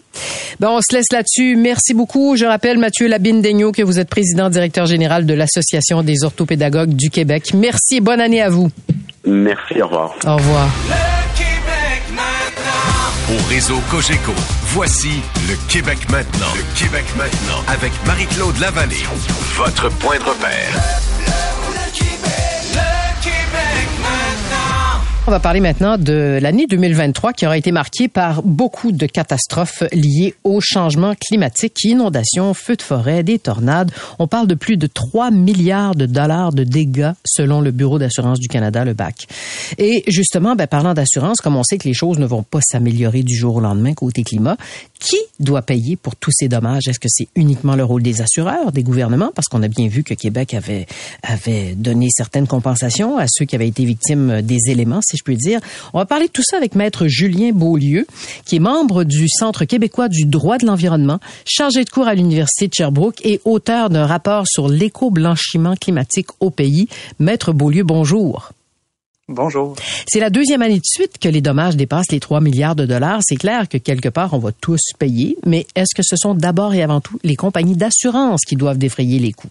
Ben, 0.60 0.70
on 0.70 0.80
se 0.80 0.96
laisse 0.96 1.12
là-dessus. 1.12 1.56
Merci 1.56 1.96
beaucoup. 1.96 2.36
Je 2.38 2.46
rappelle, 2.46 2.78
Mathieu 2.78 3.08
Labine-Daigneault, 3.08 3.72
que 3.72 3.82
vous 3.82 4.00
êtes 4.00 4.10
président 4.10 4.50
directeur 4.50 4.86
général 4.86 5.26
de 5.26 5.34
l'Association 5.34 6.04
des 6.04 6.24
orthopédagogues 6.24 6.94
du 6.94 7.10
Québec. 7.10 7.54
Merci 7.56 7.98
et 7.98 8.02
bonne 8.02 8.22
année 8.22 8.42
à 8.42 8.50
vous. 8.50 8.70
Merci, 9.26 9.82
au 9.82 9.88
revoir. 9.88 10.16
Au 10.26 10.36
revoir. 10.36 11.21
Au 13.32 13.48
réseau 13.48 13.80
Cogeco, 13.90 14.34
voici 14.74 15.22
le 15.48 15.56
Québec 15.70 16.00
maintenant. 16.10 16.54
Le 16.54 16.64
Québec 16.78 17.06
maintenant 17.18 17.64
avec 17.68 17.94
Marie-Claude 18.06 18.58
Lavallée. 18.58 19.06
Votre 19.56 19.88
point 19.88 20.18
de 20.20 20.24
repère. 20.24 21.41
On 25.32 25.36
va 25.36 25.40
parler 25.40 25.62
maintenant 25.62 25.98
de 25.98 26.40
l'année 26.42 26.66
2023 26.68 27.32
qui 27.32 27.46
aura 27.46 27.58
été 27.58 27.72
marquée 27.72 28.10
par 28.10 28.44
beaucoup 28.44 28.92
de 28.92 29.06
catastrophes 29.06 29.82
liées 29.94 30.36
au 30.44 30.60
changement 30.60 31.14
climatique, 31.16 31.86
inondations, 31.86 32.54
feux 32.54 32.76
de 32.76 32.82
forêt, 32.82 33.24
des 33.24 33.40
tornades. 33.40 33.94
On 34.20 34.28
parle 34.28 34.46
de 34.48 34.56
plus 34.56 34.76
de 34.76 34.88
3 34.88 35.32
milliards 35.32 35.96
de 35.96 36.06
dollars 36.06 36.52
de 36.52 36.66
dégâts 36.66 37.14
selon 37.24 37.62
le 37.62 37.72
Bureau 37.72 37.98
d'assurance 37.98 38.42
du 38.42 38.50
Canada, 38.50 38.84
le 38.84 38.94
BAC. 38.94 39.28
Et 39.78 40.04
justement, 40.06 40.58
ben, 40.58 40.68
parlant 40.68 40.94
d'assurance, 40.94 41.40
comme 41.40 41.56
on 41.56 41.64
sait 41.64 41.78
que 41.78 41.88
les 41.88 41.94
choses 41.94 42.20
ne 42.20 42.26
vont 42.26 42.44
pas 42.44 42.60
s'améliorer 42.62 43.24
du 43.24 43.34
jour 43.34 43.56
au 43.56 43.62
lendemain 43.62 43.94
côté 43.94 44.24
climat, 44.24 44.58
qui 45.02 45.18
doit 45.40 45.64
payer 45.64 45.96
pour 45.98 46.16
tous 46.16 46.32
ces 46.32 46.48
dommages? 46.48 46.88
Est-ce 46.88 47.00
que 47.00 47.10
c'est 47.10 47.28
uniquement 47.36 47.76
le 47.76 47.84
rôle 47.84 48.04
des 48.04 48.22
assureurs, 48.22 48.72
des 48.72 48.84
gouvernements? 48.84 49.32
Parce 49.36 49.48
qu'on 49.48 49.64
a 49.64 49.68
bien 49.68 49.88
vu 49.88 50.04
que 50.04 50.14
Québec 50.14 50.54
avait, 50.54 50.86
avait 51.24 51.74
donné 51.76 52.08
certaines 52.10 52.48
compensations 52.48 53.18
à 53.18 53.26
ceux 53.28 53.46
qui 53.46 53.56
avaient 53.56 53.68
été 53.68 53.84
victimes 53.84 54.42
des 54.42 54.70
éléments, 54.70 55.02
si 55.02 55.18
je 55.18 55.24
puis 55.24 55.36
dire. 55.36 55.60
On 55.94 55.98
va 55.98 56.06
parler 56.06 56.28
de 56.28 56.32
tout 56.32 56.44
ça 56.44 56.56
avec 56.56 56.76
Maître 56.76 57.08
Julien 57.08 57.52
Beaulieu, 57.52 58.06
qui 58.46 58.58
est 58.58 58.60
membre 58.60 59.04
du 59.04 59.28
Centre 59.28 59.66
québécois 59.66 60.08
du 60.08 60.26
droit 60.26 60.60
de 60.60 60.68
l'environnement, 60.68 61.20
chargé 61.46 61.84
de 61.84 61.90
cours 61.90 62.08
à 62.08 62.14
l'Université 62.14 62.68
de 62.68 62.74
Sherbrooke 62.74 63.26
et 63.26 63.42
auteur 63.44 63.90
d'un 63.90 64.06
rapport 64.06 64.46
sur 64.48 64.70
l'éco-blanchiment 64.70 65.76
climatique 65.76 66.28
au 66.40 66.52
pays. 66.52 66.88
Maître 67.20 67.54
Beaulieu, 67.54 67.84
bonjour. 67.84 68.52
Bonjour. 69.32 69.76
C'est 70.08 70.20
la 70.20 70.30
deuxième 70.30 70.62
année 70.62 70.80
de 70.80 70.86
suite 70.86 71.18
que 71.18 71.30
les 71.30 71.42
dommages 71.42 71.76
dépassent 71.76 72.12
les 72.12 72.20
3 72.20 72.42
milliards 72.42 72.76
de 72.76 72.86
dollars. 72.86 73.22
C'est 73.24 73.36
clair 73.36 73.68
que 73.68 73.78
quelque 73.78 74.10
part, 74.10 74.34
on 74.34 74.40
va 74.40 74.52
tous 74.52 74.82
payer, 75.00 75.38
mais 75.46 75.66
est-ce 75.76 75.96
que 75.96 76.04
ce 76.04 76.16
sont 76.16 76.34
d'abord 76.34 76.74
et 76.74 76.84
avant 76.84 77.02
tout 77.02 77.20
les 77.24 77.36
compagnies 77.36 77.76
d'assurance 77.76 78.42
qui 78.42 78.56
doivent 78.56 78.78
défrayer 78.78 79.20
les 79.20 79.32
coûts? 79.32 79.48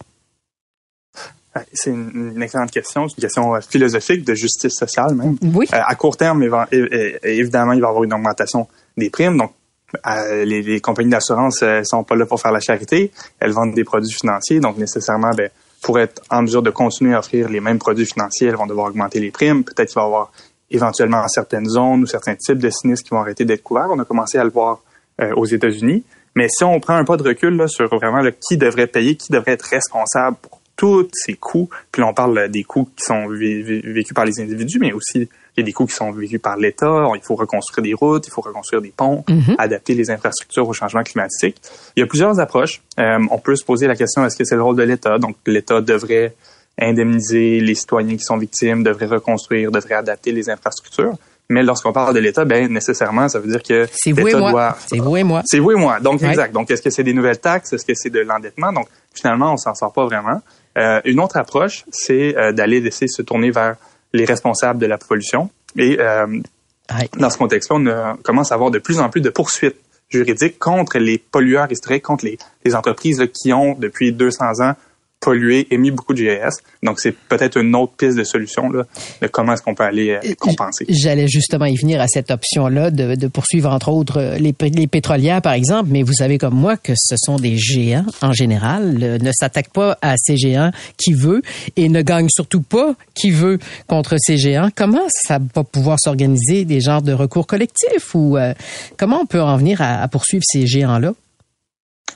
Ouais, 1.55 1.63
C'est 1.73 1.89
une, 1.89 2.41
excellente 2.41 2.71
question. 2.71 3.09
C'est 3.09 3.17
une 3.17 3.21
question 3.23 3.55
euh, 3.55 3.59
philosophique 3.59 4.23
de 4.23 4.33
justice 4.33 4.73
sociale 4.73 5.15
même. 5.15 5.37
Oui. 5.41 5.67
Euh, 5.73 5.77
à 5.85 5.95
court 5.95 6.15
terme, 6.15 6.43
évidemment, 7.23 7.73
il 7.73 7.81
va 7.81 7.87
y 7.87 7.89
avoir 7.89 8.03
une 8.03 8.13
augmentation 8.13 8.67
des 8.95 9.09
primes. 9.09 9.37
Donc, 9.37 9.51
euh, 10.07 10.45
les, 10.45 10.79
compagnies 10.79 11.09
d'assurance 11.09 11.61
euh, 11.63 11.83
sont 11.83 12.03
pas 12.03 12.15
là 12.15 12.25
pour 12.25 12.39
faire 12.39 12.51
la 12.51 12.59
charité. 12.59 13.11
Elles 13.39 13.51
vendent 13.51 13.73
des 13.73 13.83
produits 13.83 14.13
financiers. 14.13 14.59
Donc, 14.59 14.77
nécessairement, 14.77 15.31
ben, 15.31 15.49
pour 15.81 15.99
être 15.99 16.21
en 16.29 16.43
mesure 16.43 16.61
de 16.61 16.69
continuer 16.69 17.13
à 17.15 17.19
offrir 17.19 17.49
les 17.49 17.59
mêmes 17.59 17.79
produits 17.79 18.05
financiers, 18.05 18.47
elles 18.47 18.55
vont 18.55 18.67
devoir 18.67 18.87
augmenter 18.87 19.19
les 19.19 19.31
primes. 19.31 19.63
Peut-être 19.63 19.89
qu'il 19.89 19.95
va 19.95 20.03
y 20.03 20.05
avoir 20.05 20.31
éventuellement 20.69 21.27
certaines 21.27 21.67
zones 21.67 22.03
ou 22.03 22.05
certains 22.05 22.35
types 22.35 22.59
de 22.59 22.69
sinistres 22.69 23.03
qui 23.03 23.09
vont 23.15 23.21
arrêter 23.21 23.45
d'être 23.45 23.63
couverts. 23.63 23.87
On 23.89 23.99
a 23.99 24.05
commencé 24.05 24.37
à 24.37 24.43
le 24.43 24.51
voir 24.51 24.81
euh, 25.21 25.33
aux 25.35 25.45
États-Unis. 25.45 26.03
Mais 26.35 26.47
si 26.49 26.63
on 26.63 26.79
prend 26.79 26.95
un 26.95 27.03
pas 27.03 27.17
de 27.17 27.23
recul 27.23 27.67
sur 27.67 27.87
vraiment 27.89 28.21
qui 28.47 28.57
devrait 28.57 28.87
payer, 28.87 29.15
qui 29.15 29.31
devrait 29.31 29.51
être 29.53 29.63
responsable 29.63 30.37
pour 30.41 30.61
tous 30.77 31.09
ces 31.13 31.33
coûts, 31.33 31.69
puis 31.91 32.01
là, 32.01 32.07
on 32.07 32.13
parle 32.13 32.37
euh, 32.37 32.47
des 32.47 32.63
coûts 32.63 32.87
qui 32.95 33.03
sont 33.03 33.27
vé- 33.27 33.63
vé- 33.63 33.93
vécus 33.93 34.13
par 34.13 34.23
les 34.25 34.39
individus, 34.39 34.79
mais 34.79 34.93
aussi 34.93 35.29
il 35.57 35.61
y 35.61 35.63
a 35.63 35.65
des 35.65 35.73
coûts 35.73 35.85
qui 35.85 35.93
sont 35.95 36.11
vécus 36.11 36.39
par 36.41 36.55
l'État. 36.57 37.07
Il 37.15 37.21
faut 37.21 37.35
reconstruire 37.35 37.83
des 37.83 37.93
routes, 37.93 38.25
il 38.27 38.31
faut 38.31 38.41
reconstruire 38.41 38.81
des 38.81 38.93
ponts, 38.95 39.23
adapter 39.57 39.93
les 39.93 40.09
infrastructures 40.09 40.67
au 40.67 40.73
changement 40.73 41.03
climatique. 41.03 41.57
Il 41.95 41.99
y 41.99 42.03
a 42.03 42.07
plusieurs 42.07 42.39
approches. 42.39 42.81
Euh, 42.99 43.19
on 43.29 43.37
peut 43.37 43.55
se 43.55 43.65
poser 43.65 43.87
la 43.87 43.95
question 43.95 44.25
est-ce 44.25 44.37
que 44.37 44.45
c'est 44.45 44.55
le 44.55 44.63
rôle 44.63 44.77
de 44.77 44.83
l'État? 44.83 45.17
Donc 45.19 45.35
l'État 45.45 45.81
devrait 45.81 46.33
indemniser 46.79 47.59
les 47.59 47.75
citoyens 47.75 48.15
qui 48.15 48.23
sont 48.23 48.37
victimes, 48.37 48.83
devrait 48.83 49.05
reconstruire, 49.05 49.71
devrait 49.71 49.95
adapter 49.95 50.31
les 50.31 50.49
infrastructures. 50.49 51.13
Mais 51.49 51.63
lorsqu'on 51.63 51.91
parle 51.91 52.15
de 52.15 52.19
l'État, 52.19 52.45
ben 52.45 52.71
nécessairement, 52.71 53.27
ça 53.27 53.39
veut 53.39 53.49
dire 53.51 53.61
que 53.61 53.85
C'est 53.91 54.13
vous 54.13 54.21
et 54.21 54.23
l'État 54.25 54.39
moi. 54.39 54.51
doit 54.51 54.77
C'est 54.87 54.99
vous 54.99 55.17
et 55.17 55.23
moi. 55.23 55.41
c'est 55.45 55.59
vous 55.59 55.71
et 55.71 55.75
moi. 55.75 55.99
Donc, 55.99 56.21
Ouais. 56.21 56.29
exact. 56.29 56.53
Donc, 56.53 56.71
est-ce 56.71 56.81
que 56.81 56.89
c'est 56.89 57.03
des 57.03 57.13
nouvelles 57.13 57.39
taxes? 57.39 57.73
Est-ce 57.73 57.85
que 57.85 57.93
c'est 57.93 58.09
de 58.09 58.21
l'endettement? 58.21 58.71
Donc, 58.71 58.87
finalement, 59.13 59.51
on 59.53 59.57
s'en 59.57 59.75
sort 59.75 59.91
pas 59.91 60.05
vraiment. 60.05 60.41
Euh, 60.77 61.01
une 61.03 61.19
autre 61.19 61.35
approche, 61.35 61.83
c'est 61.91 62.37
euh, 62.37 62.53
d'aller 62.53 62.79
laisser 62.79 63.07
se 63.09 63.21
tourner 63.21 63.51
vers 63.51 63.75
les 64.13 64.25
responsables 64.25 64.79
de 64.79 64.85
la 64.85 64.97
pollution. 64.97 65.49
Et 65.77 65.97
euh, 65.99 66.27
dans 67.17 67.29
ce 67.29 67.37
contexte-là, 67.37 67.77
on 67.77 68.17
commence 68.17 68.51
à 68.51 68.55
avoir 68.55 68.71
de 68.71 68.79
plus 68.79 68.99
en 68.99 69.09
plus 69.09 69.21
de 69.21 69.29
poursuites 69.29 69.77
juridiques 70.09 70.59
contre 70.59 70.97
les 70.97 71.17
pollueurs 71.17 71.71
historiques, 71.71 72.03
contre 72.03 72.25
les, 72.25 72.37
les 72.65 72.75
entreprises 72.75 73.19
là, 73.19 73.27
qui 73.27 73.53
ont, 73.53 73.75
depuis 73.75 74.11
200 74.11 74.61
ans, 74.61 74.75
pollué, 75.21 75.67
émis 75.71 75.91
beaucoup 75.91 76.13
de 76.13 76.17
GES. 76.17 76.61
Donc, 76.83 76.99
c'est 76.99 77.15
peut-être 77.15 77.57
une 77.57 77.73
autre 77.75 77.93
piste 77.95 78.17
de 78.17 78.23
solution 78.23 78.69
là, 78.71 78.83
de 79.21 79.27
comment 79.27 79.53
est-ce 79.53 79.61
qu'on 79.61 79.75
peut 79.75 79.83
aller 79.83 80.09
euh, 80.11 80.33
compenser. 80.39 80.85
J'allais 80.89 81.27
justement 81.27 81.65
y 81.65 81.75
venir 81.77 82.01
à 82.01 82.07
cette 82.07 82.31
option-là 82.31 82.91
de, 82.91 83.15
de 83.15 83.27
poursuivre, 83.27 83.69
entre 83.71 83.89
autres, 83.89 84.17
euh, 84.19 84.37
les, 84.37 84.53
les 84.59 84.87
pétrolières, 84.87 85.41
par 85.41 85.53
exemple, 85.53 85.89
mais 85.91 86.01
vous 86.03 86.13
savez 86.13 86.37
comme 86.39 86.55
moi 86.55 86.75
que 86.75 86.93
ce 86.95 87.15
sont 87.17 87.35
des 87.37 87.55
géants 87.57 88.05
en 88.21 88.33
général, 88.33 88.97
le- 88.97 89.17
ne 89.19 89.31
s'attaquent 89.31 89.71
pas 89.71 89.97
à 90.01 90.15
ces 90.17 90.37
géants 90.37 90.71
qui 90.97 91.13
veut 91.13 91.41
et 91.77 91.87
ne 91.87 92.01
gagnent 92.01 92.29
surtout 92.29 92.61
pas 92.61 92.95
qui 93.13 93.29
veut 93.29 93.59
contre 93.87 94.15
ces 94.17 94.37
géants. 94.37 94.69
Comment 94.75 95.05
ça 95.09 95.39
va 95.53 95.63
pouvoir 95.63 95.97
s'organiser 95.99 96.65
des 96.65 96.81
genres 96.81 97.03
de 97.03 97.13
recours 97.13 97.45
collectifs 97.45 98.15
ou 98.15 98.37
euh, 98.37 98.53
comment 98.97 99.19
on 99.21 99.25
peut 99.27 99.41
en 99.41 99.55
venir 99.57 99.81
à, 99.81 100.01
à 100.01 100.07
poursuivre 100.07 100.43
ces 100.45 100.65
géants-là? 100.65 101.13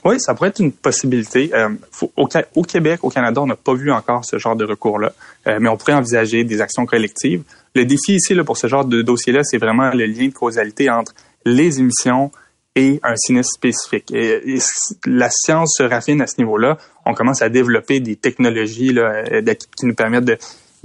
Oui, 0.04 0.20
ça 0.20 0.34
pourrait 0.34 0.50
être 0.50 0.60
une 0.60 0.72
possibilité. 0.72 1.50
Euh, 1.54 1.68
au, 2.16 2.62
Québec, 2.62 3.00
au 3.02 3.10
Canada, 3.10 3.40
on 3.42 3.46
n'a 3.46 3.56
pas 3.56 3.74
vu 3.74 3.90
encore 3.90 4.24
ce 4.24 4.38
genre 4.38 4.56
de 4.56 4.64
recours-là, 4.64 5.12
Euh, 5.46 5.58
mais 5.60 5.68
on 5.68 5.76
pourrait 5.76 5.94
envisager 5.94 6.42
des 6.42 6.60
actions 6.60 6.86
collectives. 6.86 7.42
Le 7.74 7.84
défi 7.84 8.14
ici, 8.14 8.34
là, 8.34 8.42
pour 8.42 8.56
ce 8.56 8.66
genre 8.66 8.84
de 8.84 9.02
dossier-là, 9.02 9.44
c'est 9.44 9.58
vraiment 9.58 9.90
le 9.90 10.06
lien 10.06 10.26
de 10.26 10.32
causalité 10.32 10.90
entre 10.90 11.14
les 11.44 11.78
émissions 11.78 12.32
et 12.74 13.00
un 13.02 13.16
sinistre 13.16 13.54
spécifique. 13.54 14.12
La 15.06 15.28
science 15.30 15.74
se 15.78 15.82
raffine 15.82 16.20
à 16.20 16.26
ce 16.26 16.34
niveau-là. 16.38 16.78
On 17.06 17.14
commence 17.14 17.42
à 17.42 17.48
développer 17.48 18.00
des 18.00 18.16
technologies 18.16 18.92
là, 18.92 19.24
euh, 19.32 19.54
qui 19.78 19.86
nous 19.86 19.94
permettent 19.94 20.24
de, 20.26 20.36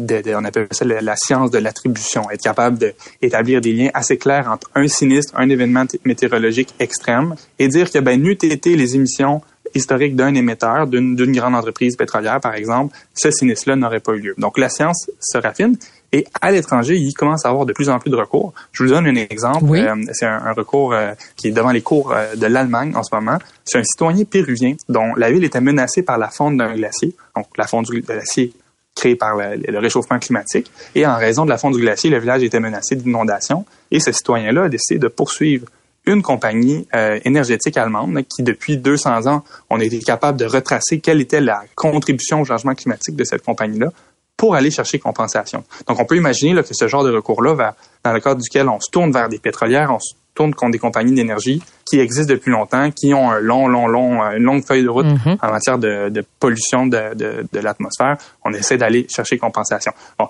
de- 0.05 0.21
de- 0.21 0.35
on 0.35 0.43
appelle 0.43 0.67
ça 0.71 0.85
la, 0.85 1.01
la 1.01 1.15
science 1.15 1.51
de 1.51 1.57
l'attribution, 1.57 2.29
être 2.31 2.41
capable 2.41 2.77
d'établir 3.21 3.61
des 3.61 3.73
liens 3.73 3.89
assez 3.93 4.17
clairs 4.17 4.49
entre 4.51 4.69
un 4.75 4.87
sinistre, 4.87 5.33
un 5.37 5.49
événement 5.49 5.85
météorologique 6.05 6.73
extrême, 6.79 7.35
et 7.59 7.67
dire 7.67 7.89
que 7.91 7.99
ben 7.99 8.21
n'eût 8.21 8.37
été 8.41 8.75
les 8.75 8.95
émissions 8.95 9.41
historiques 9.73 10.17
d'un 10.17 10.33
émetteur, 10.35 10.85
d'une 10.85 11.15
d'une 11.15 11.31
grande 11.31 11.55
entreprise 11.55 11.95
pétrolière, 11.95 12.41
par 12.41 12.55
exemple, 12.55 12.93
ce 13.13 13.31
sinistre-là 13.31 13.77
n'aurait 13.77 14.01
pas 14.01 14.11
eu 14.13 14.19
lieu. 14.19 14.35
Donc, 14.37 14.57
la 14.57 14.67
science 14.67 15.09
se 15.21 15.37
raffine 15.37 15.77
et 16.11 16.25
à 16.41 16.51
l'étranger, 16.51 16.95
il 16.97 17.13
commence 17.13 17.45
à 17.45 17.49
avoir 17.49 17.65
de 17.65 17.71
plus 17.71 17.89
en 17.89 17.97
plus 17.97 18.09
de 18.11 18.17
recours. 18.17 18.53
Je 18.73 18.83
vous 18.83 18.89
donne 18.89 19.07
un 19.07 19.15
exemple. 19.15 19.63
Oui. 19.63 19.79
Euh, 19.79 19.95
c'est 20.11 20.25
un, 20.25 20.41
un 20.45 20.51
recours 20.51 20.91
euh, 20.93 21.13
qui 21.37 21.47
est 21.47 21.51
devant 21.51 21.71
les 21.71 21.81
cours 21.81 22.11
euh, 22.11 22.35
de 22.35 22.47
l'Allemagne 22.47 22.91
en 22.97 23.03
ce 23.03 23.15
moment. 23.15 23.37
C'est 23.63 23.77
un 23.77 23.83
citoyen 23.85 24.25
péruvien 24.25 24.75
dont 24.89 25.15
la 25.15 25.31
ville 25.31 25.45
était 25.45 25.61
menacée 25.61 26.03
par 26.03 26.17
la 26.17 26.27
fonte 26.27 26.57
d'un 26.57 26.75
glacier. 26.75 27.15
Donc, 27.37 27.45
la 27.57 27.65
fonte 27.65 27.89
du 27.89 28.01
glacier 28.01 28.51
créée 28.95 29.15
par 29.15 29.35
le, 29.37 29.79
réchauffement 29.79 30.19
climatique. 30.19 30.71
Et 30.95 31.05
en 31.05 31.17
raison 31.17 31.45
de 31.45 31.49
la 31.49 31.57
fonte 31.57 31.75
du 31.75 31.81
glacier, 31.81 32.09
le 32.09 32.19
village 32.19 32.43
était 32.43 32.59
menacé 32.59 32.95
d'inondation. 32.95 33.65
Et 33.89 33.99
ce 33.99 34.11
citoyen-là 34.11 34.63
a 34.63 34.69
décidé 34.69 34.99
de 34.99 35.07
poursuivre 35.07 35.67
une 36.05 36.21
compagnie 36.21 36.87
euh, 36.95 37.19
énergétique 37.25 37.77
allemande 37.77 38.23
qui, 38.23 38.43
depuis 38.43 38.77
200 38.77 39.27
ans, 39.27 39.43
on 39.69 39.79
a 39.79 39.83
été 39.83 39.99
capable 39.99 40.39
de 40.39 40.45
retracer 40.45 40.99
quelle 40.99 41.21
était 41.21 41.41
la 41.41 41.63
contribution 41.75 42.41
au 42.41 42.45
changement 42.45 42.73
climatique 42.73 43.15
de 43.15 43.23
cette 43.23 43.43
compagnie-là 43.43 43.91
pour 44.35 44.55
aller 44.55 44.71
chercher 44.71 44.97
compensation. 44.97 45.63
Donc, 45.87 45.99
on 45.99 46.05
peut 46.05 46.17
imaginer 46.17 46.59
que 46.63 46.73
ce 46.73 46.87
genre 46.87 47.03
de 47.03 47.11
recours-là, 47.11 47.75
dans 48.03 48.13
le 48.13 48.19
cadre 48.19 48.41
duquel 48.41 48.67
on 48.69 48.79
se 48.79 48.89
tourne 48.89 49.11
vers 49.11 49.29
des 49.29 49.37
pétrolières, 49.37 49.91
on 49.93 49.99
se 49.99 50.15
tournent 50.33 50.53
contre 50.55 50.71
des 50.71 50.79
compagnies 50.79 51.13
d'énergie 51.13 51.61
qui 51.85 51.99
existent 51.99 52.31
depuis 52.33 52.51
longtemps, 52.51 52.89
qui 52.91 53.13
ont 53.13 53.29
un 53.31 53.39
long, 53.39 53.67
long, 53.67 53.87
long, 53.87 54.21
une 54.31 54.43
longue 54.43 54.63
feuille 54.65 54.83
de 54.83 54.89
route 54.89 55.05
Mhm. 55.05 55.37
en 55.41 55.51
matière 55.51 55.77
de, 55.77 56.07
de 56.09 56.23
pollution 56.39 56.85
de, 56.87 57.13
de, 57.15 57.45
de 57.51 57.59
l'atmosphère. 57.59 58.17
On 58.45 58.53
essaie 58.53 58.77
d'aller 58.77 59.07
chercher 59.13 59.37
compensation. 59.37 59.91
Bon, 60.17 60.27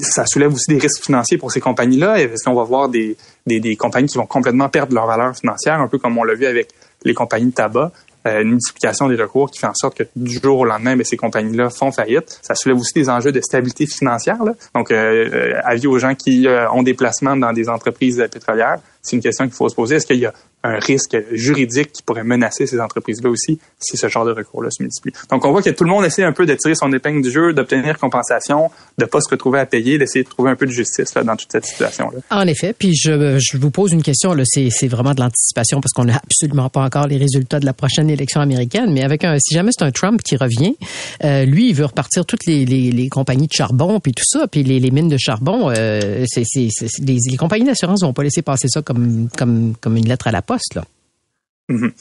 ça 0.00 0.24
soulève 0.26 0.52
aussi 0.54 0.70
des 0.70 0.78
risques 0.78 1.04
financiers 1.04 1.38
pour 1.38 1.52
ces 1.52 1.60
compagnies-là. 1.60 2.20
Est-ce 2.20 2.44
qu'on 2.44 2.54
va 2.54 2.64
voir 2.64 2.88
des, 2.88 3.16
des, 3.46 3.60
des 3.60 3.76
compagnies 3.76 4.08
qui 4.08 4.18
vont 4.18 4.26
complètement 4.26 4.68
perdre 4.68 4.94
leur 4.94 5.06
valeur 5.06 5.36
financière, 5.36 5.80
un 5.80 5.88
peu 5.88 5.98
comme 5.98 6.16
on 6.18 6.24
l'a 6.24 6.34
vu 6.34 6.46
avec 6.46 6.68
les 7.04 7.14
compagnies 7.14 7.46
de 7.46 7.52
tabac? 7.54 7.92
Euh, 8.26 8.42
une 8.42 8.50
multiplication 8.50 9.08
des 9.08 9.16
recours 9.16 9.50
qui 9.50 9.58
fait 9.58 9.66
en 9.66 9.74
sorte 9.74 9.96
que 9.96 10.02
du 10.16 10.40
jour 10.42 10.58
au 10.58 10.64
lendemain, 10.64 10.96
ben, 10.96 11.04
ces 11.04 11.16
compagnies-là 11.16 11.70
font 11.70 11.92
faillite. 11.92 12.40
Ça 12.42 12.54
soulève 12.54 12.78
aussi 12.78 12.94
des 12.94 13.08
enjeux 13.08 13.32
de 13.32 13.40
stabilité 13.40 13.86
financière. 13.86 14.38
Donc, 14.74 14.90
euh, 14.90 15.28
euh, 15.32 15.60
avis 15.64 15.86
aux 15.86 15.98
gens 15.98 16.14
qui 16.14 16.46
euh, 16.46 16.70
ont 16.70 16.82
des 16.82 16.94
placements 16.94 17.36
dans 17.36 17.52
des 17.52 17.68
entreprises 17.68 18.24
pétrolières, 18.32 18.78
c'est 19.08 19.16
une 19.16 19.22
question 19.22 19.44
qu'il 19.44 19.54
faut 19.54 19.68
se 19.68 19.74
poser. 19.74 19.96
Est-ce 19.96 20.06
qu'il 20.06 20.18
y 20.18 20.26
a 20.26 20.32
un 20.64 20.78
risque 20.78 21.16
juridique 21.32 21.92
qui 21.92 22.02
pourrait 22.02 22.24
menacer 22.24 22.66
ces 22.66 22.80
entreprises-là 22.80 23.30
aussi 23.30 23.58
si 23.78 23.96
ce 23.96 24.08
genre 24.08 24.24
de 24.24 24.32
recours-là 24.32 24.70
se 24.70 24.82
multiplie? 24.82 25.12
Donc, 25.30 25.44
on 25.44 25.52
voit 25.52 25.62
que 25.62 25.70
tout 25.70 25.84
le 25.84 25.90
monde 25.90 26.04
essaie 26.04 26.24
un 26.24 26.32
peu 26.32 26.46
de 26.46 26.54
tirer 26.54 26.74
son 26.74 26.92
épingle 26.92 27.22
du 27.22 27.30
jeu, 27.30 27.52
d'obtenir 27.52 27.98
compensation, 27.98 28.70
de 28.98 29.04
pas 29.04 29.20
se 29.20 29.28
retrouver 29.30 29.60
à 29.60 29.66
payer, 29.66 29.98
d'essayer 29.98 30.24
de 30.24 30.28
trouver 30.28 30.50
un 30.50 30.56
peu 30.56 30.66
de 30.66 30.72
justice 30.72 31.14
là, 31.14 31.22
dans 31.22 31.36
toute 31.36 31.50
cette 31.52 31.64
situation-là. 31.64 32.18
En 32.30 32.46
effet, 32.46 32.74
puis 32.76 32.94
je, 32.94 33.38
je 33.38 33.56
vous 33.56 33.70
pose 33.70 33.92
une 33.92 34.02
question, 34.02 34.34
c'est, 34.44 34.88
vraiment 34.88 35.14
de 35.14 35.20
l'anticipation 35.20 35.80
parce 35.80 35.92
qu'on 35.92 36.04
n'a 36.04 36.16
absolument 36.16 36.68
pas 36.70 36.82
encore 36.82 37.06
les 37.06 37.18
résultats 37.18 37.60
de 37.60 37.66
la 37.66 37.72
prochaine 37.72 38.10
élection 38.10 38.40
américaine, 38.40 38.92
mais 38.92 39.02
avec 39.04 39.24
un, 39.24 39.36
si 39.38 39.54
jamais 39.54 39.70
c'est 39.76 39.84
un 39.84 39.90
Trump 39.90 40.22
qui 40.22 40.36
revient, 40.36 40.76
euh, 41.24 41.44
lui, 41.44 41.68
il 41.68 41.74
veut 41.74 41.84
repartir 41.84 42.24
toutes 42.24 42.46
les, 42.46 42.64
les, 42.64 43.08
compagnies 43.08 43.46
de 43.46 43.52
charbon 43.52 44.00
puis 44.00 44.12
tout 44.12 44.24
ça, 44.26 44.46
puis 44.48 44.62
les, 44.62 44.80
les 44.80 44.90
mines 44.90 45.08
de 45.08 45.16
charbon, 45.18 45.70
euh, 45.70 46.24
c'est- 46.26 46.44
les, 47.00 47.16
les 47.30 47.36
compagnies 47.36 47.64
d'assurance 47.64 48.02
vont 48.02 48.12
pas 48.12 48.22
laisser 48.22 48.42
passer 48.42 48.68
ça 48.68 48.82
comme, 48.82 48.97
comme, 49.36 49.74
comme 49.80 49.96
une 49.96 50.08
lettre 50.08 50.28
à 50.28 50.32
la 50.32 50.42
poste, 50.42 50.74
là. 50.74 50.84
Mhm. 51.70 51.92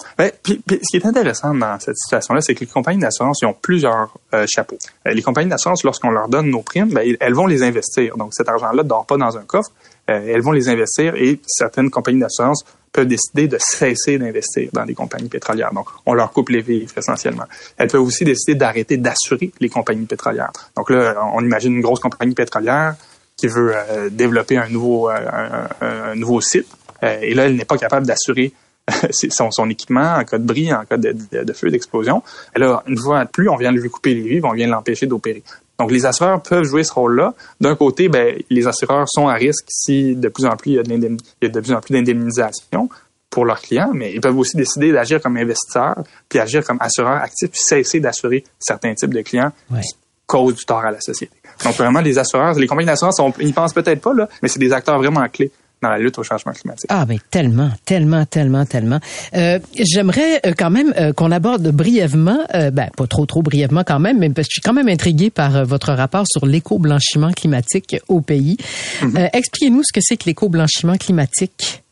Puis, 0.44 0.62
ce 0.70 0.92
qui 0.92 0.98
est 0.98 1.06
intéressant 1.06 1.54
dans 1.54 1.78
cette 1.80 1.98
situation-là, 1.98 2.40
c'est 2.42 2.56
que 2.56 2.62
les 2.62 2.68
compagnies 2.68 3.02
d'assurance 3.02 3.44
ont 3.44 3.54
plusieurs 3.54 4.18
euh, 4.34 4.46
chapeaux. 4.48 4.78
Euh, 5.06 5.12
les 5.12 5.22
compagnies 5.22 5.50
d'assurance, 5.50 5.84
lorsqu'on 5.84 6.12
leur 6.12 6.30
donne 6.30 6.50
nos 6.50 6.62
primes, 6.62 6.90
ben, 6.90 7.16
elles 7.20 7.34
vont 7.34 7.48
les 7.48 7.64
investir. 7.64 8.16
Donc, 8.16 8.34
cet 8.34 8.48
argent-là 8.48 8.84
ne 8.84 8.88
dort 8.88 9.06
pas 9.06 9.18
dans 9.18 9.38
un 9.38 9.44
coffre. 9.44 9.72
Euh, 10.10 10.34
elles 10.34 10.42
vont 10.42 10.54
les 10.54 10.70
investir 10.70 11.16
et 11.16 11.42
certaines 11.46 11.90
compagnies 11.90 12.22
d'assurance 12.22 12.64
peuvent 12.94 13.08
décider 13.08 13.50
de 13.50 13.58
cesser 13.60 14.18
d'investir 14.18 14.70
dans 14.72 14.86
des 14.86 14.94
compagnies 14.94 15.28
pétrolières. 15.28 15.74
Donc, 15.74 15.88
on 16.06 16.14
leur 16.14 16.32
coupe 16.32 16.48
les 16.48 16.62
vivres 16.62 16.94
essentiellement. 16.98 17.46
Elles 17.76 17.90
peuvent 17.90 18.02
aussi 18.02 18.24
décider 18.24 18.56
d'arrêter 18.56 18.96
d'assurer 18.96 19.52
les 19.60 19.68
compagnies 19.68 20.06
pétrolières. 20.06 20.54
Donc 20.78 20.90
là, 20.90 21.14
on 21.34 21.44
imagine 21.44 21.76
une 21.76 21.82
grosse 21.82 22.00
compagnie 22.00 22.34
pétrolière 22.34 22.96
qui 23.36 23.48
veut 23.48 23.76
développer 24.10 24.58
un 24.58 24.70
nouveau, 24.70 25.10
un 25.10 26.16
nouveau 26.16 26.42
site. 26.42 26.68
Euh, 27.04 27.20
et 27.22 27.34
là, 27.34 27.46
elle 27.46 27.56
n'est 27.56 27.66
pas 27.66 27.78
capable 27.78 28.06
d'assurer 28.06 28.52
son, 29.30 29.52
son 29.52 29.70
équipement 29.70 30.16
en 30.18 30.24
cas 30.24 30.38
de 30.38 30.44
bris, 30.46 30.74
en 30.74 30.86
cas 30.86 30.98
de, 30.98 31.14
de- 31.32 31.44
de 31.44 31.54
feu, 31.54 31.70
d'explosion. 31.70 32.24
Et 32.56 32.60
là, 32.60 32.84
une 32.88 32.98
fois 32.98 33.26
de 33.26 33.30
plus, 33.30 33.50
on 33.50 33.56
vient 33.58 33.72
de 33.74 33.78
lui 33.80 33.90
couper 33.90 34.14
les 34.14 34.22
vivres, 34.22 34.48
on 34.50 34.54
vient 34.54 34.68
de 34.68 34.72
l'empêcher 34.72 35.06
d'opérer. 35.08 35.44
Donc, 35.80 35.92
les 35.92 36.06
assureurs 36.06 36.42
peuvent 36.42 36.64
jouer 36.64 36.84
ce 36.84 36.92
rôle-là. 36.94 37.34
D'un 37.62 37.76
côté, 37.76 38.10
ben, 38.10 38.36
les 38.50 38.66
assureurs 38.66 39.06
sont 39.08 39.28
à 39.28 39.34
risque 39.36 39.66
si 39.68 40.16
de 40.16 40.28
plus 40.30 40.46
en 40.46 40.56
plus 40.56 40.72
il 40.72 40.76
y 40.76 40.80
a 40.80 40.84
de, 40.84 40.90
l'indemn- 40.90 41.20
il 41.42 41.46
y 41.48 41.52
a 41.52 41.54
de 41.54 41.60
plus 41.60 41.74
en 41.74 41.82
plus 41.82 41.94
d'indemnisation 41.94 42.90
pour 43.30 43.46
leurs 43.46 43.60
clients, 43.62 43.92
mais 43.94 44.14
ils 44.14 44.22
peuvent 44.22 44.38
aussi 44.38 44.56
décider 44.58 44.92
d'agir 44.92 45.22
comme 45.22 45.36
investisseurs, 45.38 45.98
puis 46.30 46.40
agir 46.40 46.64
comme 46.66 46.78
assureurs 46.80 47.22
actifs, 47.22 47.52
puis 47.52 47.60
cesser 47.62 48.00
d'assurer 48.00 48.44
certains 48.58 48.94
types 48.96 49.14
de 49.14 49.22
clients 49.22 49.52
qui 49.82 49.90
causent 50.26 50.56
du 50.56 50.66
tort 50.66 50.80
à 50.86 50.92
la 50.92 51.02
société. 51.02 51.34
Donc, 51.64 51.76
vraiment, 51.76 52.00
les 52.00 52.18
assureurs, 52.18 52.54
les 52.56 52.68
compagnies 52.68 52.88
d'assurance, 52.88 53.22
ils 53.40 53.54
pensent 53.54 53.74
peut-être 53.74 54.02
pas, 54.02 54.14
là, 54.14 54.30
mais 54.42 54.48
c'est 54.48 54.60
des 54.60 54.72
acteurs 54.74 54.98
vraiment 54.98 55.28
clés 55.28 55.52
dans 55.82 55.90
la 55.90 56.00
lutte 56.00 56.18
au 56.18 56.24
changement 56.24 56.54
climatique. 56.54 56.90
Ah 56.90 57.06
ben 57.06 57.20
tellement, 57.30 57.70
tellement, 57.86 58.26
tellement, 58.26 58.66
tellement. 58.66 59.00
Euh, 59.36 59.60
J'aimerais 59.76 60.42
euh, 60.46 60.54
quand 60.58 60.70
même 60.72 60.94
euh, 60.98 61.14
qu'on 61.14 61.32
aborde 61.32 61.68
brièvement, 61.72 62.40
euh, 62.56 62.72
ben 62.72 62.90
pas 62.96 63.08
trop 63.08 63.26
trop 63.26 63.42
brièvement 63.42 63.84
quand 63.84 64.00
même, 64.00 64.18
mais 64.20 64.30
parce 64.30 64.48
que 64.48 64.52
je 64.54 64.60
suis 64.60 64.62
quand 64.62 64.74
même 64.74 64.88
intrigué 64.88 65.30
par 65.30 65.66
votre 65.66 65.94
rapport 65.94 66.26
sur 66.28 66.46
l'éco-blanchiment 66.46 67.32
climatique 67.32 67.98
au 68.08 68.22
pays. 68.22 68.58
Euh, 69.04 69.28
Expliquez-nous 69.34 69.84
ce 69.84 69.94
que 69.94 70.02
c'est 70.02 70.18
que 70.18 70.26
l'éco-blanchiment 70.26 70.98
climatique. 70.98 71.84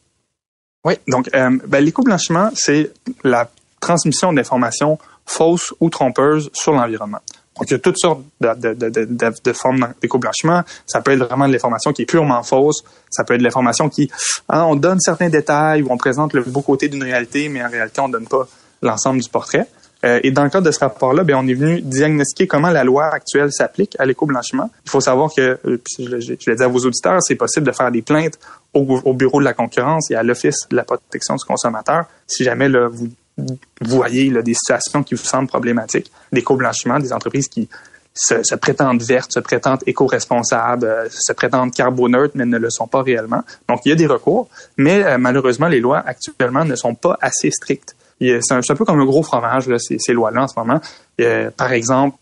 Oui, 0.83 0.93
donc 1.07 1.29
ben, 1.31 1.83
l'éco-blanchiment, 1.83 2.49
c'est 2.53 2.91
la 3.23 3.49
transmission 3.79 4.33
d'informations 4.33 4.97
fausses 5.25 5.73
ou 5.79 5.89
trompeuses 5.89 6.49
sur 6.53 6.73
l'environnement. 6.73 7.19
Donc, 7.57 7.69
il 7.69 7.73
y 7.73 7.75
a 7.75 7.79
toutes 7.79 7.97
sortes 7.97 8.21
de, 8.41 8.73
de, 8.73 8.89
de, 8.89 9.33
de, 9.43 9.53
formes 9.53 9.93
d'éco-blanchiment. 10.01 10.63
Ça 10.85 11.01
peut 11.01 11.11
être 11.11 11.23
vraiment 11.25 11.47
de 11.47 11.53
l'information 11.53 11.93
qui 11.93 12.01
est 12.01 12.05
purement 12.05 12.43
fausse. 12.43 12.83
Ça 13.09 13.23
peut 13.23 13.33
être 13.33 13.39
de 13.39 13.45
l'information 13.45 13.87
qui, 13.87 14.11
hein, 14.49 14.63
on 14.63 14.75
donne 14.75 14.99
certains 14.99 15.29
détails 15.29 15.81
ou 15.81 15.87
on 15.89 15.97
présente 15.97 16.33
le 16.33 16.41
beau 16.41 16.61
côté 16.61 16.89
d'une 16.89 17.03
réalité, 17.03 17.47
mais 17.47 17.63
en 17.63 17.69
réalité, 17.69 18.01
on 18.01 18.09
donne 18.09 18.27
pas 18.27 18.47
l'ensemble 18.81 19.21
du 19.21 19.29
portrait. 19.29 19.67
Euh, 20.03 20.19
et 20.23 20.31
dans 20.31 20.43
le 20.43 20.49
cadre 20.49 20.65
de 20.65 20.71
ce 20.71 20.79
rapport-là, 20.79 21.23
ben, 21.23 21.35
on 21.35 21.47
est 21.47 21.53
venu 21.53 21.81
diagnostiquer 21.81 22.45
comment 22.45 22.69
la 22.69 22.83
loi 22.83 23.05
actuelle 23.05 23.51
s'applique 23.51 23.95
à 23.97 24.05
l'éco-blanchiment. 24.05 24.69
Il 24.85 24.91
faut 24.91 25.01
savoir 25.01 25.33
que, 25.33 25.57
euh, 25.65 25.81
je, 25.97 26.19
je, 26.19 26.49
l'ai 26.49 26.55
dit 26.55 26.63
à 26.63 26.67
vos 26.67 26.79
auditeurs, 26.79 27.19
c'est 27.21 27.35
possible 27.35 27.65
de 27.65 27.71
faire 27.71 27.89
des 27.89 28.01
plaintes 28.01 28.37
au, 28.73 28.81
au 28.81 29.13
bureau 29.13 29.39
de 29.39 29.45
la 29.45 29.53
concurrence 29.53 30.11
et 30.11 30.15
à 30.15 30.23
l'Office 30.23 30.67
de 30.69 30.75
la 30.75 30.83
protection 30.83 31.35
du 31.35 31.45
consommateur 31.45 32.05
si 32.27 32.43
jamais 32.43 32.69
là, 32.69 32.87
vous 32.91 33.07
voyez 33.81 34.29
là, 34.29 34.41
des 34.41 34.53
situations 34.53 35.03
qui 35.03 35.15
vous 35.15 35.23
semblent 35.23 35.47
problématiques, 35.47 36.11
d'éco-blanchiment, 36.31 36.99
des 36.99 37.13
entreprises 37.13 37.47
qui 37.47 37.69
se, 38.15 38.55
prétendent 38.55 39.01
vertes, 39.01 39.33
se 39.33 39.39
prétendent 39.39 39.81
éco-responsables, 39.85 40.85
euh, 40.85 41.07
se 41.09 41.33
prétendent 41.33 41.73
carboneutres, 41.73 42.33
mais 42.35 42.45
ne 42.45 42.57
le 42.57 42.69
sont 42.69 42.87
pas 42.87 43.01
réellement. 43.01 43.43
Donc, 43.67 43.81
il 43.85 43.89
y 43.89 43.91
a 43.91 43.95
des 43.95 44.07
recours, 44.07 44.47
mais 44.77 45.03
euh, 45.03 45.17
malheureusement, 45.17 45.67
les 45.67 45.81
lois 45.81 46.01
actuellement 46.05 46.63
ne 46.63 46.75
sont 46.75 46.95
pas 46.95 47.17
assez 47.21 47.51
strictes. 47.51 47.95
C'est 48.21 48.53
un, 48.53 48.61
peu 48.61 48.85
comme 48.85 49.01
un 49.01 49.05
gros 49.05 49.23
fromage, 49.23 49.67
là, 49.67 49.77
ces, 49.77 49.97
ces 49.99 50.13
lois-là 50.13 50.43
en 50.43 50.47
ce 50.47 50.57
moment. 50.57 50.79
Euh, 51.19 51.51
par 51.51 51.73
exemple, 51.73 52.17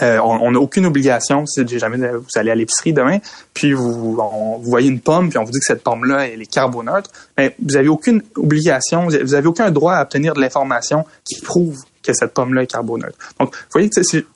euh, 0.00 0.18
on 0.20 0.52
n'a 0.52 0.58
aucune 0.60 0.86
obligation, 0.86 1.44
si 1.46 1.66
jamais 1.78 1.96
vous 1.96 2.24
allez 2.36 2.50
à 2.50 2.54
l'épicerie 2.54 2.92
demain, 2.92 3.18
puis 3.52 3.72
vous, 3.72 4.14
vous 4.14 4.62
voyez 4.62 4.88
une 4.88 5.00
pomme, 5.00 5.28
puis 5.28 5.38
on 5.38 5.44
vous 5.44 5.50
dit 5.50 5.58
que 5.58 5.64
cette 5.66 5.82
pomme-là, 5.82 6.28
elle 6.28 6.40
est 6.40 6.46
carboneutre, 6.50 7.10
mais 7.36 7.54
vous 7.62 7.76
avez 7.76 7.88
aucune 7.88 8.22
obligation, 8.36 9.04
vous 9.04 9.14
avez- 9.14 9.24
vous 9.24 9.34
avez 9.34 9.46
aucun 9.48 9.70
droit 9.70 9.94
à 9.94 10.02
obtenir 10.02 10.34
de 10.34 10.40
l'information 10.40 11.04
qui 11.24 11.40
prouve 11.40 11.78
que 12.02 12.12
cette 12.12 12.34
pomme-là 12.34 12.62
est 12.62 12.66
carboneutre. 12.66 13.16
Donc, 13.38 13.54
vous 13.54 13.60
voyez 13.72 13.88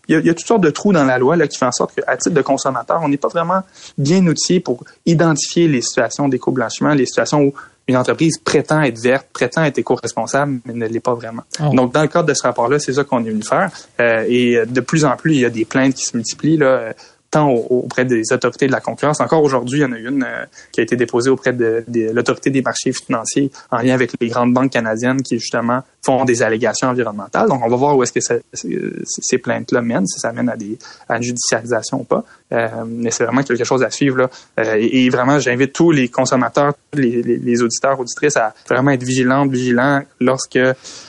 il 0.08 0.24
y 0.24 0.30
a 0.30 0.34
toutes 0.34 0.46
sortes 0.46 0.60
de 0.60 0.70
trous 0.70 0.92
dans 0.92 1.04
la 1.04 1.18
loi 1.18 1.34
là, 1.36 1.48
qui 1.48 1.58
font 1.58 1.66
en 1.66 1.72
sorte 1.72 1.94
qu'à 1.96 2.16
titre 2.16 2.34
de 2.34 2.42
consommateur, 2.42 3.00
on 3.02 3.08
n'est 3.08 3.16
pas 3.16 3.26
vraiment 3.28 3.62
bien 3.98 4.24
outillé 4.26 4.60
pour 4.60 4.84
identifier 5.04 5.66
les 5.66 5.80
situations 5.82 6.28
d'éco-blanchiment, 6.28 6.94
les 6.94 7.06
situations 7.06 7.40
où 7.42 7.54
une 7.88 7.96
entreprise 7.96 8.38
prétend 8.38 8.82
être 8.82 8.98
verte, 8.98 9.26
prétend 9.32 9.64
être 9.64 9.78
éco-responsable, 9.78 10.60
mais 10.64 10.74
ne 10.74 10.86
l'est 10.86 11.00
pas 11.00 11.14
vraiment. 11.14 11.42
Oh. 11.60 11.74
Donc, 11.74 11.92
dans 11.92 12.02
le 12.02 12.08
cadre 12.08 12.28
de 12.28 12.34
ce 12.34 12.42
rapport-là, 12.42 12.78
c'est 12.78 12.94
ça 12.94 13.04
qu'on 13.04 13.24
est 13.24 13.30
venu 13.30 13.42
faire. 13.42 13.70
Euh, 14.00 14.24
et 14.28 14.58
de 14.66 14.80
plus 14.80 15.04
en 15.04 15.16
plus, 15.16 15.34
il 15.34 15.40
y 15.40 15.44
a 15.44 15.50
des 15.50 15.64
plaintes 15.64 15.94
qui 15.94 16.04
se 16.04 16.16
multiplient, 16.16 16.56
là, 16.56 16.92
tant 17.30 17.50
au- 17.50 17.66
auprès 17.84 18.04
des 18.04 18.22
autorités 18.32 18.66
de 18.66 18.72
la 18.72 18.80
concurrence. 18.80 19.20
Encore 19.20 19.42
aujourd'hui, 19.42 19.80
il 19.80 19.82
y 19.82 19.84
en 19.84 19.92
a 19.92 19.98
une 19.98 20.22
euh, 20.22 20.44
qui 20.72 20.80
a 20.80 20.82
été 20.82 20.96
déposée 20.96 21.30
auprès 21.30 21.52
de, 21.52 21.84
de 21.88 22.10
l'autorité 22.10 22.50
des 22.50 22.62
marchés 22.62 22.92
financiers 22.92 23.50
en 23.70 23.78
lien 23.78 23.94
avec 23.94 24.12
les 24.20 24.28
grandes 24.28 24.54
banques 24.54 24.70
canadiennes 24.72 25.22
qui, 25.22 25.38
justement, 25.38 25.82
font 26.04 26.24
des 26.24 26.42
allégations 26.42 26.88
environnementales. 26.88 27.48
Donc, 27.48 27.62
on 27.64 27.68
va 27.68 27.76
voir 27.76 27.96
où 27.96 28.02
est-ce 28.02 28.12
que 28.12 28.20
ça- 28.20 28.36
ces 28.52 29.38
plaintes-là 29.38 29.82
mènent, 29.82 30.06
si 30.06 30.20
ça 30.20 30.32
mène 30.32 30.48
à, 30.48 30.56
des, 30.56 30.78
à 31.08 31.16
une 31.16 31.22
judiciarisation 31.22 32.00
ou 32.00 32.04
pas. 32.04 32.24
Euh, 32.52 32.68
mais 32.86 33.10
c'est 33.10 33.24
vraiment 33.24 33.42
quelque 33.42 33.64
chose 33.64 33.82
à 33.82 33.90
suivre. 33.90 34.18
Là. 34.18 34.30
Euh, 34.60 34.76
et, 34.78 35.08
vraiment, 35.10 35.38
j'invite 35.40 35.72
tous 35.72 35.90
les 35.90 36.08
consommateurs, 36.08 36.74
les, 36.94 37.22
les, 37.22 37.36
les 37.38 37.62
auditeurs, 37.62 37.98
auditrices 37.98 38.36
à 38.36 38.54
vraiment 38.68 38.92
être 38.92 39.02
vigilants, 39.02 39.46
vigilants 39.46 40.02
lorsque 40.20 40.58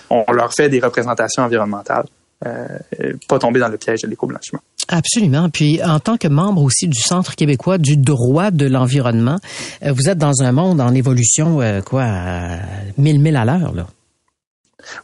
on 0.10 0.32
leur 0.32 0.52
fait 0.54 0.70
des 0.70 0.80
représentations 0.80 1.44
environnementales. 1.44 2.06
Euh, 2.46 2.68
pas 3.28 3.40
tomber 3.40 3.60
dans 3.60 3.68
le 3.68 3.78
piège 3.78 4.02
de 4.02 4.08
l'éco-blanchiment. 4.08 4.62
Absolument. 4.88 5.50
Puis 5.50 5.84
en 5.84 6.00
tant 6.00 6.18
que 6.18 6.28
membre 6.28 6.62
aussi 6.64 6.88
du 6.88 7.00
Centre 7.00 7.36
québécois 7.36 7.78
du 7.78 7.98
droit 7.98 8.52
de 8.52 8.66
l'environnement, 8.66 9.38
euh, 9.84 9.92
vous 9.92 10.10
êtes 10.10 10.18
dans 10.18 10.42
un 10.42 10.52
monde 10.52 10.80
en 10.80 10.94
évolution, 10.94 11.62
euh, 11.62 11.82
quoi, 11.82 12.06
mille 12.98 13.20
mille 13.20 13.36
à 13.36 13.46
l'heure, 13.46 13.74
là. 13.74 13.88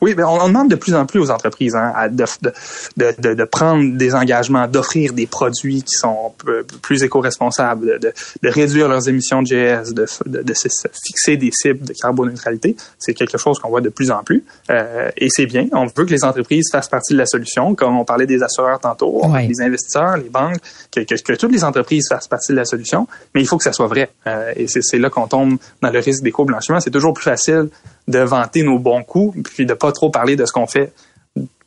Oui, 0.01 0.13
ben 0.13 0.25
on, 0.25 0.39
on 0.41 0.47
demande 0.47 0.69
de 0.69 0.75
plus 0.75 0.93
en 0.95 1.05
plus 1.05 1.19
aux 1.19 1.29
entreprises 1.31 1.75
hein, 1.75 1.91
à 1.95 2.09
de, 2.09 2.25
de, 2.41 2.51
de, 2.97 3.13
de- 3.19 3.33
de 3.33 3.43
prendre 3.45 3.97
des 3.97 4.13
engagements, 4.15 4.67
d'offrir 4.67 5.13
des 5.13 5.27
produits 5.27 5.81
qui 5.83 5.95
sont 5.97 6.33
plus 6.81 7.03
éco-responsables, 7.03 7.99
de, 7.99 8.13
réduire 8.43 8.87
leurs 8.87 9.07
émissions 9.09 9.41
de 9.41 9.47
GS, 9.47 9.93
de, 9.93 10.05
se 10.53 10.67
fixer 11.05 11.37
des 11.37 11.51
cibles 11.51 11.85
de 11.85 11.93
carboneutralité. 11.93 12.75
C'est 12.99 13.13
quelque 13.13 13.37
chose 13.37 13.59
qu'on 13.59 13.69
voit 13.69 13.81
de 13.81 13.89
plus 13.89 14.11
en 14.11 14.23
plus. 14.23 14.43
Euh, 14.69 15.09
et 15.17 15.29
c'est 15.29 15.45
bien. 15.45 15.67
On 15.73 15.85
veut 15.85 16.05
que 16.05 16.11
les 16.11 16.23
entreprises 16.23 16.69
fassent 16.71 16.89
partie 16.89 17.13
de 17.13 17.17
la 17.17 17.25
solution, 17.25 17.75
comme 17.75 17.97
on 17.97 18.05
parlait 18.05 18.25
des 18.27 18.41
assureurs 18.43 18.79
tantôt, 18.79 19.21
que 19.21 19.47
les 19.47 19.61
investisseurs, 19.61 20.17
les 20.17 20.29
banques, 20.29 20.57
que, 20.91 21.01
que, 21.01 21.15
que 21.21 21.33
toutes 21.33 21.51
les 21.51 21.63
entreprises 21.63 22.07
fassent 22.09 22.27
partie 22.27 22.51
de 22.51 22.57
la 22.57 22.65
solution. 22.65 23.07
Mais 23.33 23.41
il 23.41 23.47
faut 23.47 23.57
que 23.57 23.63
ça 23.63 23.73
soit 23.73 23.87
vrai. 23.87 24.09
Euh, 24.27 24.51
et 24.55 24.67
c'est 24.67 24.99
là 24.99 25.09
qu'on 25.09 25.27
tombe 25.27 25.57
dans 25.81 25.89
le 25.89 25.99
risque 25.99 26.23
d'éco-blanchiment. 26.23 26.79
C'est 26.79 26.91
toujours 26.91 27.13
plus 27.13 27.23
facile 27.23 27.69
de 28.07 28.19
vanter 28.19 28.63
nos 28.63 28.79
bons 28.79 29.03
coups, 29.03 29.37
puis 29.43 29.65
de 29.65 29.73
pas 29.73 29.91
trop 29.91 30.09
parler 30.09 30.35
de 30.35 30.45
ce 30.45 30.51
qu'on 30.51 30.67
fait 30.67 30.93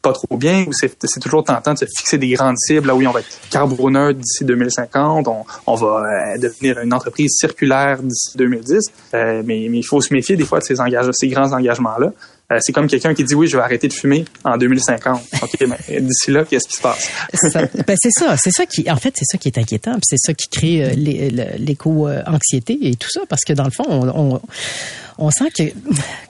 pas 0.07 0.13
trop 0.13 0.37
bien 0.37 0.65
ou 0.69 0.73
c'est 0.73 1.21
toujours 1.21 1.43
tentant 1.43 1.75
de 1.75 1.79
se 1.79 1.87
fixer 1.87 2.17
des 2.17 2.29
grandes 2.31 2.57
cibles. 2.59 2.87
Là 2.87 2.95
oui, 2.95 3.09
on 3.09 3.11
va 3.11 3.21
être 3.21 3.41
carboneux 3.51 4.15
d'ici 4.15 4.45
2050, 4.45 5.27
on, 5.67 5.75
va 5.75 5.87
euh, 5.87 6.39
devenir 6.39 6.79
une 6.79 6.95
entreprise 6.95 7.35
circulaire 7.37 8.01
d'ici 8.01 8.37
2010. 8.37 8.85
Euh, 9.15 9.43
mais, 9.45 9.65
il 9.65 9.83
faut 9.83 10.01
se 10.01 10.15
méfier 10.15 10.37
des 10.37 10.45
fois 10.45 10.61
de 10.61 10.65
ces 10.65 10.77
ces 11.13 11.29
grands 11.29 11.53
engagements-là. 11.53 12.13
Euh, 12.53 12.59
c'est 12.61 12.73
comme 12.73 12.87
quelqu'un 12.87 13.15
qui 13.15 13.25
dit 13.25 13.35
oui, 13.35 13.49
je 13.49 13.57
vais 13.57 13.63
arrêter 13.63 13.89
de 13.89 13.93
fumer 13.93 14.25
en 14.45 14.57
2050. 14.57 15.23
OK, 15.43 15.57
mais 15.69 16.01
d'ici 16.01 16.31
là, 16.31 16.45
qu'est-ce 16.45 16.69
qui 16.69 16.77
se 16.77 16.83
passe? 16.83 17.11
Ben, 17.87 17.97
c'est 18.01 18.13
ça, 18.13 18.37
c'est 18.37 18.53
ça 18.53 18.67
qui, 18.67 18.91
en 18.91 18.97
fait, 18.97 19.15
c'est 19.17 19.25
ça 19.25 19.39
qui 19.39 19.49
est 19.49 19.59
inquiétant, 19.59 19.97
c'est 20.03 20.19
ça 20.19 20.33
qui 20.35 20.49
crée 20.49 20.85
euh, 20.85 21.55
l'éco-anxiété 21.59 22.79
et 22.83 22.95
tout 22.97 23.11
ça, 23.11 23.23
parce 23.29 23.43
que 23.43 23.53
dans 23.53 23.65
le 23.65 23.71
fond, 23.71 23.85
on, 23.89 24.09
on, 24.09 24.41
on 25.19 25.31
sent 25.31 25.51
que, 25.57 25.63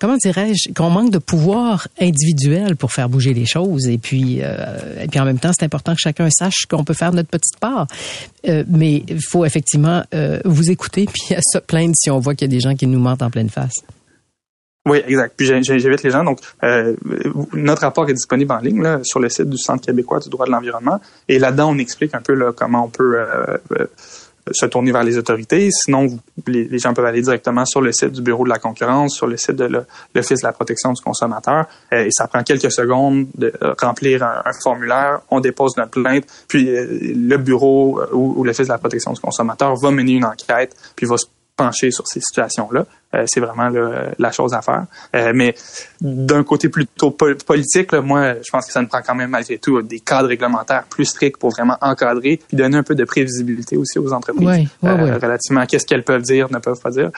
comment 0.01 0.17
dirais-je, 0.17 0.73
qu'on 0.73 0.91
manque 0.91 1.11
de 1.11 1.19
pouvoir 1.19 1.89
individuel 2.01 2.77
pour 2.77 2.93
faire 2.93 3.09
bouger 3.09 3.35
les 3.35 3.47
choses, 3.47 3.87
et 3.89 3.99
puis, 3.99 4.39
euh, 4.43 5.03
et 5.03 5.09
puis 5.09 5.19
en 5.21 5.25
même 5.25 5.39
temps, 5.39 5.51
c'est 5.53 5.65
important 5.65 5.95
que 5.95 6.01
chacun 6.01 6.29
sache 6.31 6.67
qu'on 6.69 6.85
peut 6.85 6.95
faire 6.95 7.13
notre 7.13 7.29
petite 7.29 7.59
part. 7.61 7.87
Euh, 8.49 8.65
mais 8.69 9.03
il 9.09 9.23
faut 9.23 9.45
effectivement 9.45 10.05
euh, 10.15 10.41
vous 10.45 10.71
écouter 10.71 11.07
puis 11.07 11.37
se 11.53 11.59
plaindre 11.59 11.95
si 11.97 12.11
on 12.11 12.19
voit 12.19 12.35
qu'il 12.35 12.51
y 12.51 12.51
a 12.51 12.55
des 12.55 12.61
gens 12.61 12.77
qui 12.77 12.87
nous 12.87 13.01
mentent 13.01 13.23
en 13.23 13.31
pleine 13.31 13.51
face. 13.51 13.75
Oui, 14.87 15.03
exact. 15.07 15.35
Puis 15.37 15.47
j'invite 15.47 16.05
les 16.05 16.11
gens. 16.11 16.23
Donc, 16.23 16.39
euh, 16.63 16.95
notre 17.53 17.83
rapport 17.83 18.09
est 18.09 18.15
disponible 18.15 18.53
en 18.53 18.59
ligne 18.59 18.81
là, 18.83 19.01
sur 19.03 19.19
le 19.19 19.29
site 19.29 19.51
du 19.51 19.59
Centre 19.59 19.85
québécois 19.85 20.21
du 20.21 20.31
droit 20.31 20.47
de 20.47 20.53
l'environnement. 20.53 21.01
Et 21.29 21.41
là-dedans, 21.41 21.71
on 21.73 21.79
explique 21.79 22.15
un 22.15 22.21
peu 22.21 22.35
là, 22.35 22.53
comment 22.55 22.85
on 22.85 22.89
peut 22.89 23.19
euh, 23.19 23.59
euh, 23.73 23.87
se 24.53 24.65
tourner 24.67 24.93
vers 24.93 25.03
les 25.03 25.19
autorités. 25.19 25.71
Sinon, 25.73 26.07
vous- 26.07 26.21
les, 26.47 26.79
gens 26.79 26.95
peuvent 26.95 27.05
aller 27.05 27.21
directement 27.21 27.65
sur 27.65 27.81
le 27.81 27.91
site 27.91 28.13
du 28.13 28.23
Bureau 28.23 28.45
de 28.45 28.49
la 28.49 28.61
concurrence, 28.61 29.17
sur 29.17 29.27
le 29.27 29.37
site 29.37 29.57
de 29.57 29.85
l'Office 30.15 30.41
de 30.41 30.47
la 30.47 30.53
protection 30.53 30.93
du 30.93 31.03
consommateur. 31.03 31.67
Euh, 31.93 32.05
et 32.05 32.11
ça 32.13 32.29
prend 32.29 32.45
quelques 32.45 32.71
secondes 32.71 33.27
de 33.35 33.53
euh, 33.63 33.75
remplir 33.81 34.23
un, 34.23 34.43
formulaire. 34.63 35.19
On 35.31 35.41
dépose 35.41 35.77
notre 35.77 36.01
plainte. 36.01 36.27
Puis 36.47 36.65
le 36.65 37.37
Bureau 37.39 38.01
ou, 38.13 38.35
ou 38.37 38.45
l'Office 38.45 38.69
de 38.69 38.73
la 38.73 38.79
protection 38.79 39.13
du 39.13 39.21
consommateur 39.21 39.75
va 39.75 39.91
mener 39.91 40.13
une 40.13 40.25
enquête, 40.25 40.77
puis 40.95 41.07
va 41.07 41.17
se 41.17 41.27
pencher 41.57 41.91
sur 41.91 42.07
ces 42.07 42.21
situations-là. 42.21 42.87
Euh, 43.15 43.25
c'est 43.27 43.41
vraiment 43.41 43.69
là, 43.69 44.07
la 44.19 44.33
chose 44.33 44.53
à 44.53 44.63
faire. 44.63 44.85
Euh, 45.15 45.33
mais 45.35 45.55
d'un 46.01 46.43
côté 46.43 46.69
plutôt 46.69 47.13
pol- 47.13 47.37
politique, 47.37 47.93
là, 47.93 48.01
moi, 48.01 48.35
je 48.45 48.51
pense 48.51 48.67
que 48.67 48.73
ça 48.73 48.83
nous 48.83 48.89
prend 48.89 49.01
quand 49.01 49.15
même 49.15 49.31
malgré 49.31 49.59
tout 49.59 49.81
des 49.81 50.01
cadres 50.01 50.29
réglementaires 50.29 50.85
plus 50.91 51.05
stricts 51.05 51.37
pour 51.39 51.51
vraiment 51.51 51.77
encadrer 51.81 52.41
et 52.53 52.57
donner 52.57 52.77
un 52.79 52.83
peu 52.83 52.95
de 52.97 53.05
prévisibilité 53.05 53.77
aussi 53.77 53.99
aux 53.99 54.13
entreprises 54.13 54.49
euh, 54.85 55.19
relativement 55.23 55.61
à 55.61 55.67
qu'est-ce 55.67 55.87
qu'elles 55.87 56.03
peuvent 56.05 56.23
dire, 56.23 56.51
ne 56.51 56.59
peuvent 56.59 56.81
pas 56.81 56.91
dire? 56.91 57.11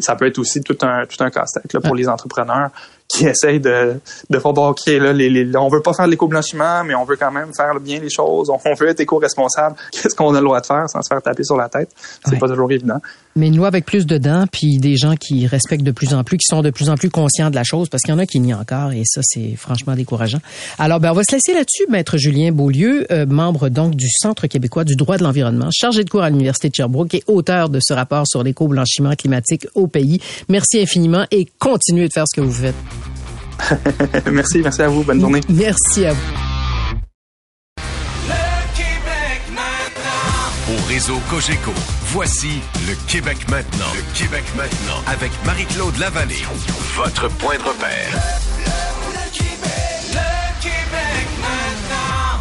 Ça 0.00 0.16
peut 0.16 0.26
être 0.26 0.38
aussi 0.38 0.60
tout 0.60 0.76
un 0.82 1.06
tout 1.06 1.22
un 1.22 1.30
casse-tête 1.30 1.78
pour 1.80 1.94
les 1.94 2.08
entrepreneurs 2.08 2.70
qui 3.08 3.26
essayent 3.26 3.60
de 3.60 4.00
de 4.30 4.38
faire 4.38 4.52
bon, 4.52 4.68
ok 4.68 4.86
là, 4.86 5.12
les, 5.12 5.30
les, 5.30 5.56
on 5.56 5.68
veut 5.68 5.82
pas 5.82 5.92
faire 5.92 6.06
de 6.06 6.10
l'éco-blanchiment, 6.10 6.84
mais 6.84 6.94
on 6.94 7.04
veut 7.04 7.16
quand 7.16 7.30
même 7.30 7.50
faire 7.56 7.78
bien 7.80 8.00
les 8.00 8.10
choses. 8.10 8.50
On, 8.50 8.58
on 8.64 8.74
veut 8.74 8.88
être 8.88 9.00
éco-responsable. 9.00 9.76
Qu'est-ce 9.92 10.14
qu'on 10.14 10.34
a 10.34 10.40
le 10.40 10.44
droit 10.46 10.60
de 10.60 10.66
faire 10.66 10.88
sans 10.88 11.02
se 11.02 11.08
faire 11.08 11.22
taper 11.22 11.44
sur 11.44 11.56
la 11.56 11.68
tête? 11.68 11.90
C'est 12.24 12.32
Ouais. 12.32 12.38
pas 12.38 12.48
toujours 12.48 12.70
évident. 12.70 12.98
Mais 13.36 13.48
une 13.48 13.56
loi 13.58 13.68
avec 13.68 13.84
plus 13.84 14.06
de 14.06 14.16
dents, 14.16 14.46
puis 14.50 14.78
des 14.78 14.96
gens 14.96 15.14
qui 15.14 15.46
respectent 15.46 15.84
de 15.84 15.90
plus 15.90 16.14
en 16.14 16.24
plus, 16.24 16.38
qui 16.38 16.46
sont 16.48 16.62
de 16.62 16.70
plus 16.70 16.88
en 16.88 16.94
plus 16.96 17.10
conscients 17.10 17.50
de 17.50 17.54
la 17.54 17.64
chose, 17.64 17.90
parce 17.90 18.02
qu'il 18.02 18.12
y 18.12 18.16
en 18.16 18.18
a 18.18 18.24
qui 18.24 18.40
nient 18.40 18.54
encore, 18.58 18.92
et 18.92 19.02
ça, 19.04 19.20
c'est 19.22 19.54
franchement 19.56 19.94
décourageant. 19.94 20.38
Alors, 20.78 21.00
ben, 21.00 21.10
on 21.10 21.14
va 21.14 21.22
se 21.22 21.34
laisser 21.34 21.52
là-dessus, 21.52 21.84
Maître 21.90 22.16
Julien 22.16 22.50
Beaulieu, 22.50 23.06
euh, 23.12 23.26
membre 23.26 23.68
donc 23.68 23.94
du 23.94 24.08
Centre 24.10 24.46
québécois 24.46 24.84
du 24.84 24.96
droit 24.96 25.18
de 25.18 25.22
l'environnement, 25.22 25.68
chargé 25.70 26.02
de 26.02 26.08
cours 26.08 26.22
à 26.22 26.30
l'Université 26.30 26.70
de 26.70 26.74
Sherbrooke 26.74 27.12
et 27.14 27.22
auteur 27.26 27.68
de 27.68 27.78
ce 27.82 27.92
rapport 27.92 28.26
sur 28.26 28.42
l'éco-blanchiment 28.42 29.14
climatique 29.14 29.66
au 29.74 29.86
pays. 29.86 30.18
Merci 30.48 30.80
infiniment 30.80 31.26
et 31.30 31.46
continuez 31.58 32.08
de 32.08 32.12
faire 32.14 32.24
ce 32.26 32.40
que 32.40 32.44
vous 32.44 32.52
faites. 32.52 32.74
merci, 34.32 34.60
merci 34.62 34.82
à 34.82 34.88
vous. 34.88 35.02
Bonne 35.02 35.20
journée. 35.20 35.40
Merci 35.48 36.06
à 36.06 36.12
vous. 36.12 36.20
Le 38.28 38.76
Québec 38.76 39.42
maintenant. 39.50 40.74
Au 40.74 40.88
réseau 40.88 41.18
Cogeco, 41.30 41.72
voici 42.12 42.60
le 42.88 42.94
Québec 43.10 43.38
maintenant. 43.50 43.86
Le 43.94 44.18
Québec 44.18 44.44
maintenant 44.56 45.02
avec 45.06 45.30
Marie-Claude 45.44 45.96
Lavallée. 45.98 46.44
Votre 46.96 47.28
point 47.36 47.56
de 47.56 47.62
repère. 47.62 48.10
Le 49.08 49.30
Québec. 49.32 50.12
Le 50.12 50.62
Québec 50.62 51.26
maintenant. 51.40 52.40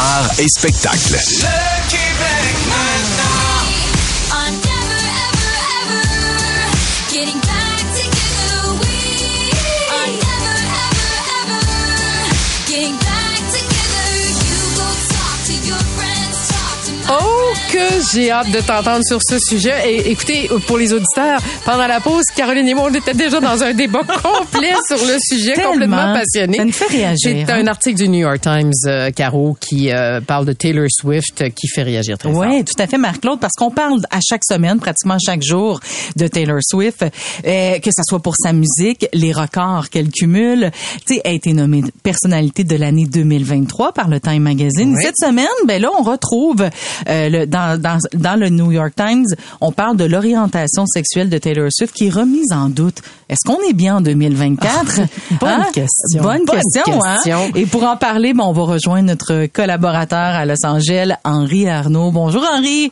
Art 0.00 0.30
et 0.38 0.48
spectacle. 0.48 1.12
Le 1.12 1.90
Québec 1.90 2.56
maintenant. 2.68 3.37
J'ai 18.12 18.30
hâte 18.30 18.50
de 18.50 18.60
t'entendre 18.60 19.04
sur 19.04 19.20
ce 19.22 19.38
sujet. 19.38 19.74
Et 19.86 20.10
écoutez, 20.10 20.48
pour 20.66 20.78
les 20.78 20.92
auditeurs, 20.92 21.40
pendant 21.64 21.86
la 21.86 22.00
pause, 22.00 22.24
Caroline 22.36 22.68
et 22.68 22.74
moi, 22.74 22.88
on 22.90 22.94
était 22.94 23.14
déjà 23.14 23.40
dans 23.40 23.62
un 23.62 23.72
débat 23.74 24.00
complet 24.22 24.74
sur 24.86 24.98
le 25.06 25.18
sujet, 25.20 25.54
Tellement. 25.54 25.72
complètement 25.72 26.14
passionné. 26.14 26.56
Ça 26.58 26.64
nous 26.64 26.72
fait 26.72 26.86
réagir, 26.86 27.18
C'est 27.46 27.52
hein? 27.52 27.58
un 27.60 27.66
article 27.66 27.96
du 27.98 28.08
New 28.08 28.20
York 28.20 28.40
Times, 28.40 28.72
euh, 28.86 29.10
Caro, 29.10 29.56
qui 29.60 29.90
euh, 29.92 30.20
parle 30.20 30.46
de 30.46 30.52
Taylor 30.52 30.86
Swift, 30.88 31.42
euh, 31.42 31.48
qui 31.50 31.68
fait 31.68 31.82
réagir 31.82 32.18
très 32.18 32.30
fort. 32.32 32.40
Oui, 32.46 32.64
tout 32.64 32.80
à 32.82 32.86
fait, 32.86 32.98
Marc-Claude, 32.98 33.40
parce 33.40 33.54
qu'on 33.54 33.70
parle 33.70 34.00
à 34.10 34.18
chaque 34.26 34.44
semaine, 34.44 34.78
pratiquement 34.78 35.18
chaque 35.18 35.42
jour, 35.42 35.80
de 36.16 36.26
Taylor 36.26 36.58
Swift, 36.62 37.04
que 37.44 37.90
ça 37.90 38.02
soit 38.04 38.20
pour 38.20 38.34
sa 38.36 38.52
musique, 38.52 39.06
les 39.12 39.32
records 39.32 39.88
qu'elle 39.90 40.10
cumule. 40.10 40.70
Tu 41.06 41.14
sais, 41.14 41.20
elle 41.24 41.32
a 41.32 41.34
été 41.34 41.52
nommée 41.52 41.82
personnalité 42.02 42.64
de 42.64 42.76
l'année 42.76 43.06
2023 43.06 43.92
par 43.92 44.08
le 44.08 44.20
Time 44.20 44.42
Magazine. 44.42 44.94
Oui. 44.96 45.02
Cette 45.02 45.16
semaine, 45.18 45.46
ben 45.66 45.80
là, 45.80 45.88
on 45.98 46.02
retrouve 46.02 46.68
euh, 47.08 47.28
le, 47.28 47.46
dans, 47.46 47.80
dans, 47.80 47.97
dans 48.14 48.38
le 48.38 48.48
New 48.48 48.72
York 48.72 48.92
Times, 48.96 49.26
on 49.60 49.72
parle 49.72 49.96
de 49.96 50.04
l'orientation 50.04 50.86
sexuelle 50.86 51.28
de 51.28 51.38
Taylor 51.38 51.68
Swift 51.70 51.94
qui 51.94 52.06
est 52.08 52.10
remise 52.10 52.52
en 52.52 52.68
doute. 52.68 53.02
Est-ce 53.28 53.46
qu'on 53.46 53.60
est 53.68 53.72
bien 53.74 53.96
en 53.96 54.00
2024? 54.00 55.00
Bonne 55.40 55.64
question. 55.72 56.22
Bonne, 56.22 56.44
Bonne 56.44 56.56
question, 56.60 57.04
hein? 57.04 57.16
question. 57.24 57.52
Et 57.54 57.66
pour 57.66 57.84
en 57.84 57.96
parler, 57.96 58.32
ben, 58.34 58.44
on 58.44 58.52
va 58.52 58.62
rejoindre 58.62 59.08
notre 59.08 59.46
collaborateur 59.46 60.18
à 60.18 60.44
Los 60.46 60.64
Angeles, 60.64 61.14
Henri 61.24 61.68
Arnaud. 61.68 62.10
Bonjour 62.10 62.44
Henri. 62.54 62.90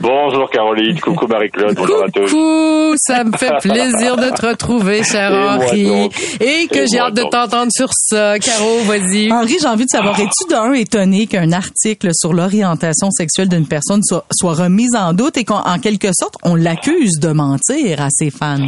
Bonjour 0.00 0.48
Caroline, 0.50 0.98
coucou 1.02 1.26
Marie-Claude, 1.26 1.74
bonjour 1.76 2.04
à 2.04 2.10
tous. 2.10 2.26
Coucou, 2.30 2.94
ça 2.96 3.24
me 3.24 3.36
fait 3.36 3.52
plaisir 3.60 4.16
de 4.16 4.30
te 4.30 4.46
retrouver, 4.46 5.02
cher 5.04 5.30
Et 5.32 5.48
Henri. 5.48 5.84
donc. 5.86 6.12
Et 6.40 6.66
que 6.68 6.86
j'ai 6.90 6.98
hâte 6.98 7.14
de 7.14 7.22
t'entendre 7.22 7.70
sur 7.70 7.90
ça. 7.92 8.38
Caro, 8.38 8.78
vas-y. 8.86 9.30
Henri, 9.32 9.56
j'ai 9.60 9.66
envie 9.68 9.84
de 9.84 9.90
savoir, 9.90 10.18
es-tu 10.18 10.48
d'un 10.48 10.72
étonné 10.72 11.26
qu'un 11.26 11.52
article 11.52 12.08
sur 12.14 12.32
l'orientation 12.32 13.10
sexuelle 13.10 13.48
d'une 13.48 13.66
personne 13.66 14.02
soit, 14.02 14.24
soit 14.32 14.54
remise 14.54 14.94
en 14.96 15.12
doute 15.12 15.36
et 15.36 15.44
qu'en 15.44 15.60
en 15.66 15.78
quelque 15.78 16.08
sorte, 16.18 16.36
on 16.42 16.54
l'accuse 16.54 17.18
de 17.20 17.32
mentir 17.32 18.00
à 18.00 18.08
ses 18.10 18.30
fans? 18.30 18.66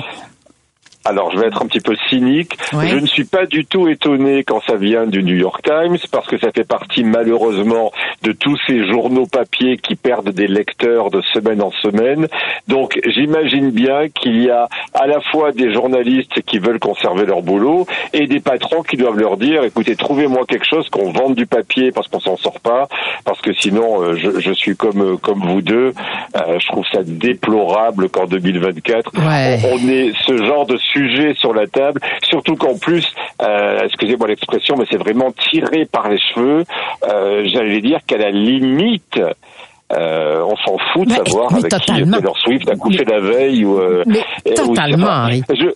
Alors 1.05 1.31
je 1.33 1.38
vais 1.38 1.47
être 1.49 1.62
un 1.62 1.67
petit 1.67 1.81
peu 1.81 1.95
cynique. 2.09 2.57
Ouais. 2.73 2.88
Je 2.88 2.97
ne 2.97 3.07
suis 3.07 3.25
pas 3.25 3.47
du 3.47 3.65
tout 3.65 3.88
étonné 3.88 4.45
quand 4.45 4.61
ça 4.67 4.77
vient 4.77 5.07
du 5.07 5.23
New 5.23 5.37
York 5.37 5.62
Times 5.65 5.99
parce 6.11 6.27
que 6.29 6.38
ça 6.38 6.51
fait 6.55 6.67
partie 6.67 7.05
malheureusement 7.05 7.93
de 8.23 8.33
tous 8.33 8.57
ces 8.67 8.87
journaux 8.87 9.27
papier 9.27 9.77
qui 9.79 9.97
perdent 9.97 10.31
des 10.31 10.47
lecteurs 10.47 11.11
de 11.11 11.21
semaine 11.33 11.62
en 11.62 11.71
semaine. 11.73 12.29
Donc 12.69 13.01
j'imagine 13.07 13.71
bien 13.71 14.09
qu'il 14.09 14.43
y 14.43 14.51
a 14.51 14.69
à 14.95 15.07
la 15.07 15.21
fois 15.21 15.53
des 15.53 15.73
journalistes 15.73 16.43
qui 16.43 16.59
veulent 16.59 16.79
conserver 16.79 17.27
leur 17.27 17.43
boulot 17.43 17.87
et 18.12 18.27
des 18.27 18.41
patrons 18.41 18.83
qui 18.83 18.97
doivent 18.97 19.19
leur 19.19 19.37
dire 19.37 19.65
écoutez 19.65 19.97
trouvez-moi 19.97 20.45
quelque 20.49 20.67
chose 20.67 20.88
qu'on 20.91 21.11
vende 21.12 21.35
du 21.35 21.47
papier 21.47 21.91
parce 21.93 22.09
qu'on 22.09 22.21
s'en 22.21 22.37
sort 22.37 22.61
pas 22.61 22.88
parce 23.25 23.41
que 23.41 23.53
sinon 23.53 24.03
euh, 24.03 24.17
je, 24.17 24.41
je 24.41 24.53
suis 24.53 24.77
comme 24.77 25.01
euh, 25.03 25.17
comme 25.17 25.41
vous 25.41 25.62
deux 25.62 25.93
Euh, 26.35 26.59
je 26.59 26.67
trouve 26.69 26.85
ça 26.93 27.01
déplorable 27.05 28.09
qu'en 28.09 28.27
2024 28.27 29.11
Ouais. 29.15 29.59
on, 29.65 29.75
on 29.77 29.88
ait 29.88 30.12
ce 30.27 30.37
genre 30.45 30.67
de 30.67 30.77
sujet 30.92 31.35
sur 31.35 31.52
la 31.55 31.66
table. 31.66 32.00
Surtout 32.22 32.57
qu'en 32.57 32.76
plus 32.78 33.07
euh, 33.42 33.81
excusez-moi 33.85 34.28
l'expression 34.28 34.76
mais 34.78 34.85
c'est 34.90 34.98
vraiment 34.98 35.31
tiré 35.50 35.87
par 35.87 36.09
les 36.09 36.18
cheveux. 36.18 36.64
Euh, 37.11 37.42
j'allais 37.46 37.81
dire 37.81 38.00
qu'à 38.07 38.18
la 38.18 38.31
limite 38.31 39.20
euh, 39.92 40.42
on 40.44 40.57
s'en 40.57 40.78
fout 40.92 41.07
de 41.07 41.12
Mais- 41.12 41.16
savoir 41.16 41.52
mais 41.52 41.59
avec 41.59 41.70
totalement. 41.70 42.07
qui 42.16 42.22
Taylor 42.22 42.38
Swift 42.38 42.68
a 42.70 42.76
couché 42.76 43.05
la 43.05 43.20
veille 43.20 43.64
ou 43.64 43.78
euh, 43.78 44.02
Mais 44.07 44.20
et- 44.46 44.52
ou- 44.52 44.55
totalement, 44.68 45.28
je, 45.50 45.66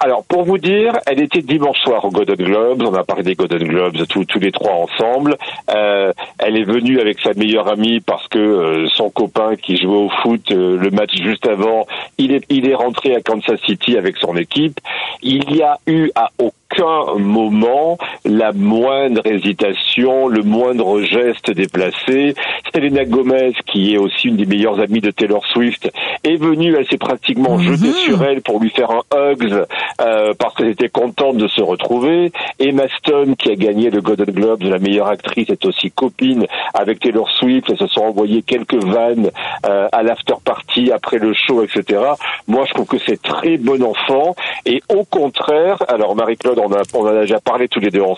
alors, 0.00 0.24
pour 0.24 0.42
vous 0.42 0.58
dire, 0.58 0.92
elle 1.06 1.20
était 1.20 1.40
dimanche 1.40 1.78
soir 1.78 2.04
au 2.04 2.10
Golden 2.10 2.36
Globes. 2.36 2.82
On 2.82 2.94
a 2.94 3.04
parlé 3.04 3.22
des 3.22 3.34
Golden 3.34 3.66
Globes 3.66 3.96
tous, 4.08 4.26
les 4.38 4.52
trois 4.52 4.72
ensemble. 4.72 5.36
Euh, 5.70 6.12
elle 6.38 6.56
est 6.56 6.64
venue 6.64 7.00
avec 7.00 7.20
sa 7.20 7.32
meilleure 7.34 7.68
amie 7.68 8.00
parce 8.00 8.26
que 8.28 8.38
euh, 8.38 8.86
son 8.88 9.08
copain 9.10 9.56
qui 9.56 9.76
jouait 9.76 9.96
au 9.96 10.10
foot 10.22 10.50
euh, 10.50 10.76
le 10.76 10.90
match 10.90 11.14
juste 11.14 11.46
avant, 11.46 11.86
il 12.18 12.32
est, 12.32 12.44
il 12.50 12.68
est 12.68 12.74
rentré 12.74 13.14
à 13.14 13.20
Kansas 13.20 13.60
City 13.64 13.96
avec 13.96 14.16
son 14.16 14.36
équipe. 14.36 14.78
Il 15.22 15.54
y 15.54 15.62
a 15.62 15.78
eu 15.86 16.10
à 16.16 16.30
aucun 16.38 17.14
moment 17.18 17.96
la 18.24 18.52
moindre 18.52 19.26
hésitation, 19.26 20.28
le 20.28 20.42
moindre 20.42 21.02
geste 21.02 21.50
déplacé. 21.50 22.34
Selena 22.74 23.04
Gomez, 23.04 23.52
qui 23.66 23.94
est 23.94 23.98
aussi 23.98 24.28
une 24.28 24.36
des 24.36 24.46
meilleures 24.46 24.80
amies 24.80 25.00
de 25.00 25.10
Taylor 25.10 25.44
Swift, 25.46 25.90
est 26.24 26.36
venue, 26.36 26.74
elle 26.74 26.86
s'est 26.86 26.96
pratiquement 26.96 27.58
jetée 27.58 27.92
sur 27.92 28.22
elle 28.24 28.40
pour 28.40 28.60
lui 28.60 28.70
faire 28.70 28.90
un 28.90 29.02
hugs 29.14 29.66
euh, 30.00 30.32
parce 30.38 30.54
qu'elle 30.54 30.68
était 30.68 30.88
contente 30.88 31.36
de 31.36 31.48
se 31.48 31.60
retrouver. 31.60 32.32
Emma 32.58 32.84
Stone, 32.98 33.36
qui 33.36 33.50
a 33.50 33.56
gagné 33.56 33.90
le 33.90 34.00
Golden 34.00 34.30
Globe 34.30 34.60
de 34.60 34.70
la 34.70 34.78
meilleure 34.78 35.08
actrice, 35.08 35.50
est 35.50 35.64
aussi 35.66 35.90
copine 35.90 36.46
avec 36.72 37.00
Taylor 37.00 37.30
Swift. 37.30 37.68
Elles 37.70 37.78
se 37.78 37.86
sont 37.86 38.02
envoyées 38.02 38.42
quelques 38.42 38.82
vannes 38.82 39.30
euh, 39.66 39.88
à 39.92 40.02
l'after 40.02 40.34
party 40.44 40.90
après 40.92 41.18
le 41.18 41.34
show, 41.34 41.62
etc. 41.62 42.00
Moi, 42.48 42.64
je 42.66 42.72
trouve 42.72 42.86
que 42.86 42.98
c'est 43.06 43.20
très 43.20 43.58
bon 43.58 43.82
enfant. 43.82 44.34
Et 44.64 44.82
au 44.88 45.04
contraire, 45.04 45.82
alors 45.88 46.16
Marie-Claude, 46.16 46.58
on, 46.58 46.72
a, 46.72 46.82
on 46.94 47.02
en 47.02 47.16
a 47.16 47.20
déjà 47.20 47.38
parlé 47.40 47.68
tous 47.68 47.80
les 47.80 47.90
deux 47.90 48.00
ensemble. 48.00 48.13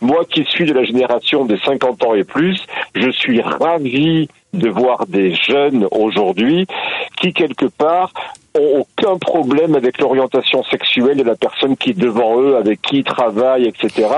Moi, 0.00 0.24
qui 0.30 0.44
suis 0.44 0.64
de 0.64 0.72
la 0.72 0.84
génération 0.84 1.44
des 1.44 1.58
50 1.58 2.04
ans 2.04 2.14
et 2.14 2.24
plus, 2.24 2.58
je 2.94 3.10
suis 3.10 3.40
ravi 3.40 4.28
de 4.54 4.68
voir 4.68 5.06
des 5.06 5.34
jeunes 5.34 5.86
aujourd'hui 5.90 6.66
qui 7.20 7.32
quelque 7.32 7.66
part 7.66 8.12
ont 8.58 8.80
aucun 8.98 9.18
problème 9.18 9.74
avec 9.76 9.98
l'orientation 9.98 10.64
sexuelle 10.64 11.18
de 11.18 11.22
la 11.22 11.36
personne 11.36 11.76
qui 11.76 11.90
est 11.90 11.98
devant 11.98 12.40
eux, 12.40 12.56
avec 12.56 12.80
qui 12.82 12.98
ils 12.98 13.04
travaillent, 13.04 13.66
etc. 13.68 14.08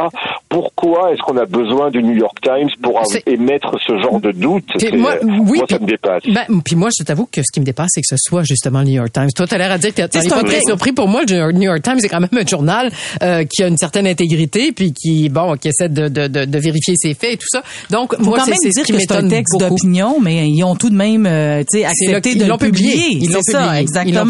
Pourquoi 0.48 1.12
est-ce 1.12 1.20
qu'on 1.22 1.36
a 1.36 1.44
besoin 1.44 1.90
du 1.90 2.02
New 2.02 2.14
York 2.16 2.38
Times 2.42 2.70
pour 2.80 3.00
émettre 3.26 3.76
ce 3.86 3.98
genre 4.00 4.20
de 4.20 4.32
doute? 4.32 4.64
Puis 4.78 4.78
C'est- 4.90 4.96
moi, 4.96 5.14
oui, 5.22 5.58
moi, 5.58 5.66
ça 5.68 5.76
puis- 5.76 5.84
me 5.84 5.86
dépasse. 5.90 6.22
Ben, 6.26 6.60
puis 6.64 6.76
moi, 6.76 6.88
je 6.98 7.04
t'avoue 7.04 7.26
que 7.30 7.42
ce 7.42 7.52
qui 7.52 7.60
me 7.60 7.64
dépasse, 7.66 7.88
c'est 7.90 8.00
que 8.00 8.06
ce 8.08 8.16
soit 8.18 8.42
justement 8.44 8.78
le 8.80 8.86
New 8.86 8.94
York 8.94 9.12
Times. 9.12 9.28
Toi, 9.36 9.46
t'as 9.46 9.58
l'air 9.58 9.72
à 9.72 9.78
dire 9.78 9.92
que 9.94 10.00
es 10.02 10.08
pas 10.28 10.36
un 10.38 10.42
très 10.44 10.60
surpris. 10.62 10.92
Pour 10.92 11.08
moi, 11.08 11.22
le 11.28 11.52
New 11.52 11.62
York 11.62 11.82
Times, 11.82 11.98
c'est 11.98 12.08
quand 12.08 12.20
même 12.20 12.30
un 12.32 12.46
journal 12.46 12.90
euh, 13.22 13.44
qui 13.44 13.62
a 13.62 13.66
une 13.66 13.76
certaine 13.76 14.06
intégrité, 14.06 14.72
puis 14.72 14.92
qui, 14.92 15.28
bon, 15.28 15.54
qui 15.56 15.68
essaie 15.68 15.88
de, 15.88 16.08
de, 16.08 16.28
de, 16.28 16.44
de 16.46 16.58
vérifier 16.58 16.94
ses 16.96 17.14
faits 17.14 17.34
et 17.34 17.36
tout 17.36 17.48
ça. 17.48 17.62
Donc, 17.90 18.14
Faut 18.16 18.22
moi, 18.24 18.38
quand 18.38 18.44
c'est 18.46 18.54
ce 18.54 18.68
dire 18.70 18.84
qui 18.84 18.92
que 18.92 18.98
c'est 19.00 19.12
un 19.12 19.16
m'étonne 19.16 19.30
texte 19.30 19.58
beaucoup. 19.58 19.74
Mais 20.20 20.48
ils 20.48 20.62
ont 20.64 20.74
tout 20.76 20.90
de 20.90 20.94
même 20.96 21.26
euh, 21.26 21.60
tu 21.70 21.78
sais, 21.80 21.86
C'est 21.94 22.06
le- 22.06 22.16
accepté 22.16 22.32
ils 22.32 22.38
de 22.38 22.44
l'ont 22.46 22.54
le 22.60 22.66
publier. 22.66 22.92
publié. 22.92 23.18
Ils 23.24 23.32
l'ont 23.32 23.40
C'est 23.42 23.52
ça. 23.52 23.76
Ils 23.78 23.82
exactement. 23.82 24.24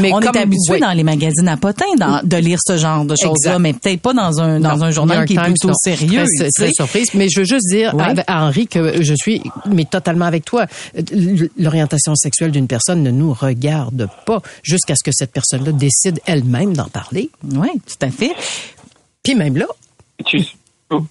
Mais 0.00 0.12
on 0.12 0.20
comme- 0.20 0.34
est 0.36 0.38
habitué 0.38 0.78
dans 0.80 0.92
les 0.92 1.02
magazines 1.04 1.48
à 1.48 1.56
potins 1.56 1.84
dans- 1.98 2.20
de 2.24 2.36
lire 2.36 2.58
ce 2.66 2.76
genre 2.76 3.04
de 3.04 3.14
choses-là, 3.16 3.58
mais 3.58 3.72
peut-être 3.72 4.00
pas 4.00 4.12
dans 4.14 4.40
un 4.40 4.60
dans 4.60 4.76
Non, 4.76 4.84
un 4.84 4.90
journal 4.90 5.26
qui 5.26 5.34
est 5.34 5.42
plutôt 5.42 5.68
non. 5.68 5.74
sérieux. 5.82 6.24
Très, 6.38 6.46
tu 6.48 6.52
très 6.56 6.70
surprise. 6.72 7.08
Mais 7.14 7.28
je 7.28 7.40
veux 7.40 7.46
juste 7.46 7.68
dire 7.68 7.94
Ouais. 7.94 8.14
à, 8.26 8.44
Henri 8.46 8.66
que 8.66 9.02
je 9.02 9.14
suis 9.14 9.42
mais 9.70 9.84
totalement 9.84 10.24
avec 10.26 10.44
toi. 10.44 10.66
L'orientation 11.58 12.14
sexuelle 12.14 12.50
d'une 12.50 12.66
personne 12.66 13.02
ne 13.02 13.10
nous 13.10 13.32
regarde 13.32 14.08
pas 14.26 14.40
jusqu'à 14.62 14.94
ce 14.96 15.02
que 15.04 15.10
cette 15.12 15.32
personne-là 15.32 15.72
décide 15.72 16.20
elle-même 16.26 16.74
d'en 16.74 16.88
parler. 16.88 17.30
Oui, 17.54 17.68
tout 17.86 18.06
à 18.06 18.10
fait. 18.10 18.32
Puis 19.22 19.34
même 19.34 19.56
là, 19.56 19.66
Tu, 20.26 20.38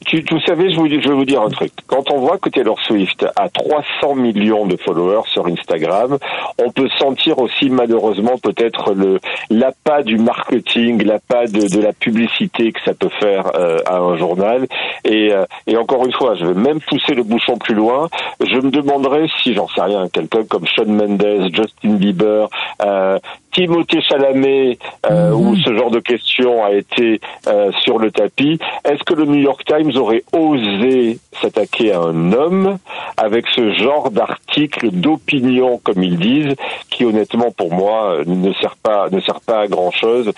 tu, 0.06 0.24
vous 0.30 0.40
savez, 0.42 0.72
je, 0.72 0.78
vous, 0.78 0.88
je 0.88 1.08
vais 1.08 1.16
vous 1.16 1.26
dire 1.26 1.42
un 1.42 1.50
truc. 1.50 1.72
Quand 1.88 2.12
on 2.12 2.20
voit 2.20 2.38
que 2.38 2.50
Taylor 2.50 2.80
Swift 2.82 3.26
a 3.36 3.50
300 3.50 4.16
millions 4.16 4.66
de 4.66 4.78
followers 4.78 5.28
sur 5.28 5.48
Instagram, 5.48 6.18
on 6.58 6.72
peut 6.72 6.90
sentir 7.00 7.40
aussi 7.40 7.70
malheureusement 7.70 8.38
peut-être 8.38 8.94
le 8.94 9.20
l'appât 9.50 10.04
du 10.04 10.18
marketing, 10.18 11.04
l'appât 11.04 11.46
de, 11.46 11.68
de 11.68 11.82
la 11.82 11.94
publicité 11.94 12.72
que 12.72 12.82
ça 12.84 12.94
peut 12.94 13.10
faire 13.20 13.52
euh, 13.56 13.80
à 13.86 13.98
un 13.98 14.18
journal. 14.18 14.68
Et, 15.06 15.32
euh, 15.32 15.46
et 15.68 15.78
encore 15.78 16.06
une 16.06 16.14
fois, 16.14 16.36
je 16.36 16.46
vais 16.46 16.54
même 16.54 16.80
pousser 16.82 17.14
le 17.14 17.24
bouchon 17.24 17.58
plus 17.58 17.76
loin. 17.76 18.10
Je 18.40 18.56
me 18.56 18.72
demanderais 18.72 19.28
si, 19.42 19.54
j'en 19.54 19.68
sais 19.68 19.82
rien, 19.82 20.08
quelqu'un 20.10 20.44
comme 20.44 20.66
Shawn 20.66 20.94
Mendes, 20.94 21.50
Justin 21.54 21.96
Bieber, 21.96 22.48
euh, 22.82 23.18
Timothée 23.54 24.02
Chalamet, 24.02 24.78
euh, 25.10 25.32
où 25.32 25.56
ce 25.56 25.74
genre 25.76 25.92
de 25.92 26.00
question 26.00 26.64
a 26.64 26.72
été 26.72 27.22
euh, 27.48 27.72
sur 27.84 28.00
le 28.00 28.12
tapis, 28.12 28.60
est-ce 28.84 29.04
que 29.04 29.14
le 29.14 29.26
New 29.26 29.42
York 29.42 29.64
Times 29.66 29.92
aurait 29.96 30.24
osé 30.34 31.20
s'attaquer 31.42 31.94
à 31.94 32.00
un 32.00 32.34
homme 32.34 32.78
avec 33.18 33.48
ce 33.48 33.74
genre 33.74 34.12
d'article 34.12 34.92
d'opinion, 34.92 35.80
comme 35.84 36.04
ils 36.04 36.18
disent, 36.18 36.56
qui 36.90 37.06
honnêtement 37.06 37.52
pour 37.52 37.74
moi 37.74 38.16
euh, 38.16 38.24
ne 38.26 38.52
sert 38.54 38.76
pas 38.82 39.10
ne 39.12 39.20
sert 39.20 39.42
pas 39.42 39.62
à 39.62 39.68
grand 39.68 39.92
chose, 39.92 40.32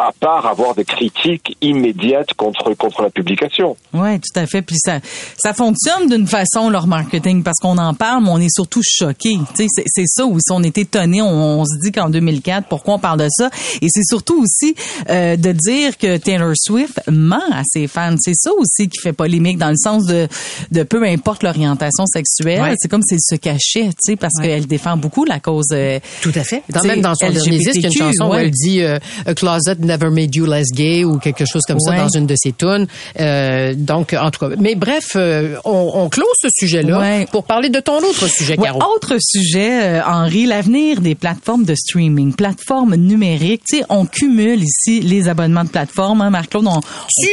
à 0.00 0.12
part 0.18 0.46
avoir 0.46 0.74
des 0.74 0.84
critiques 0.84 1.56
immédiates 1.60 2.32
contre 2.34 2.72
contre 2.74 3.02
la 3.02 3.10
publication. 3.10 3.76
Oui, 3.92 4.18
tout 4.18 4.38
à 4.40 4.46
fait. 4.46 4.62
Puis 4.62 4.76
ça, 4.78 5.00
ça 5.38 5.52
fonctionne 5.52 6.08
d'une 6.08 6.26
façon 6.26 6.70
leur 6.70 6.86
marketing 6.86 7.42
parce 7.42 7.58
qu'on 7.60 7.76
en 7.78 7.94
parle, 7.94 8.24
mais 8.24 8.30
on 8.30 8.38
est 8.40 8.54
surtout 8.54 8.80
choqué. 8.84 9.36
Tu 9.54 9.62
sais, 9.62 9.66
c'est, 9.68 9.84
c'est 9.86 10.06
ça 10.06 10.24
où 10.26 10.38
si 10.38 10.50
on 10.52 10.62
est 10.62 10.78
étonné, 10.78 11.20
on, 11.22 11.60
on 11.60 11.64
se 11.64 11.78
dit 11.82 11.92
qu'en 11.92 12.08
2004, 12.08 12.66
pourquoi 12.68 12.94
on 12.94 12.98
parle 12.98 13.18
de 13.20 13.28
ça? 13.30 13.50
Et 13.82 13.86
c'est 13.90 14.04
surtout 14.04 14.42
aussi 14.42 14.74
euh, 15.10 15.36
de 15.36 15.52
dire 15.52 15.98
que 15.98 16.16
Taylor 16.16 16.52
Swift 16.56 17.00
ment 17.10 17.40
à 17.52 17.62
ses 17.64 17.86
fans. 17.86 18.16
C'est 18.20 18.34
ça 18.34 18.50
aussi 18.56 18.88
qui 18.88 18.98
fait 19.00 19.12
polémique 19.12 19.58
dans 19.58 19.70
le 19.70 19.76
sens 19.76 20.06
de, 20.06 20.28
de 20.72 20.82
peu 20.82 21.04
importe 21.04 21.42
l'orientation 21.42 22.06
sexuelle. 22.06 22.62
Ouais. 22.62 22.74
C'est 22.78 22.88
comme 22.88 23.02
s'il 23.02 23.20
se 23.20 23.34
cachait, 23.34 23.88
tu 23.88 23.94
sais, 24.00 24.16
parce 24.16 24.34
Ouais. 24.38 24.46
qu'elle 24.46 24.66
défend 24.66 24.96
beaucoup 24.96 25.24
la 25.24 25.40
cause. 25.40 25.66
euh, 25.72 25.98
Tout 26.22 26.32
à 26.34 26.44
fait. 26.44 26.62
Dans, 26.70 26.82
même 26.84 27.00
dans 27.02 27.14
son 27.14 27.28
dernier 27.30 27.58
disque, 27.58 27.74
il 27.74 27.82
y 27.82 27.86
a 27.86 27.88
une 27.88 27.94
chanson 27.94 28.24
où 28.26 28.32
ouais. 28.32 28.44
elle 28.44 28.50
dit 28.50 28.80
euh, 28.82 28.98
A 29.26 29.34
closet 29.34 29.74
never 29.90 30.10
made 30.10 30.34
you 30.34 30.46
less 30.46 30.66
gay 30.72 31.04
ou 31.04 31.18
quelque 31.18 31.44
chose 31.44 31.62
comme 31.66 31.80
ça 31.80 31.90
Ouais. 31.92 31.98
dans 31.98 32.08
une 32.08 32.26
de 32.26 32.34
ses 32.36 32.52
tunes. 32.52 32.86
Euh, 33.18 33.74
donc, 33.76 34.14
en 34.18 34.30
tout 34.30 34.40
cas. 34.48 34.54
Mais 34.58 34.74
bref, 34.74 35.12
euh, 35.16 35.56
on, 35.64 35.90
on 35.94 36.08
close 36.08 36.26
ce 36.40 36.48
sujet-là 36.50 36.98
Ouais. 37.00 37.26
pour 37.32 37.44
parler 37.44 37.68
de 37.68 37.80
ton 37.80 37.98
autre 37.98 38.28
sujet, 38.28 38.58
Ouais, 38.58 38.66
Caro. 38.68 38.80
autre 38.94 39.16
sujet, 39.20 39.82
euh, 39.82 40.00
Henri, 40.06 40.46
l'avenir 40.46 41.00
des 41.00 41.14
plateformes 41.14 41.64
de 41.64 41.74
streaming, 41.74 42.32
plateformes 42.34 42.94
numériques. 42.96 43.62
Tu 43.68 43.78
sais, 43.78 43.84
on 43.88 44.06
cumule 44.06 44.62
ici 44.62 45.00
les 45.00 45.28
abonnements 45.28 45.64
de 45.64 45.68
plateformes. 45.70 46.20
Hein, 46.22 46.30
Marc-Claude, 46.30 46.66
on, 46.66 46.78
on 46.78 46.80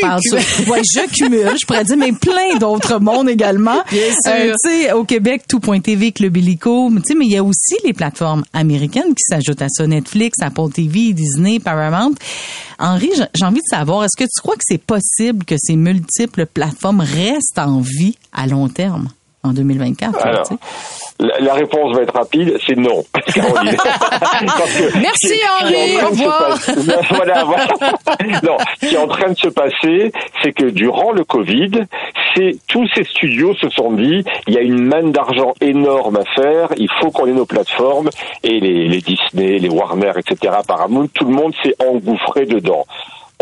parle 0.01 0.21
sur... 0.23 0.37
Ouais, 0.69 0.81
je 0.83 1.07
cumule, 1.13 1.49
je 1.59 1.65
pourrais 1.65 1.83
dire, 1.83 1.97
mais 1.97 2.11
plein 2.11 2.57
d'autres 2.59 2.99
mondes 2.99 3.29
également. 3.29 3.81
Bien 3.91 3.99
sûr. 4.23 4.31
Euh, 4.33 4.53
tu 4.63 4.69
sais, 4.83 4.91
au 4.93 5.03
Québec, 5.03 5.43
tout.tv, 5.47 6.11
Club 6.11 6.37
Illico. 6.37 6.89
Tu 6.97 7.01
sais, 7.05 7.15
mais 7.15 7.25
il 7.25 7.31
y 7.31 7.37
a 7.37 7.43
aussi 7.43 7.75
les 7.85 7.93
plateformes 7.93 8.43
américaines 8.53 9.13
qui 9.15 9.23
s'ajoutent 9.29 9.61
à 9.61 9.69
ça. 9.69 9.85
Netflix, 9.87 10.37
Apple 10.41 10.69
TV, 10.73 11.13
Disney, 11.13 11.59
Paramount. 11.59 12.13
Henri, 12.79 13.09
j'ai- 13.15 13.45
envie 13.45 13.57
de 13.61 13.67
savoir, 13.69 14.03
est-ce 14.03 14.17
que 14.17 14.23
tu 14.27 14.41
crois 14.41 14.55
que 14.55 14.61
c'est 14.63 14.81
possible 14.83 15.45
que 15.45 15.55
ces 15.57 15.75
multiples 15.75 16.45
plateformes 16.45 17.01
restent 17.01 17.59
en 17.59 17.79
vie 17.81 18.17
à 18.33 18.47
long 18.47 18.67
terme 18.69 19.09
en 19.43 19.53
2024? 19.53 20.13
là, 20.13 20.21
Alors, 20.23 20.47
tu 20.47 20.53
sais? 20.55 20.59
la, 21.19 21.39
la 21.39 21.53
réponse 21.53 21.95
va 21.95 22.01
être 22.03 22.13
rapide, 22.13 22.57
c'est 22.65 22.75
non. 22.77 23.03
Caroline. 23.33 23.75
Parce 23.77 24.73
que 24.73 24.97
Merci, 24.99 25.33
Henri. 25.61 25.97
Au 26.03 26.09
revoir. 26.09 26.49
passer- 26.49 26.73
voilà, 27.15 27.43
voilà. 27.43 27.67
Non, 28.43 28.57
ce 28.81 28.87
qui 28.87 28.95
est 28.95 28.97
en 28.97 29.07
train 29.07 29.29
de 29.31 29.37
se 29.37 29.47
passer, 29.49 30.11
c'est 30.43 30.51
que 30.53 30.65
durant 30.65 31.11
le 31.11 31.23
Covid, 31.23 31.71
tous 32.67 32.87
ces 32.93 33.03
studios 33.03 33.53
se 33.55 33.69
sont 33.69 33.91
dit, 33.93 34.23
il 34.47 34.53
y 34.53 34.57
a 34.57 34.61
une 34.61 34.83
manne 34.83 35.11
d'argent 35.11 35.53
énorme 35.61 36.17
à 36.17 36.25
faire, 36.35 36.69
il 36.77 36.89
faut 36.99 37.11
qu'on 37.11 37.25
ait 37.27 37.31
nos 37.31 37.45
plateformes 37.45 38.09
et 38.43 38.59
les, 38.59 38.87
les 38.87 39.01
Disney, 39.01 39.59
les 39.59 39.69
Warner, 39.69 40.11
etc. 40.17 40.55
Paramount, 40.67 41.07
tout 41.13 41.25
le 41.25 41.33
monde 41.33 41.53
s'est 41.63 41.75
engouffré 41.79 42.45
dedans. 42.45 42.85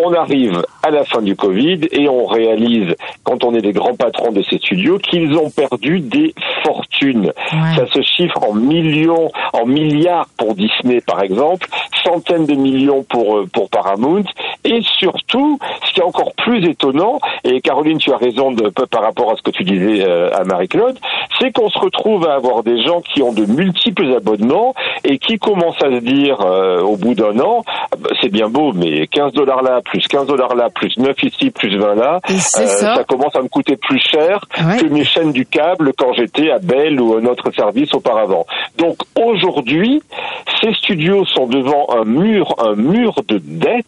On 0.03 0.13
arrive 0.13 0.61
à 0.83 0.91
la 0.91 1.05
fin 1.05 1.21
du 1.21 1.35
Covid 1.35 1.87
et 1.91 2.09
on 2.09 2.25
réalise, 2.25 2.95
quand 3.23 3.43
on 3.43 3.55
est 3.55 3.61
des 3.61 3.71
grands 3.71 3.95
patrons 3.95 4.31
de 4.31 4.43
ces 4.43 4.57
studios, 4.57 4.99
qu'ils 4.99 5.37
ont 5.37 5.49
perdu 5.49 5.99
des 6.01 6.33
fortunes. 6.63 7.31
Ouais. 7.53 7.75
Ça 7.77 7.87
se 7.87 8.01
chiffre 8.01 8.43
en 8.43 8.53
millions, 8.53 9.31
en 9.53 9.65
milliards 9.65 10.27
pour 10.37 10.53
Disney 10.53 11.01
par 11.01 11.21
exemple, 11.21 11.67
centaines 12.03 12.45
de 12.45 12.55
millions 12.55 13.03
pour 13.03 13.37
euh, 13.37 13.47
pour 13.51 13.69
Paramount, 13.69 14.23
et 14.63 14.81
surtout, 14.99 15.59
ce 15.85 15.93
qui 15.93 15.99
est 15.99 16.03
encore 16.03 16.33
plus 16.35 16.67
étonnant, 16.67 17.19
et 17.43 17.61
Caroline, 17.61 17.97
tu 17.97 18.11
as 18.11 18.17
raison 18.17 18.51
de, 18.51 18.69
par 18.69 19.01
rapport 19.01 19.31
à 19.31 19.35
ce 19.35 19.41
que 19.41 19.51
tu 19.51 19.63
disais 19.63 20.03
euh, 20.03 20.29
à 20.33 20.43
Marie-Claude, 20.43 20.97
c'est 21.39 21.51
qu'on 21.51 21.69
se 21.69 21.79
retrouve 21.79 22.27
à 22.27 22.35
avoir 22.35 22.63
des 22.63 22.83
gens 22.83 23.01
qui 23.01 23.21
ont 23.21 23.33
de 23.33 23.45
multiples 23.45 24.13
abonnements 24.13 24.73
et 25.03 25.17
qui 25.17 25.37
commencent 25.37 25.81
à 25.83 25.89
se 25.89 25.99
dire 25.99 26.41
euh, 26.41 26.81
au 26.81 26.95
bout 26.97 27.13
d'un 27.13 27.39
an, 27.39 27.63
ah 27.67 27.95
bah, 27.99 28.09
c'est 28.21 28.31
bien 28.31 28.49
beau, 28.49 28.71
mais 28.73 29.07
15 29.07 29.33
dollars 29.33 29.61
là, 29.61 29.81
plus 29.85 30.05
15 30.07 30.27
dollars 30.27 30.55
là, 30.55 30.69
plus 30.73 30.97
9 30.97 31.15
ici, 31.23 31.51
plus 31.51 31.77
20 31.77 31.95
là, 31.95 32.19
c'est 32.27 32.67
ça. 32.67 33.03
commence 33.07 33.35
à 33.35 33.41
me 33.41 33.47
coûter 33.47 33.77
plus 33.77 33.99
cher 33.99 34.45
Ouais. 34.65 34.79
que 34.81 34.87
mes 34.87 35.03
chaînes 35.03 35.31
du 35.31 35.45
câble 35.45 35.91
quand 35.97 36.13
j'étais 36.13 36.49
à 36.49 36.57
Bell 36.59 36.99
ou 36.99 37.15
un 37.15 37.25
autre 37.25 37.51
service 37.51 37.93
auparavant. 37.93 38.45
Donc 38.77 38.97
aujourd'hui, 39.15 40.01
ces 40.61 40.73
studios 40.73 41.25
sont 41.25 41.45
devant 41.47 41.87
un 41.91 42.05
mur, 42.05 42.55
un 42.57 42.75
mur 42.75 43.15
de 43.27 43.37
dettes, 43.37 43.85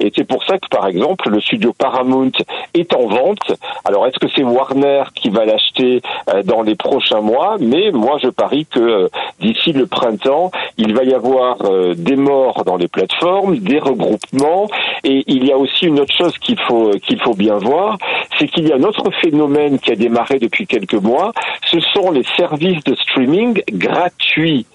et 0.00 0.12
c'est 0.16 0.26
pour 0.26 0.44
ça 0.44 0.58
que 0.58 0.68
par 0.70 0.86
exemple 0.86 1.28
le 1.28 1.40
studio 1.40 1.72
Paramount 1.76 2.32
est 2.74 2.94
en 2.94 3.06
vente. 3.06 3.52
Alors 3.84 4.06
est-ce 4.06 4.18
que 4.18 4.28
c'est 4.34 4.42
Warner 4.42 5.02
qui 5.14 5.26
qui 5.26 5.32
va 5.32 5.44
l'acheter 5.44 6.02
euh, 6.32 6.44
dans 6.44 6.62
les 6.62 6.76
prochains 6.76 7.20
mois, 7.20 7.56
mais 7.58 7.90
moi 7.90 8.16
je 8.22 8.28
parie 8.28 8.64
que 8.64 8.78
euh, 8.78 9.08
d'ici 9.40 9.72
le 9.72 9.86
printemps, 9.86 10.52
il 10.78 10.94
va 10.94 11.02
y 11.02 11.12
avoir 11.12 11.56
euh, 11.64 11.94
des 11.96 12.14
morts 12.14 12.62
dans 12.64 12.76
les 12.76 12.86
plateformes, 12.86 13.56
des 13.58 13.80
regroupements, 13.80 14.68
et 15.02 15.24
il 15.26 15.44
y 15.44 15.52
a 15.52 15.56
aussi 15.56 15.86
une 15.86 16.00
autre 16.00 16.14
chose 16.16 16.36
qu'il 16.38 16.58
faut 16.60 16.90
qu'il 17.02 17.20
faut 17.20 17.34
bien 17.34 17.56
voir, 17.56 17.98
c'est 18.38 18.48
qu'il 18.48 18.68
y 18.68 18.72
a 18.72 18.76
un 18.76 18.82
autre 18.82 19.10
phénomène 19.20 19.78
qui 19.78 19.92
a 19.92 19.96
démarré 19.96 20.38
depuis 20.38 20.66
quelques 20.66 20.94
mois, 20.94 21.32
ce 21.66 21.80
sont 21.80 22.10
les 22.10 22.24
services 22.36 22.82
de 22.84 22.94
streaming 22.94 23.62
gratuits. 23.72 24.66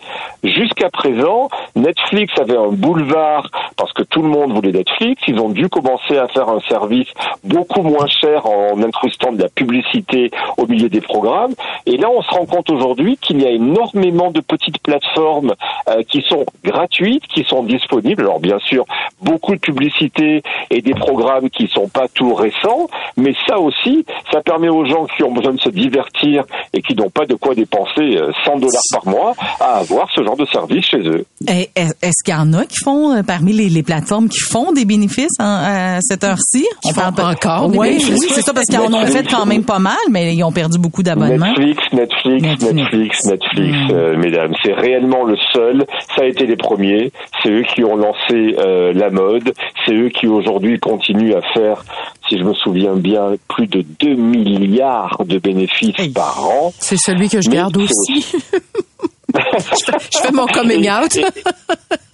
Jusqu'à 0.43 0.89
présent, 0.89 1.49
Netflix 1.75 2.33
avait 2.39 2.57
un 2.57 2.69
boulevard 2.69 3.49
parce 3.77 3.93
que 3.93 4.03
tout 4.03 4.21
le 4.21 4.29
monde 4.29 4.53
voulait 4.53 4.71
Netflix. 4.71 5.21
Ils 5.27 5.39
ont 5.39 5.49
dû 5.49 5.69
commencer 5.69 6.17
à 6.17 6.27
faire 6.27 6.49
un 6.49 6.59
service 6.61 7.07
beaucoup 7.43 7.81
moins 7.81 8.07
cher 8.07 8.45
en 8.45 8.81
incrustant 8.81 9.31
de 9.31 9.41
la 9.41 9.49
publicité 9.49 10.31
au 10.57 10.65
milieu 10.65 10.89
des 10.89 11.01
programmes. 11.01 11.53
Et 11.85 11.97
là, 11.97 12.09
on 12.09 12.21
se 12.21 12.29
rend 12.29 12.45
compte 12.45 12.69
aujourd'hui 12.69 13.17
qu'il 13.17 13.41
y 13.41 13.45
a 13.45 13.51
énormément 13.51 14.31
de 14.31 14.41
petites 14.41 14.79
plateformes 14.79 15.53
euh, 15.89 16.03
qui 16.03 16.21
sont 16.21 16.45
gratuites, 16.63 17.25
qui 17.27 17.43
sont 17.43 17.63
disponibles. 17.63 18.23
Alors 18.23 18.39
bien 18.39 18.59
sûr, 18.59 18.85
beaucoup 19.21 19.55
de 19.55 19.59
publicité 19.59 20.43
et 20.69 20.81
des 20.81 20.93
programmes 20.93 21.49
qui 21.49 21.67
sont 21.67 21.87
pas 21.87 22.07
tout 22.07 22.33
récents, 22.33 22.87
mais 23.17 23.33
ça 23.51 23.59
aussi, 23.59 24.05
ça 24.31 24.41
permet 24.41 24.69
aux 24.69 24.85
gens 24.85 25.05
qui 25.15 25.23
ont 25.23 25.31
besoin 25.33 25.53
de 25.53 25.59
se 25.59 25.69
divertir 25.69 26.43
et 26.73 26.81
qui 26.81 26.95
n'ont 26.95 27.09
pas 27.09 27.25
de 27.25 27.35
quoi 27.35 27.53
dépenser 27.53 28.15
euh, 28.17 28.31
100 28.45 28.57
dollars 28.59 28.81
par 28.91 29.05
mois 29.07 29.33
à 29.59 29.79
avoir 29.79 30.07
ce 30.15 30.23
genre 30.23 30.37
de 30.37 30.45
service 30.45 30.85
chez 30.85 30.99
eux. 30.99 31.25
Est- 31.47 31.69
Est-ce 31.75 32.23
qu'il 32.23 32.33
y 32.33 32.37
en 32.37 32.53
a 32.53 32.65
qui 32.65 32.77
font, 32.83 33.11
euh, 33.13 33.23
parmi 33.23 33.51
les, 33.53 33.67
les 33.69 33.83
plateformes, 33.83 34.29
qui 34.29 34.39
font 34.39 34.71
des 34.71 34.85
bénéfices 34.85 35.37
hein, 35.39 35.95
à 35.97 36.01
cette 36.01 36.23
heure-ci? 36.23 36.65
Font 36.93 37.11
parle 37.11 37.31
encore 37.35 37.69
des 37.69 37.77
Oui, 37.77 37.99
c'est 37.99 38.41
ça, 38.41 38.53
parce 38.53 38.67
qu'ils 38.67 38.79
en 38.79 38.93
ont 38.93 39.05
fait 39.05 39.27
quand 39.29 39.45
même 39.45 39.63
pas 39.65 39.79
mal, 39.79 39.97
mais 40.09 40.33
ils 40.33 40.43
ont 40.43 40.51
perdu 40.51 40.77
beaucoup 40.79 41.03
d'abonnements. 41.03 41.47
Netflix, 41.47 41.83
Netflix, 41.91 42.41
Netflix. 42.43 42.73
Netflix, 42.73 43.25
Netflix, 43.25 43.77
Mm. 43.77 43.91
euh, 43.91 44.17
mesdames. 44.17 44.53
C'est 44.63 44.73
réellement 44.73 45.23
le 45.25 45.35
seul. 45.53 45.85
Ça 46.15 46.21
a 46.23 46.25
été 46.25 46.45
les 46.45 46.55
premiers. 46.55 47.11
C'est 47.43 47.49
eux 47.49 47.63
qui 47.63 47.83
ont 47.83 47.95
lancé 47.95 48.55
euh, 48.59 48.93
la 48.93 49.09
mode. 49.09 49.53
C'est 49.85 49.93
eux 49.93 50.09
qui 50.09 50.27
aujourd'hui 50.27 50.79
continuent 50.79 51.33
à 51.35 51.41
faire, 51.53 51.83
si 52.31 52.37
je 52.37 52.43
me 52.45 52.53
souviens 52.53 52.95
bien, 52.95 53.33
plus 53.49 53.67
de 53.67 53.83
2 53.99 54.15
milliards 54.15 55.21
de 55.25 55.37
bénéfices 55.37 55.99
Hey. 55.99 56.09
par 56.11 56.41
an. 56.49 56.71
C'est 56.79 56.95
celui 56.97 57.27
que 57.27 57.41
je 57.41 57.49
garde 57.49 57.75
aussi. 57.75 58.25
je 59.33 60.17
fais 60.21 60.31
mon 60.31 60.45
coming 60.47 60.89
out. 60.89 61.17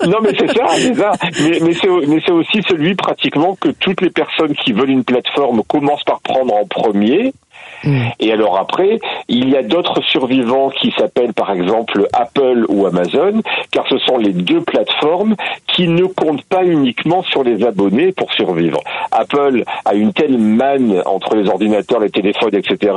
Non, 0.08 0.18
mais 0.24 0.32
c'est 0.40 0.48
ça, 0.48 0.66
c'est 0.76 0.94
ça. 0.96 1.12
Mais, 1.42 1.60
mais 1.62 1.74
c'est, 1.74 1.88
mais 2.08 2.20
c'est 2.26 2.32
aussi 2.32 2.62
celui 2.68 2.96
pratiquement 2.96 3.56
que 3.60 3.70
toutes 3.70 4.02
les 4.02 4.10
personnes 4.10 4.56
qui 4.56 4.72
veulent 4.74 4.90
une 4.90 5.04
plateforme 5.04 5.62
commencent 5.68 6.04
par 6.04 6.20
prendre 6.22 6.54
en 6.56 6.66
premier. 6.66 7.34
Et 8.20 8.32
alors 8.32 8.58
après, 8.58 9.00
il 9.28 9.50
y 9.50 9.56
a 9.56 9.64
d'autres 9.64 10.02
survivants 10.04 10.70
qui 10.70 10.94
s'appellent 10.98 11.34
par 11.34 11.52
exemple 11.52 12.08
Apple 12.14 12.66
ou 12.70 12.86
Amazon, 12.86 13.42
car 13.72 13.86
ce 13.90 13.98
sont 14.00 14.18
les 14.18 14.34
deux 14.34 14.62
plateformes 14.62 15.36
qui 15.68 15.88
ne 15.88 16.06
comptent 16.06 16.46
pas 16.46 16.64
uniquement 16.64 17.24
sur 17.24 17.44
les 17.44 17.64
abonnés 17.64 18.12
pour 18.12 18.34
survivre. 18.34 18.80
Apple 19.12 19.64
a 19.86 19.94
une 19.94 20.14
telle 20.14 20.38
manne 20.38 21.02
entre 21.06 21.36
les 21.36 21.50
ordinateurs, 21.50 22.00
les 22.00 22.10
téléphones, 22.10 22.56
etc., 22.56 22.94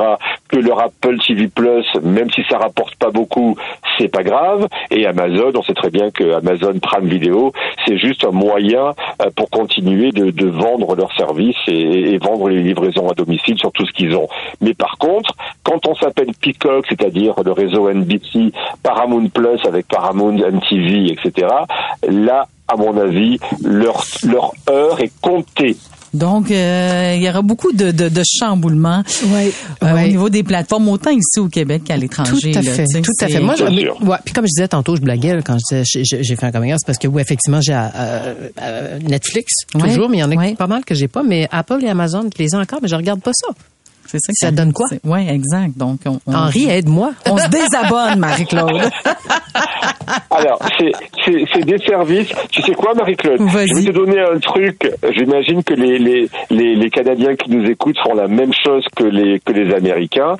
que 0.49 0.57
leur 0.57 0.79
Apple 0.79 1.17
TV 1.25 1.47
Plus, 1.47 1.85
même 2.03 2.29
si 2.31 2.43
ça 2.49 2.57
rapporte 2.57 2.95
pas 2.95 3.11
beaucoup, 3.11 3.55
c'est 3.97 4.07
pas 4.07 4.23
grave. 4.23 4.67
Et 4.89 5.05
Amazon, 5.05 5.51
on 5.55 5.61
sait 5.63 5.73
très 5.73 5.89
bien 5.89 6.11
que 6.11 6.33
Amazon 6.33 6.73
Prime 6.81 7.07
Video, 7.07 7.51
c'est 7.85 7.97
juste 7.97 8.23
un 8.23 8.31
moyen 8.31 8.93
euh, 9.21 9.29
pour 9.35 9.49
continuer 9.49 10.11
de, 10.11 10.31
de 10.31 10.47
vendre 10.47 10.95
leurs 10.95 11.13
services 11.15 11.57
et, 11.67 12.13
et 12.13 12.17
vendre 12.17 12.49
les 12.49 12.61
livraisons 12.61 13.09
à 13.09 13.13
domicile 13.13 13.57
sur 13.57 13.71
tout 13.71 13.85
ce 13.85 13.91
qu'ils 13.91 14.15
ont. 14.15 14.27
Mais 14.61 14.73
par 14.81 14.97
contre, 14.97 15.31
quand 15.63 15.79
on 15.87 15.93
s'appelle 15.93 16.31
Peacock, 16.41 16.85
c'est-à-dire 16.89 17.35
le 17.45 17.51
réseau 17.51 17.87
NBC, 17.87 18.51
Paramount 18.81 19.27
Plus 19.29 19.59
avec 19.67 19.87
Paramount 19.87 20.33
MTV, 20.33 21.11
etc., 21.13 21.47
là, 22.09 22.47
à 22.67 22.75
mon 22.77 22.97
avis, 22.97 23.37
leur, 23.63 24.03
leur 24.27 24.51
heure 24.69 24.99
est 25.01 25.11
comptée. 25.21 25.77
Donc, 26.13 26.51
euh, 26.51 27.13
il 27.15 27.21
y 27.23 27.29
aura 27.29 27.41
beaucoup 27.41 27.71
de, 27.71 27.91
de, 27.91 28.09
de 28.09 28.21
chamboulements 28.25 29.01
Ouais, 29.27 29.51
euh, 29.83 29.93
ouais. 29.93 30.05
au 30.05 30.07
niveau 30.07 30.29
des 30.29 30.43
plateformes, 30.43 30.89
autant 30.89 31.11
ici 31.11 31.39
au 31.39 31.47
Québec 31.47 31.83
qu'à 31.85 31.95
Tout 31.95 32.01
l'étranger. 32.01 32.51
à 32.55 32.61
là, 32.61 32.71
fait, 32.71 32.85
sais, 32.85 33.01
tout 33.01 33.11
à 33.21 33.27
fait. 33.29 33.39
Moi, 33.39 33.55
je- 33.55 33.63
ouais, 33.63 34.17
puis 34.25 34.33
comme 34.33 34.43
je 34.45 34.49
disais 34.55 34.67
tantôt, 34.67 34.95
je 34.97 35.01
blaguais 35.01 35.35
là, 35.35 35.41
quand 35.41 35.57
je 35.71 35.77
disais 35.83 36.05
j'ai- 36.23 36.35
fait 36.35 36.45
un 36.45 36.51
c'est 36.77 36.85
parce 36.85 36.97
que 36.97 37.07
oui, 37.07 37.21
effectivement, 37.21 37.61
j'ai 37.61 37.73
euh, 37.73 38.33
euh, 38.61 38.99
Netflix 38.99 39.53
Ouais, 39.75 39.81
toujours, 39.83 40.09
mais 40.09 40.17
il 40.17 40.19
y 40.19 40.23
en 40.23 40.31
a 40.31 40.35
ouais. 40.35 40.55
pas 40.55 40.67
mal 40.67 40.83
que 40.83 40.95
j'ai 40.95 41.07
pas. 41.07 41.23
Mais 41.23 41.47
Apple 41.51 41.77
et 41.81 41.87
Amazon, 41.89 42.27
je 42.35 42.43
les 42.43 42.49
ai 42.53 42.57
encore, 42.57 42.79
mais 42.81 42.89
je 42.89 42.95
regarde 42.95 43.21
pas 43.21 43.31
ça. 43.33 43.47
C'est 44.19 44.33
ça, 44.33 44.47
Ça 44.47 44.51
donne 44.51 44.73
quoi? 44.73 44.87
Oui, 45.03 45.27
exact. 45.29 45.77
Donc, 45.77 45.99
on, 46.05 46.19
on- 46.27 46.33
Henri, 46.33 46.69
aide-moi. 46.69 47.11
on 47.29 47.37
se 47.37 47.47
désabonne, 47.49 48.19
Marie-Claude. 48.19 48.81
Alors, 50.29 50.59
c'est, 50.79 50.91
c'est, 51.25 51.45
c'est 51.53 51.65
des 51.65 51.77
services. 51.79 52.29
Tu 52.51 52.61
sais 52.61 52.73
quoi, 52.73 52.93
Marie-Claude? 52.93 53.41
Vas-y. 53.41 53.67
Je 53.67 53.73
vais 53.75 53.85
te 53.85 53.91
donner 53.91 54.19
un 54.19 54.39
truc. 54.39 54.91
J'imagine 55.15 55.63
que 55.63 55.73
les, 55.73 55.99
les, 55.99 56.29
les, 56.49 56.75
les 56.75 56.89
Canadiens 56.89 57.35
qui 57.35 57.51
nous 57.51 57.65
écoutent 57.69 57.97
font 58.03 58.13
la 58.13 58.27
même 58.27 58.51
chose 58.65 58.83
que 58.95 59.03
les, 59.03 59.39
que 59.39 59.53
les 59.53 59.73
Américains. 59.73 60.35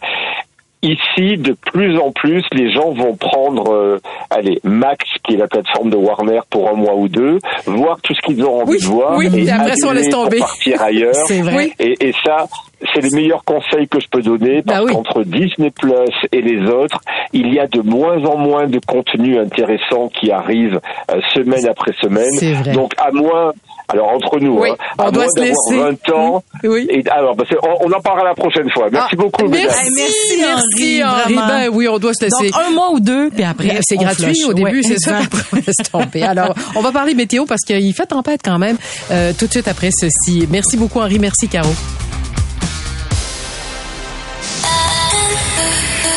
Ici, 0.84 1.38
de 1.38 1.54
plus 1.72 1.98
en 2.00 2.12
plus, 2.12 2.44
les 2.54 2.72
gens 2.74 2.92
vont 2.92 3.16
prendre, 3.16 3.72
euh, 3.72 4.00
allez, 4.32 4.60
Max, 4.64 5.06
qui 5.24 5.36
est 5.36 5.38
la 5.38 5.48
plateforme 5.48 5.92
de 5.92 5.96
Warner 5.96 6.40
pour 6.50 6.70
un 6.70 6.74
mois 6.74 6.96
ou 6.96 7.08
deux, 7.08 7.38
voir 7.68 8.00
tout 8.02 8.16
ce 8.16 8.22
qu'ils 8.22 8.44
ont 8.44 8.62
envie 8.62 8.72
Oui, 8.72 8.80
de 8.80 8.86
voir, 8.86 9.16
oui, 9.18 9.28
et 9.46 9.50
après 9.52 9.74
on 9.86 9.92
laisse 9.92 10.10
tomber. 10.10 10.40
partir 10.40 10.82
ailleurs. 10.82 11.14
C'est 11.28 11.42
vrai. 11.42 11.72
Et, 11.80 11.94
et 12.08 12.14
ça, 12.26 12.48
c'est 12.96 13.02
le 13.02 13.16
meilleur 13.16 13.44
conseil 13.44 13.88
que 13.88 14.00
je 14.00 14.08
peux 14.10 14.24
donner 14.24 14.64
parce 14.64 14.80
Bah 14.80 14.86
oui. 14.86 14.92
qu'entre 14.94 15.24
Disney 15.24 15.70
Plus 15.70 15.92
et 16.32 16.42
les 16.42 16.68
autres, 16.68 17.00
il 17.32 17.54
y 17.54 17.60
a 17.60 17.68
de 17.68 17.82
moins 17.82 18.18
en 18.26 18.38
moins 18.38 18.66
de 18.66 18.80
contenu 18.80 19.38
intéressant 19.38 20.10
qui 20.10 20.32
arrive 20.32 20.80
euh, 21.12 21.20
semaine 21.36 21.68
après 21.68 21.92
semaine. 22.02 22.74
Donc 22.74 22.94
à 22.98 23.12
moins, 23.12 23.52
alors 23.92 24.10
entre 24.10 24.40
nous, 24.40 24.60
Oui, 24.60 24.70
hein, 24.72 24.76
on 24.98 25.04
à 25.04 25.12
doit 25.12 25.24
moins 25.24 25.32
se 25.36 25.40
laisser. 25.42 25.56
d'avoir 25.72 25.92
20 26.06 26.10
ans. 26.16 26.44
Oui. 26.64 26.88
Et 26.90 27.04
alors, 27.10 27.36
bah, 27.36 27.44
on, 27.64 27.88
on 27.88 27.92
en 27.92 28.00
parlera 28.02 28.26
la 28.30 28.34
prochaine 28.36 28.70
fois. 28.72 28.88
Merci 28.92 29.10
Ah, 29.14 29.16
beaucoup. 29.22 29.44
mesdames. 29.48 29.68
Merci, 29.68 29.92
Merci, 29.96 30.38
merci, 30.40 31.04
Henri, 31.04 31.34
vraiment. 31.36 31.48
Ben 31.48 31.70
oui, 31.74 31.88
on 31.88 31.98
doit 32.00 32.14
se 32.14 32.26
laisser. 32.26 32.50
Donc, 32.52 32.62
un 32.68 32.72
mois 32.72 32.92
ou 32.92 33.00
deux, 33.00 33.30
puis 33.30 33.44
après, 33.44 33.80
C'est 33.82 33.98
gratuit 33.98 34.24
flush. 34.36 34.46
au 34.50 34.54
début, 34.54 34.78
Ouais, 34.78 34.84
c'est 34.84 35.00
ça. 35.00 35.20
après, 35.20 35.62
tomber. 35.92 36.24
Alors, 36.24 36.54
on 36.76 36.82
va 36.82 36.92
parler 36.92 37.14
météo 37.14 37.46
parce 37.46 37.62
qu'il 37.62 37.94
fait 37.94 38.06
tempête 38.06 38.42
quand 38.44 38.60
même 38.60 38.78
euh, 39.12 39.34
tout 39.38 39.48
de 39.48 39.52
suite 39.52 39.68
après 39.68 39.90
ceci. 39.92 40.48
Merci 40.50 40.78
beaucoup, 40.78 41.00
Henri. 41.00 41.20
Merci, 41.20 41.48
Caro. 41.48 41.70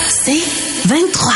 C'est 0.08 0.42
23. 0.88 1.32